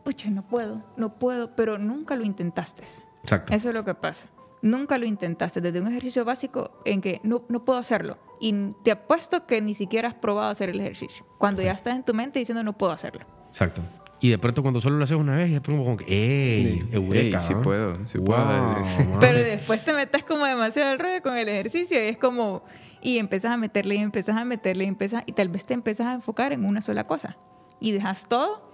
pucha, 0.05 0.31
no 0.31 0.47
puedo, 0.49 0.83
no 0.97 1.19
puedo, 1.19 1.55
pero 1.55 1.77
nunca 1.77 2.17
lo 2.17 2.25
intentaste. 2.25 2.85
Exacto. 3.23 3.53
Eso 3.53 3.69
es 3.69 3.75
lo 3.75 3.85
que 3.85 3.95
pasa. 3.95 4.29
Nunca 4.63 4.99
lo 4.99 5.07
intentaste 5.07 5.61
desde 5.61 5.81
un 5.81 5.89
ejercicio 5.89 6.25
básico 6.25 6.71
en 6.85 7.01
que 7.01 7.21
no, 7.23 7.43
no 7.49 7.65
puedo 7.65 7.79
hacerlo. 7.79 8.19
Y 8.41 8.73
te 8.83 8.91
apuesto 8.91 9.47
que 9.47 9.61
ni 9.61 9.75
siquiera 9.75 10.09
has 10.09 10.15
probado 10.15 10.51
hacer 10.51 10.69
el 10.69 10.81
ejercicio. 10.81 11.25
Cuando 11.39 11.63
ya 11.63 11.73
estás 11.73 11.97
en 11.97 12.05
tu 12.05 12.15
mente 12.15 12.39
diciendo 12.39 12.63
no 12.65 12.77
puedo 12.77 12.93
hacerlo. 12.93 13.25
Exacto. 13.49 13.83
Y 14.21 14.31
de 14.31 14.39
pronto 14.39 14.63
cuando 14.63 14.81
solo 14.81 14.97
lo 14.97 15.05
haces 15.05 15.17
una 15.17 15.37
vez, 15.37 15.53
es 15.53 15.61
como 15.61 15.97
que, 15.97 16.05
¡ey! 16.09 16.89
Eureka, 16.91 17.39
sí 17.39 17.55
puedo, 17.55 18.07
sí 18.07 18.19
puedo. 18.19 18.77
Pero 19.21 19.39
después 19.39 19.85
te 19.85 19.93
metes 19.93 20.25
como 20.25 20.45
demasiado 20.45 20.91
al 20.91 20.99
rollo 20.99 21.23
con 21.23 21.37
el 21.37 21.49
ejercicio 21.49 22.03
y 22.03 22.09
es 22.09 22.19
como... 22.19 22.65
Y 23.01 23.19
empiezas 23.19 23.53
a 23.53 23.57
meterle 23.57 23.95
y 23.95 23.99
empiezas 23.99 24.37
a 24.37 24.45
meterle 24.45 24.85
y 24.85 24.89
empiezas... 24.89 25.23
Y 25.27 25.33
tal 25.33 25.49
vez 25.51 25.65
te 25.65 25.75
empiezas 25.75 26.09
a 26.09 26.15
enfocar 26.15 26.53
en 26.53 26.65
una 26.65 26.83
sola 26.83 27.07
cosa. 27.07 27.37
Y 27.79 27.93
dejas 27.93 28.29
todo 28.29 28.69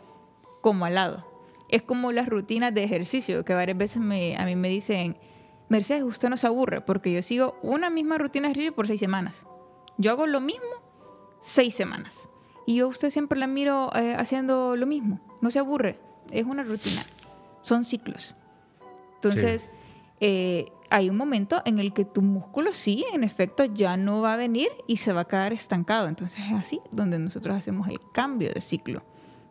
como 0.62 0.87
al 0.87 0.95
lado. 0.95 1.26
Es 1.68 1.82
como 1.82 2.11
las 2.11 2.26
rutinas 2.26 2.72
de 2.72 2.85
ejercicio, 2.85 3.45
que 3.45 3.53
varias 3.53 3.76
veces 3.76 4.01
me, 4.01 4.37
a 4.37 4.47
mí 4.47 4.57
me 4.57 4.70
dicen, 4.70 5.18
Mercedes, 5.69 6.03
usted 6.05 6.29
no 6.29 6.37
se 6.37 6.47
aburre, 6.47 6.81
porque 6.81 7.12
yo 7.12 7.23
sigo 7.23 7.57
una 7.62 7.91
misma 7.91 8.19
rutina 8.19 8.49
de 8.49 8.53
ejercicio 8.53 8.75
por 8.75 8.87
seis 8.87 9.01
semanas. 9.01 9.47
Yo 9.97 10.12
hago 10.12 10.27
lo 10.27 10.41
mismo 10.41 10.67
seis 11.41 11.75
semanas. 11.75 12.29
Y 12.67 12.77
yo 12.77 12.87
a 12.87 12.89
usted 12.89 13.11
siempre 13.11 13.39
la 13.39 13.47
miro 13.47 13.91
eh, 13.95 14.15
haciendo 14.19 14.77
lo 14.77 14.87
mismo. 14.87 15.21
No 15.41 15.51
se 15.51 15.59
aburre. 15.59 15.99
Es 16.31 16.47
una 16.47 16.62
rutina. 16.62 17.05
Son 17.62 17.85
ciclos. 17.85 18.35
Entonces, 19.17 19.71
eh, 20.21 20.67
hay 20.91 21.11
un 21.11 21.17
momento 21.17 21.61
en 21.65 21.79
el 21.79 21.93
que 21.93 22.05
tu 22.05 22.23
músculo 22.23 22.73
sí, 22.73 23.05
en 23.12 23.25
efecto, 23.25 23.65
ya 23.65 23.97
no 23.97 24.21
va 24.21 24.35
a 24.35 24.37
venir 24.37 24.69
y 24.87 24.99
se 24.99 25.12
va 25.12 25.23
a 25.23 25.25
quedar 25.27 25.53
estancado. 25.53 26.09
Entonces 26.09 26.41
es 26.47 26.53
así 26.53 26.81
donde 26.91 27.19
nosotros 27.19 27.57
hacemos 27.57 27.89
el 27.89 27.99
cambio 28.12 28.53
de 28.53 28.61
ciclo. 28.61 29.03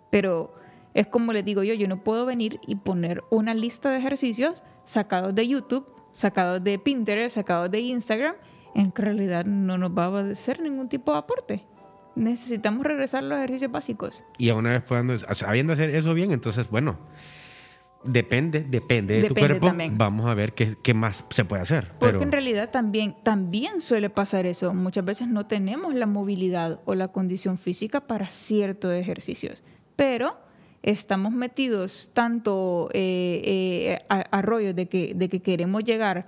Pero 0.09 0.53
es 0.93 1.07
como 1.07 1.33
les 1.33 1.43
digo 1.43 1.63
yo, 1.63 1.73
yo 1.73 1.87
no 1.87 2.03
puedo 2.03 2.25
venir 2.25 2.59
y 2.65 2.75
poner 2.75 3.23
una 3.29 3.53
lista 3.53 3.89
de 3.89 3.97
ejercicios 3.97 4.63
sacados 4.85 5.33
de 5.35 5.47
YouTube, 5.47 5.85
sacados 6.13 6.63
de 6.63 6.79
Pinterest, 6.79 7.35
sacados 7.35 7.69
de 7.69 7.81
Instagram 7.81 8.35
en 8.75 8.93
realidad 8.95 9.45
no 9.45 9.77
nos 9.77 9.91
va 9.91 10.05
a 10.05 10.31
hacer 10.31 10.59
ningún 10.59 10.89
tipo 10.89 11.11
de 11.11 11.17
aporte. 11.19 11.63
Necesitamos 12.15 12.85
regresar 12.85 13.23
a 13.23 13.27
los 13.27 13.37
ejercicios 13.37 13.71
básicos. 13.71 14.23
Y 14.37 14.49
a 14.49 14.55
una 14.55 14.71
vez 14.71 14.83
pudiendo, 14.83 15.17
sabiendo 15.19 15.73
hacer 15.73 15.89
eso 15.95 16.13
bien, 16.13 16.31
entonces, 16.31 16.69
bueno, 16.69 16.97
depende, 18.03 18.61
depende 18.61 19.21
de 19.21 19.27
tu 19.29 19.33
cuerpo. 19.33 19.71
Vamos 19.91 20.27
a 20.27 20.33
ver 20.33 20.53
qué, 20.53 20.75
qué, 20.81 20.93
más 20.93 21.25
se 21.29 21.45
puede 21.45 21.63
hacer. 21.63 21.91
Porque 21.99 22.23
en 22.23 22.31
realidad 22.31 22.69
también, 22.69 23.15
también 23.23 23.81
suele 23.81 24.09
pasar 24.09 24.45
eso. 24.45 24.73
Muchas 24.73 25.05
veces 25.05 25.27
no 25.27 25.47
tenemos 25.47 25.95
la 25.95 26.05
movilidad 26.05 26.81
o 26.85 26.93
la 26.93 27.07
condición 27.07 27.57
física 27.57 28.01
para 28.01 28.27
ciertos 28.27 28.93
ejercicios. 28.93 29.63
Pero 29.95 30.37
estamos 30.83 31.31
metidos 31.31 32.11
tanto 32.13 32.89
eh, 32.93 33.41
eh, 33.43 33.99
a, 34.09 34.41
rollo 34.41 34.73
de 34.73 34.87
que, 34.87 35.13
de 35.15 35.29
que 35.29 35.41
queremos 35.41 35.83
llegar 35.83 36.27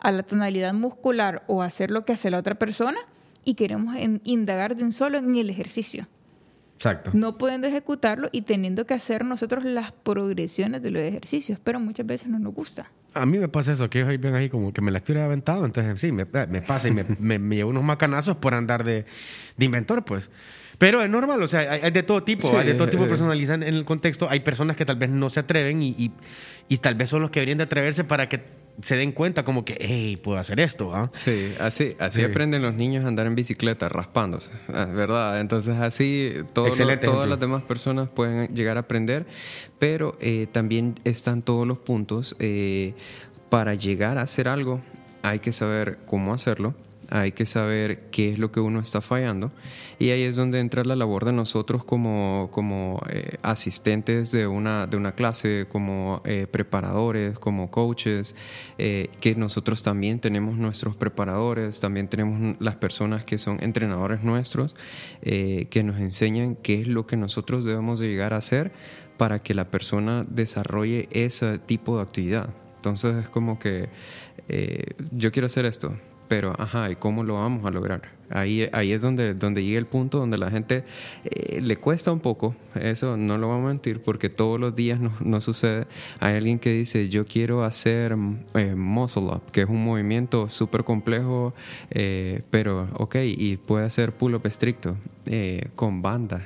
a 0.00 0.10
la 0.10 0.24
tonalidad 0.24 0.74
muscular 0.74 1.44
o 1.46 1.62
hacer 1.62 1.90
lo 1.90 2.04
que 2.04 2.12
hace 2.12 2.30
la 2.30 2.38
otra 2.38 2.56
persona 2.56 2.98
y 3.44 3.54
queremos 3.54 3.96
indagar 4.24 4.76
de 4.76 4.84
un 4.84 4.92
solo 4.92 5.18
en 5.18 5.34
el 5.36 5.48
ejercicio. 5.48 6.08
Exacto. 6.74 7.12
No 7.14 7.38
pudiendo 7.38 7.68
ejecutarlo 7.68 8.28
y 8.32 8.42
teniendo 8.42 8.84
que 8.86 8.94
hacer 8.94 9.24
nosotros 9.24 9.64
las 9.64 9.92
progresiones 9.92 10.82
de 10.82 10.90
los 10.90 11.02
ejercicios, 11.02 11.60
pero 11.62 11.78
muchas 11.78 12.04
veces 12.04 12.26
no 12.28 12.40
nos 12.40 12.52
gusta. 12.52 12.90
A 13.14 13.26
mí 13.26 13.38
me 13.38 13.48
pasa 13.48 13.72
eso, 13.72 13.90
que 13.90 14.00
yo 14.00 14.06
ven 14.06 14.34
ahí 14.34 14.48
como 14.48 14.72
que 14.72 14.80
me 14.80 14.90
la 14.90 14.98
estoy 14.98 15.18
aventado, 15.18 15.64
entonces 15.64 16.00
sí, 16.00 16.12
me, 16.12 16.26
pasa 16.26 16.88
y 16.88 16.92
me, 17.18 17.38
me, 17.38 17.56
llevo 17.56 17.70
unos 17.70 17.84
macanazos 17.84 18.36
por 18.36 18.54
andar 18.54 18.84
de, 18.84 19.04
de 19.56 19.64
inventor, 19.64 20.04
pues. 20.04 20.30
Pero 20.78 21.00
es 21.00 21.08
normal, 21.08 21.40
o 21.42 21.46
sea, 21.46 21.60
hay, 21.60 21.90
de 21.92 22.02
todo 22.02 22.24
tipo, 22.24 22.58
hay 22.58 22.66
de 22.66 22.74
todo 22.74 22.88
tipo 22.88 23.04
de 23.04 23.08
personalizan 23.08 23.62
en 23.62 23.74
el 23.74 23.84
contexto. 23.84 24.28
Hay 24.28 24.40
personas 24.40 24.76
que 24.76 24.84
tal 24.84 24.96
vez 24.96 25.10
no 25.10 25.30
se 25.30 25.38
atreven 25.38 25.80
y, 25.80 25.90
y, 25.90 26.10
y, 26.68 26.78
tal 26.78 26.96
vez 26.96 27.08
son 27.08 27.22
los 27.22 27.30
que 27.30 27.38
deberían 27.38 27.58
de 27.58 27.64
atreverse 27.64 28.02
para 28.02 28.28
que 28.28 28.42
se 28.80 28.96
den 28.96 29.12
cuenta 29.12 29.44
como 29.44 29.64
que, 29.64 29.76
hey, 29.80 30.16
puedo 30.16 30.38
hacer 30.38 30.60
esto. 30.60 30.94
¿ah? 30.94 31.10
Sí, 31.12 31.54
así, 31.60 31.96
así 31.98 32.22
aprenden 32.22 32.62
los 32.62 32.74
niños 32.74 33.04
a 33.04 33.08
andar 33.08 33.26
en 33.26 33.34
bicicleta, 33.34 33.88
raspándose, 33.88 34.52
¿verdad? 34.68 35.40
Entonces 35.40 35.76
así 35.76 36.32
todas 36.52 37.28
las 37.28 37.40
demás 37.40 37.62
personas 37.62 38.08
pueden 38.08 38.54
llegar 38.54 38.76
a 38.76 38.80
aprender, 38.80 39.26
pero 39.78 40.16
eh, 40.20 40.46
también 40.50 40.94
están 41.04 41.42
todos 41.42 41.66
los 41.66 41.78
puntos. 41.78 42.36
Eh, 42.38 42.94
para 43.50 43.74
llegar 43.74 44.16
a 44.16 44.22
hacer 44.22 44.48
algo 44.48 44.80
hay 45.22 45.38
que 45.38 45.52
saber 45.52 45.98
cómo 46.06 46.32
hacerlo 46.32 46.74
hay 47.12 47.32
que 47.32 47.44
saber 47.44 48.08
qué 48.10 48.32
es 48.32 48.38
lo 48.38 48.50
que 48.50 48.60
uno 48.60 48.80
está 48.80 49.02
fallando 49.02 49.52
y 49.98 50.10
ahí 50.10 50.22
es 50.22 50.34
donde 50.34 50.58
entra 50.58 50.82
la 50.82 50.96
labor 50.96 51.26
de 51.26 51.32
nosotros 51.32 51.84
como, 51.84 52.48
como 52.52 53.00
eh, 53.08 53.36
asistentes 53.42 54.32
de 54.32 54.46
una, 54.46 54.86
de 54.86 54.96
una 54.96 55.12
clase, 55.12 55.66
como 55.68 56.22
eh, 56.24 56.46
preparadores, 56.50 57.38
como 57.38 57.70
coaches, 57.70 58.34
eh, 58.78 59.10
que 59.20 59.34
nosotros 59.34 59.82
también 59.82 60.20
tenemos 60.20 60.56
nuestros 60.56 60.96
preparadores, 60.96 61.80
también 61.80 62.08
tenemos 62.08 62.56
las 62.60 62.76
personas 62.76 63.24
que 63.24 63.36
son 63.36 63.62
entrenadores 63.62 64.24
nuestros, 64.24 64.74
que 65.22 65.82
nos 65.84 66.00
enseñan 66.00 66.56
qué 66.56 66.80
es 66.80 66.88
lo 66.88 67.06
que 67.06 67.16
nosotros 67.16 67.64
debemos 67.64 68.00
de 68.00 68.08
llegar 68.08 68.32
a 68.32 68.38
hacer 68.38 68.72
para 69.18 69.40
que 69.40 69.54
la 69.54 69.70
persona 69.70 70.26
desarrolle 70.28 71.08
ese 71.12 71.58
tipo 71.58 71.96
de 71.98 72.02
actividad. 72.02 72.48
Entonces 72.76 73.16
es 73.16 73.28
como 73.28 73.58
que 73.58 73.88
yo 75.12 75.30
quiero 75.30 75.46
hacer 75.46 75.64
esto, 75.64 75.94
pero 76.32 76.54
ajá, 76.58 76.90
¿y 76.90 76.96
cómo 76.96 77.24
lo 77.24 77.34
vamos 77.34 77.66
a 77.66 77.70
lograr? 77.70 78.08
Ahí, 78.30 78.66
ahí 78.72 78.92
es 78.92 79.02
donde, 79.02 79.34
donde 79.34 79.62
llega 79.62 79.78
el 79.78 79.84
punto 79.84 80.16
donde 80.16 80.38
la 80.38 80.50
gente 80.50 80.82
eh, 81.24 81.60
le 81.60 81.76
cuesta 81.76 82.10
un 82.10 82.20
poco, 82.20 82.56
eso 82.74 83.18
no 83.18 83.36
lo 83.36 83.50
vamos 83.50 83.66
a 83.66 83.68
mentir, 83.68 84.00
porque 84.00 84.30
todos 84.30 84.58
los 84.58 84.74
días 84.74 84.98
no, 84.98 85.40
sucede. 85.42 85.86
Hay 86.20 86.36
alguien 86.36 86.58
que 86.58 86.70
dice, 86.70 87.10
yo 87.10 87.26
quiero 87.26 87.64
hacer 87.64 88.16
eh, 88.54 88.74
muscle 88.74 89.24
up, 89.24 89.42
que 89.52 89.60
es 89.60 89.68
un 89.68 89.84
movimiento 89.84 90.48
súper 90.48 90.84
complejo, 90.84 91.52
eh, 91.90 92.40
pero 92.50 92.88
ok, 92.94 93.16
y 93.16 93.58
puede 93.58 93.84
hacer 93.84 94.12
pull 94.12 94.34
up 94.34 94.46
estricto 94.46 94.96
con 95.76 96.00
banda. 96.00 96.42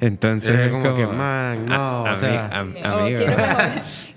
Entonces, 0.00 0.68
como, 0.72 0.96
que, 0.96 1.06
man, 1.06 1.66
no, 1.66 2.02
o 2.02 2.16
sea, 2.16 2.64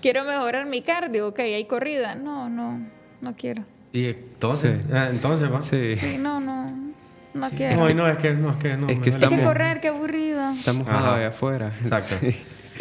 quiero 0.02 0.24
mejorar 0.24 0.66
mi 0.66 0.82
cardio, 0.82 1.28
ok, 1.28 1.42
hay 1.42 1.66
corrida, 1.66 2.16
no, 2.16 2.50
no, 2.50 2.90
no 3.22 3.36
quiero. 3.36 3.75
Y 3.96 4.08
entonces, 4.08 4.82
ah, 4.92 5.08
entonces 5.10 5.52
va. 5.52 5.62
Sí. 5.62 5.96
sí. 5.96 6.18
no, 6.20 6.40
no. 6.40 6.86
No 7.34 7.50
quiero. 7.50 7.78
No, 7.78 7.94
no, 7.94 8.08
es 8.08 8.18
que 8.18 8.34
no, 8.34 8.50
es 8.52 8.56
que 8.58 8.78
no. 8.78 8.90
Es 8.90 9.00
que, 9.00 9.10
estamos, 9.10 9.34
hay 9.34 9.40
que 9.40 9.46
correr, 9.46 9.82
qué 9.82 9.88
aburrido. 9.90 10.52
Estamos 10.52 10.88
allá 10.88 11.28
afuera. 11.28 11.74
Exacto. 11.82 12.16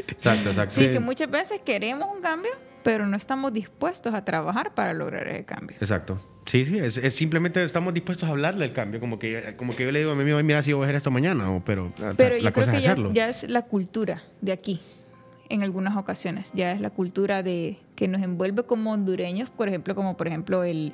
Exacto, 0.09 0.49
exacto. 0.49 0.75
Sí, 0.75 0.91
que 0.91 1.01
muchas 1.01 1.31
veces 1.31 1.61
queremos 1.65 2.09
un 2.15 2.21
cambio, 2.21 2.51
pero 2.83 3.07
no 3.07 3.17
estamos 3.17 3.53
dispuestos 3.53 4.13
a 4.13 4.25
trabajar 4.25 4.75
para 4.75 4.93
lograr 4.93 5.29
ese 5.29 5.45
cambio. 5.45 5.77
Exacto. 5.81 6.21
Sí, 6.47 6.65
sí, 6.65 6.79
es, 6.79 6.99
es, 6.99 7.15
simplemente 7.15 7.63
estamos 7.65 7.95
dispuestos 7.95 8.29
a 8.29 8.33
hablar 8.33 8.57
del 8.57 8.73
cambio, 8.73 9.01
como 9.01 9.19
que, 9.19 9.55
como 9.57 9.75
que 9.75 9.85
yo 9.85 9.93
le 9.93 10.01
digo 10.01 10.11
a 10.11 10.15
mi 10.15 10.23
amigo, 10.23 10.43
mira 10.43 10.63
si 10.63 10.73
voy 10.73 10.83
a 10.83 10.87
hacer 10.87 10.97
esto 10.97 11.11
mañana, 11.11 11.51
o, 11.51 11.65
pero, 11.65 11.93
pero 12.17 12.37
yo 12.37 12.53
creo 12.53 12.71
que 12.71 12.81
ya 12.83 12.93
es, 12.93 13.13
ya 13.13 13.29
es, 13.29 13.49
la 13.49 13.63
cultura 13.63 14.25
de 14.43 14.53
aquí, 14.53 14.81
en 15.49 15.63
algunas 15.63 15.97
ocasiones, 15.97 16.53
ya 16.55 16.73
es 16.73 16.81
la 16.81 16.91
cultura 16.91 17.43
de 17.43 17.79
que 17.97 18.09
nos 18.09 18.23
envuelve 18.23 18.65
como 18.65 18.93
hondureños, 18.93 19.51
por 19.51 19.69
ejemplo, 19.69 19.95
como 19.95 20.17
por 20.17 20.27
ejemplo 20.27 20.65
el, 20.65 20.93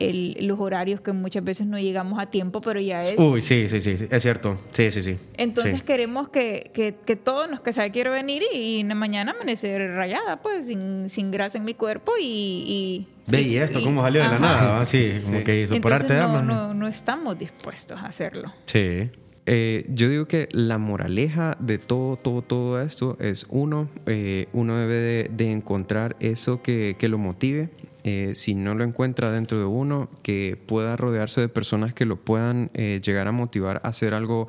los 0.00 0.60
horarios 0.60 1.00
que 1.00 1.12
muchas 1.12 1.42
veces 1.42 1.66
no 1.66 1.78
llegamos 1.78 2.20
a 2.20 2.26
tiempo, 2.26 2.60
pero 2.60 2.80
ya 2.80 3.00
es... 3.00 3.14
Uy, 3.18 3.42
sí, 3.42 3.68
sí, 3.68 3.80
sí, 3.80 3.96
es 4.08 4.22
cierto. 4.22 4.58
Sí, 4.72 4.92
sí, 4.92 5.02
sí. 5.02 5.18
Entonces 5.36 5.82
queremos 5.82 6.28
que, 6.28 6.70
que, 6.72 6.94
que, 7.04 7.16
todos 7.16 7.50
nos 7.50 7.60
que 7.60 7.72
sabe 7.72 7.90
quiero 7.90 8.12
venir 8.12 8.42
y, 8.52 8.78
y 8.78 8.84
mañana 8.84 9.32
amanecer 9.32 9.90
rayada, 9.92 10.40
pues, 10.40 10.66
sin, 10.66 11.10
sin 11.10 11.30
grasa 11.30 11.58
en 11.58 11.64
mi 11.64 11.74
cuerpo 11.74 12.12
y, 12.20 13.08
Ve, 13.26 13.42
y 13.42 13.56
esto, 13.56 13.82
¿cómo 13.82 14.02
salió 14.02 14.22
de 14.22 14.28
la 14.28 14.38
nada? 14.38 14.86
Sí, 14.86 15.14
como 15.24 15.44
que 15.44 15.62
hizo 15.62 15.78
por 15.80 15.92
arte 15.92 16.14
no, 16.14 16.42
no, 16.42 16.72
no 16.72 16.86
estamos 16.86 17.38
dispuestos 17.38 17.98
a 18.00 18.06
hacerlo. 18.06 18.52
Sí. 18.66 19.10
Eh, 19.50 19.86
yo 19.88 20.10
digo 20.10 20.26
que 20.28 20.46
la 20.52 20.76
moraleja 20.76 21.56
de 21.58 21.78
todo, 21.78 22.16
todo, 22.16 22.42
todo 22.42 22.82
esto 22.82 23.16
es 23.18 23.46
uno, 23.48 23.88
eh, 24.04 24.46
uno 24.52 24.76
debe 24.76 25.30
de, 25.30 25.50
encontrar 25.50 26.16
eso 26.20 26.60
que, 26.60 26.94
lo 27.00 27.16
motive. 27.16 27.70
Eh, 28.04 28.32
si 28.34 28.54
no 28.54 28.74
lo 28.74 28.84
encuentra 28.84 29.32
dentro 29.32 29.58
de 29.58 29.64
uno, 29.64 30.10
que 30.22 30.58
pueda 30.66 30.96
rodearse 30.96 31.40
de 31.40 31.48
personas 31.48 31.94
que 31.94 32.04
lo 32.04 32.16
puedan 32.16 32.70
eh, 32.74 33.00
llegar 33.02 33.26
a 33.26 33.32
motivar 33.32 33.80
a 33.84 33.88
hacer 33.88 34.12
algo 34.12 34.48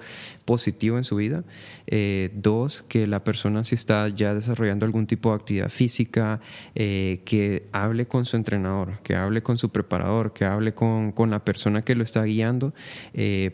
positivo 0.50 0.98
en 0.98 1.04
su 1.04 1.16
vida. 1.16 1.44
Eh, 1.86 2.32
dos, 2.34 2.82
que 2.82 3.06
la 3.06 3.24
persona 3.24 3.64
si 3.64 3.76
está 3.76 4.10
ya 4.10 4.34
desarrollando 4.34 4.86
algún 4.86 5.06
tipo 5.06 5.30
de 5.30 5.36
actividad 5.36 5.70
física, 5.70 6.40
que 6.74 7.68
hable 7.72 8.08
con 8.08 8.26
su 8.26 8.36
entrenador, 8.36 9.00
que 9.04 9.16
hable 9.16 9.44
con 9.44 9.58
su 9.58 9.70
preparador, 9.70 10.34
que 10.34 10.46
hable 10.46 10.74
con, 10.74 11.12
con 11.12 11.30
la 11.30 11.44
persona 11.44 11.84
que 11.84 11.94
lo 11.94 12.04
está 12.04 12.24
guiando 12.24 12.74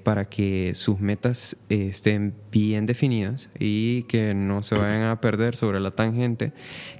para 0.03 0.25
que 0.25 0.71
sus 0.75 0.99
metas 0.99 1.57
estén 1.69 2.33
bien 2.51 2.85
definidas 2.85 3.49
y 3.59 4.03
que 4.03 4.33
no 4.33 4.63
se 4.63 4.75
vayan 4.75 5.03
a 5.03 5.19
perder 5.19 5.55
sobre 5.55 5.79
la 5.79 5.91
tangente, 5.91 6.53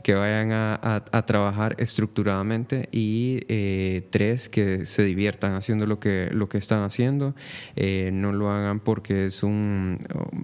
que 0.03 0.13
vayan 0.13 0.51
a, 0.51 0.79
a 1.11 1.25
trabajar 1.25 1.75
estructuradamente 1.77 2.89
y 2.91 3.41
eh, 3.47 4.07
tres, 4.11 4.49
que 4.49 4.85
se 4.85 5.03
diviertan 5.03 5.53
haciendo 5.53 5.85
lo 5.85 5.99
que, 5.99 6.29
lo 6.31 6.49
que 6.49 6.57
están 6.57 6.83
haciendo, 6.83 7.35
eh, 7.75 8.09
no 8.13 8.31
lo 8.31 8.51
hagan 8.51 8.79
porque 8.79 9.25
es 9.25 9.43
un, 9.43 9.84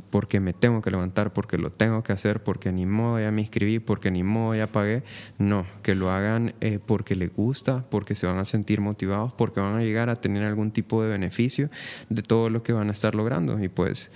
porque 0.10 0.40
me 0.40 0.54
tengo 0.54 0.82
que 0.82 0.92
levantar, 0.92 1.34
porque 1.34 1.58
lo 1.58 1.72
tengo 1.72 2.04
que 2.04 2.14
hacer, 2.14 2.44
porque 2.44 2.72
ni 2.72 2.86
modo 2.86 3.20
ya 3.20 3.32
me 3.32 3.42
inscribí, 3.42 3.80
porque 3.80 4.12
ni 4.12 4.24
modo 4.24 4.56
ya 4.56 4.68
pagué, 4.68 5.04
no, 5.38 5.66
que 5.84 5.96
lo 5.96 6.12
hagan 6.12 6.54
eh, 6.62 6.80
porque 6.86 7.16
les 7.16 7.34
gusta, 7.34 7.86
porque 7.90 8.16
se 8.16 8.28
van 8.28 8.38
a 8.38 8.46
sentir 8.46 8.82
motivados, 8.82 9.34
porque 9.34 9.60
van 9.60 9.76
a 9.76 9.82
llegar 9.82 10.10
a 10.10 10.16
tener 10.16 10.44
algún 10.44 10.72
tipo 10.72 11.04
de 11.04 11.10
beneficio 11.10 11.70
de 12.10 12.22
todo 12.22 12.50
lo 12.50 12.64
que 12.64 12.74
van 12.74 12.90
a 12.90 12.92
estar 12.92 13.16
logrando. 13.16 13.62
Y 13.64 13.70
pues 13.70 14.12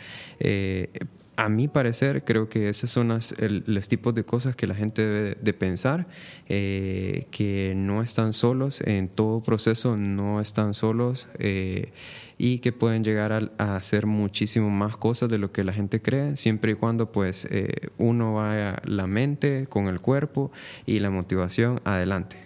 a 1.38 1.50
mi 1.50 1.68
parecer, 1.68 2.24
creo 2.24 2.50
que 2.50 2.70
esos 2.70 2.92
son 2.92 3.10
los 3.10 3.88
tipos 3.88 4.16
de 4.16 4.24
cosas 4.24 4.56
que 4.56 4.68
la 4.68 4.76
gente 4.76 5.02
debe 5.02 5.38
de 5.42 5.54
pensar, 5.54 6.08
eh, 6.48 7.28
que 7.32 7.74
no 7.76 8.02
están 8.02 8.34
solos 8.34 8.82
en 8.82 9.10
todo 9.10 9.42
proceso, 9.42 9.98
no 9.98 10.40
están 10.40 10.74
solos 10.74 11.28
eh, 11.40 11.92
y 12.38 12.60
que 12.60 12.72
pueden 12.72 13.04
llegar 13.04 13.32
a, 13.32 13.76
hacer 13.76 14.06
muchísimo 14.06 14.70
más 14.70 14.98
cosas 14.98 15.30
de 15.30 15.38
lo 15.38 15.52
que 15.52 15.64
la 15.64 15.74
gente 15.74 16.02
cree, 16.02 16.36
siempre 16.36 16.74
y 16.74 16.76
cuando 16.76 17.12
pues 17.12 17.48
eh, 17.50 17.90
uno 17.98 18.36
vaya 18.36 18.82
la 18.84 19.08
mente 19.08 19.68
con 19.68 19.88
el 19.88 20.02
cuerpo 20.02 20.52
y 20.86 21.00
la 21.00 21.10
motivación 21.10 21.82
adelante. 21.86 22.38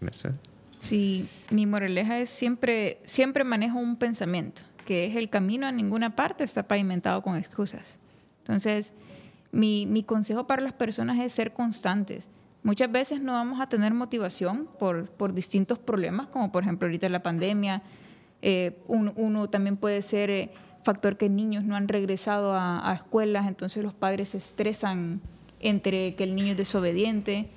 Mercedes. 0.00 0.36
Sí, 0.78 1.28
mi 1.50 1.66
moraleja 1.66 2.18
es 2.18 2.30
siempre, 2.30 2.98
siempre 3.04 3.44
manejo 3.44 3.78
un 3.78 3.96
pensamiento, 3.96 4.62
que 4.84 5.06
es 5.06 5.16
el 5.16 5.28
camino 5.30 5.66
a 5.66 5.72
ninguna 5.72 6.14
parte 6.14 6.44
está 6.44 6.68
pavimentado 6.68 7.22
con 7.22 7.36
excusas. 7.36 7.98
Entonces, 8.40 8.92
mi, 9.50 10.04
consejo 10.04 10.46
para 10.46 10.62
las 10.62 10.74
personas 10.74 11.18
es 11.18 11.32
ser 11.32 11.52
constantes. 11.52 12.28
Muchas 12.62 12.90
veces 12.90 13.20
no 13.20 13.32
vamos 13.32 13.60
a 13.60 13.68
tener 13.68 13.94
motivación 13.94 14.68
por, 14.78 15.32
distintos 15.32 15.78
problemas, 15.78 16.28
como 16.28 16.52
por 16.52 16.62
ejemplo 16.62 16.86
ahorita 16.86 17.08
la 17.08 17.22
pandemia. 17.22 17.82
Eh, 18.42 18.78
uno, 18.86 19.48
también 19.48 19.76
puede 19.76 20.02
ser 20.02 20.30
eh, 20.30 20.50
factor 20.84 21.16
que 21.16 21.28
niños 21.28 21.64
no 21.64 21.76
han 21.76 21.88
regresado 21.88 22.52
a, 22.54 22.92
escuelas, 22.94 23.46
entonces 23.46 23.82
los 23.82 23.94
padres 23.94 24.30
se 24.30 24.38
estresan 24.38 25.20
entre 25.60 26.14
que 26.14 26.24
el 26.24 26.36
niño 26.36 26.52
es 26.52 26.56
desobediente. 26.56 27.48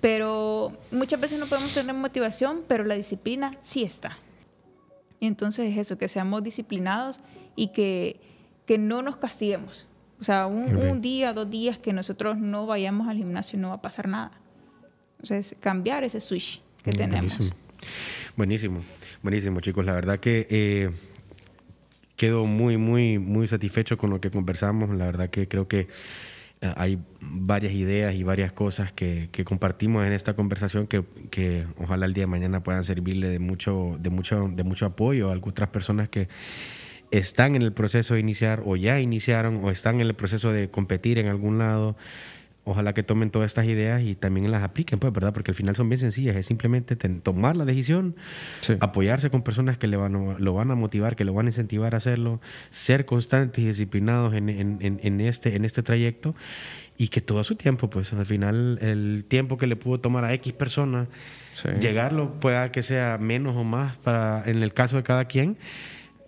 Pero 0.00 0.72
muchas 0.90 1.20
veces 1.20 1.38
no 1.38 1.46
podemos 1.46 1.72
tener 1.72 1.94
motivación, 1.94 2.62
pero 2.68 2.84
la 2.84 2.94
disciplina 2.94 3.56
sí 3.62 3.82
está. 3.82 4.18
Y 5.20 5.26
entonces 5.26 5.72
es 5.72 5.78
eso, 5.78 5.96
que 5.96 6.08
seamos 6.08 6.42
disciplinados 6.42 7.20
y 7.56 7.68
que, 7.68 8.20
que 8.66 8.76
no 8.78 9.00
nos 9.02 9.16
castiguemos. 9.16 9.86
O 10.20 10.24
sea, 10.24 10.46
un, 10.46 11.00
día, 11.00 11.32
dos 11.32 11.50
días 11.50 11.78
que 11.78 11.92
nosotros 11.92 12.38
no 12.38 12.66
vayamos 12.66 13.08
al 13.08 13.16
gimnasio 13.16 13.58
no 13.58 13.68
va 13.68 13.74
a 13.74 13.82
pasar 13.82 14.08
nada. 14.08 14.32
Entonces, 15.18 15.56
cambiar 15.60 16.04
ese 16.04 16.20
switch 16.20 16.62
que 16.82 16.92
tenemos. 16.92 17.36
Buenísimo. 17.36 17.65
Buenísimo, 18.36 19.60
chicos. 19.60 19.84
La 19.84 19.92
verdad 19.92 20.20
que 20.20 20.46
eh, 20.50 20.90
quedo 22.16 22.46
muy, 22.46 22.76
muy, 22.76 23.18
muy 23.18 23.48
satisfecho 23.48 23.98
con 23.98 24.10
lo 24.10 24.20
que 24.20 24.30
conversamos. 24.30 24.90
La 24.96 25.06
verdad 25.06 25.30
que 25.30 25.48
creo 25.48 25.68
que 25.68 25.88
eh, 26.60 26.72
hay 26.76 26.98
varias 27.20 27.72
ideas 27.72 28.14
y 28.14 28.22
varias 28.22 28.52
cosas 28.52 28.92
que, 28.92 29.28
compartimos 29.44 30.06
en 30.06 30.12
esta 30.12 30.34
conversación 30.34 30.86
que, 30.86 31.04
que, 31.30 31.66
ojalá 31.76 32.06
el 32.06 32.14
día 32.14 32.22
de 32.22 32.28
mañana 32.28 32.62
puedan 32.62 32.84
servirle 32.84 33.28
de 33.28 33.38
mucho, 33.38 33.96
de 34.00 34.10
mucho, 34.10 34.48
de 34.52 34.64
mucho 34.64 34.86
apoyo 34.86 35.30
a 35.30 35.36
otras 35.36 35.68
personas 35.68 36.08
que 36.08 36.28
están 37.10 37.54
en 37.56 37.62
el 37.62 37.72
proceso 37.72 38.14
de 38.14 38.20
iniciar 38.20 38.62
o 38.64 38.76
ya 38.76 39.00
iniciaron 39.00 39.60
o 39.62 39.70
están 39.70 39.96
en 40.00 40.08
el 40.08 40.14
proceso 40.14 40.52
de 40.52 40.70
competir 40.70 41.18
en 41.18 41.28
algún 41.28 41.58
lado, 41.58 41.96
ojalá 42.66 42.94
que 42.94 43.04
tomen 43.04 43.30
todas 43.30 43.46
estas 43.46 43.66
ideas 43.66 44.02
y 44.02 44.16
también 44.16 44.50
las 44.50 44.64
apliquen, 44.64 44.98
pues, 44.98 45.12
¿verdad? 45.12 45.32
Porque 45.32 45.52
al 45.52 45.54
final 45.54 45.76
son 45.76 45.88
bien 45.88 46.00
sencillas, 46.00 46.34
es 46.34 46.46
simplemente 46.46 46.96
tomar 46.96 47.56
la 47.56 47.64
decisión, 47.64 48.16
apoyarse 48.80 49.30
con 49.30 49.42
personas 49.42 49.78
que 49.78 49.86
le 49.86 49.96
van, 49.96 50.36
lo 50.38 50.52
van 50.52 50.72
a 50.72 50.74
motivar, 50.74 51.14
que 51.14 51.24
lo 51.24 51.32
van 51.32 51.46
a 51.46 51.50
incentivar 51.50 51.94
a 51.94 51.98
hacerlo, 51.98 52.40
ser 52.70 53.06
constantes 53.06 53.62
y 53.62 53.68
disciplinados 53.68 54.34
en, 54.34 54.48
en, 54.50 55.20
este, 55.20 55.54
en 55.54 55.64
este 55.64 55.84
trayecto 55.84 56.34
y 56.98 57.08
que 57.08 57.20
todo 57.20 57.44
su 57.44 57.54
tiempo, 57.54 57.88
pues 57.88 58.12
al 58.12 58.26
final 58.26 58.80
el 58.82 59.24
tiempo 59.28 59.58
que 59.58 59.68
le 59.68 59.76
pudo 59.76 60.00
tomar 60.00 60.24
a 60.24 60.32
X 60.32 60.52
persona, 60.52 61.06
llegarlo 61.80 62.40
pueda 62.40 62.72
que 62.72 62.82
sea 62.82 63.16
menos 63.16 63.54
o 63.54 63.62
más 63.62 63.96
para, 63.98 64.42
en 64.44 64.60
el 64.64 64.72
caso 64.74 64.96
de 64.96 65.04
cada 65.04 65.26
quien 65.26 65.56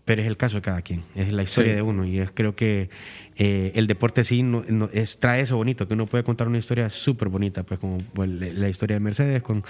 pero 0.09 0.23
es 0.23 0.27
el 0.27 0.39
caso 0.39 0.57
de 0.57 0.63
cada 0.63 0.81
quien, 0.81 1.03
es 1.15 1.31
la 1.35 1.43
historia 1.43 1.75
de 1.75 1.83
uno 1.83 2.07
y 2.07 2.19
es, 2.19 2.31
creo 2.33 2.57
que 2.57 2.89
eh, 3.37 3.73
el 3.75 3.87
deporte 3.87 4.25
sí 4.25 4.43
no, 4.43 4.65
es, 4.91 5.21
trae 5.21 5.43
eso 5.43 5.59
bonito, 5.59 5.87
que 5.87 5.93
uno 5.93 6.07
puede 6.07 6.25
contar 6.25 6.49
una 6.49 6.57
historia 6.57 6.89
súper 6.89 7.29
bonita, 7.29 7.63
pues 7.63 7.79
como 7.79 7.99
pues, 8.15 8.31
la 8.31 8.71
historia 8.71 8.97
de 8.97 9.01
Mercedes 9.01 9.43
con, 9.43 9.65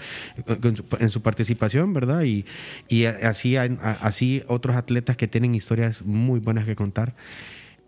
en 1.01 1.11
su 1.11 1.23
participación, 1.23 1.93
¿verdad? 1.93 2.23
Y, 2.23 2.45
y 2.87 3.07
así, 3.07 3.57
así 3.57 4.45
otros 4.47 4.77
atletas 4.77 5.17
que 5.17 5.27
tienen 5.27 5.57
historias 5.57 6.03
muy 6.03 6.39
buenas 6.39 6.67
que 6.67 6.77
contar. 6.77 7.17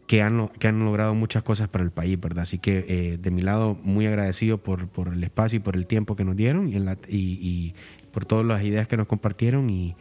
Que 0.08 0.22
han, 0.22 0.48
que 0.48 0.66
han 0.66 0.84
logrado 0.84 1.14
muchas 1.14 1.44
cosas 1.44 1.68
para 1.68 1.84
el 1.84 1.92
país, 1.92 2.18
¿verdad? 2.18 2.42
Así 2.42 2.58
que 2.58 2.84
eh, 2.88 3.18
de 3.22 3.30
mi 3.30 3.42
lado, 3.42 3.78
muy 3.84 4.08
agradecido 4.08 4.58
por, 4.58 4.88
por 4.88 5.06
el 5.06 5.22
espacio 5.22 5.58
y 5.58 5.60
por 5.60 5.76
el 5.76 5.86
tiempo 5.86 6.16
que 6.16 6.24
nos 6.24 6.34
dieron 6.34 6.68
y, 6.68 6.78
y 7.08 7.74
por 8.10 8.24
todas 8.24 8.44
las 8.44 8.64
ideas 8.64 8.88
que 8.88 8.96
nos 8.96 9.06
compartieron 9.06 9.70
y, 9.70 9.94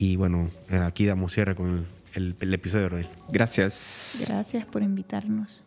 y 0.00 0.16
bueno, 0.16 0.48
aquí 0.70 1.04
damos 1.04 1.34
cierre 1.34 1.54
con 1.54 1.86
el, 2.14 2.34
el, 2.40 2.54
episodio 2.54 2.88
de 2.88 2.96
hoy. 2.96 3.06
Gracias. 3.28 4.24
Gracias 4.26 4.64
por 4.64 4.82
invitarnos. 4.82 5.62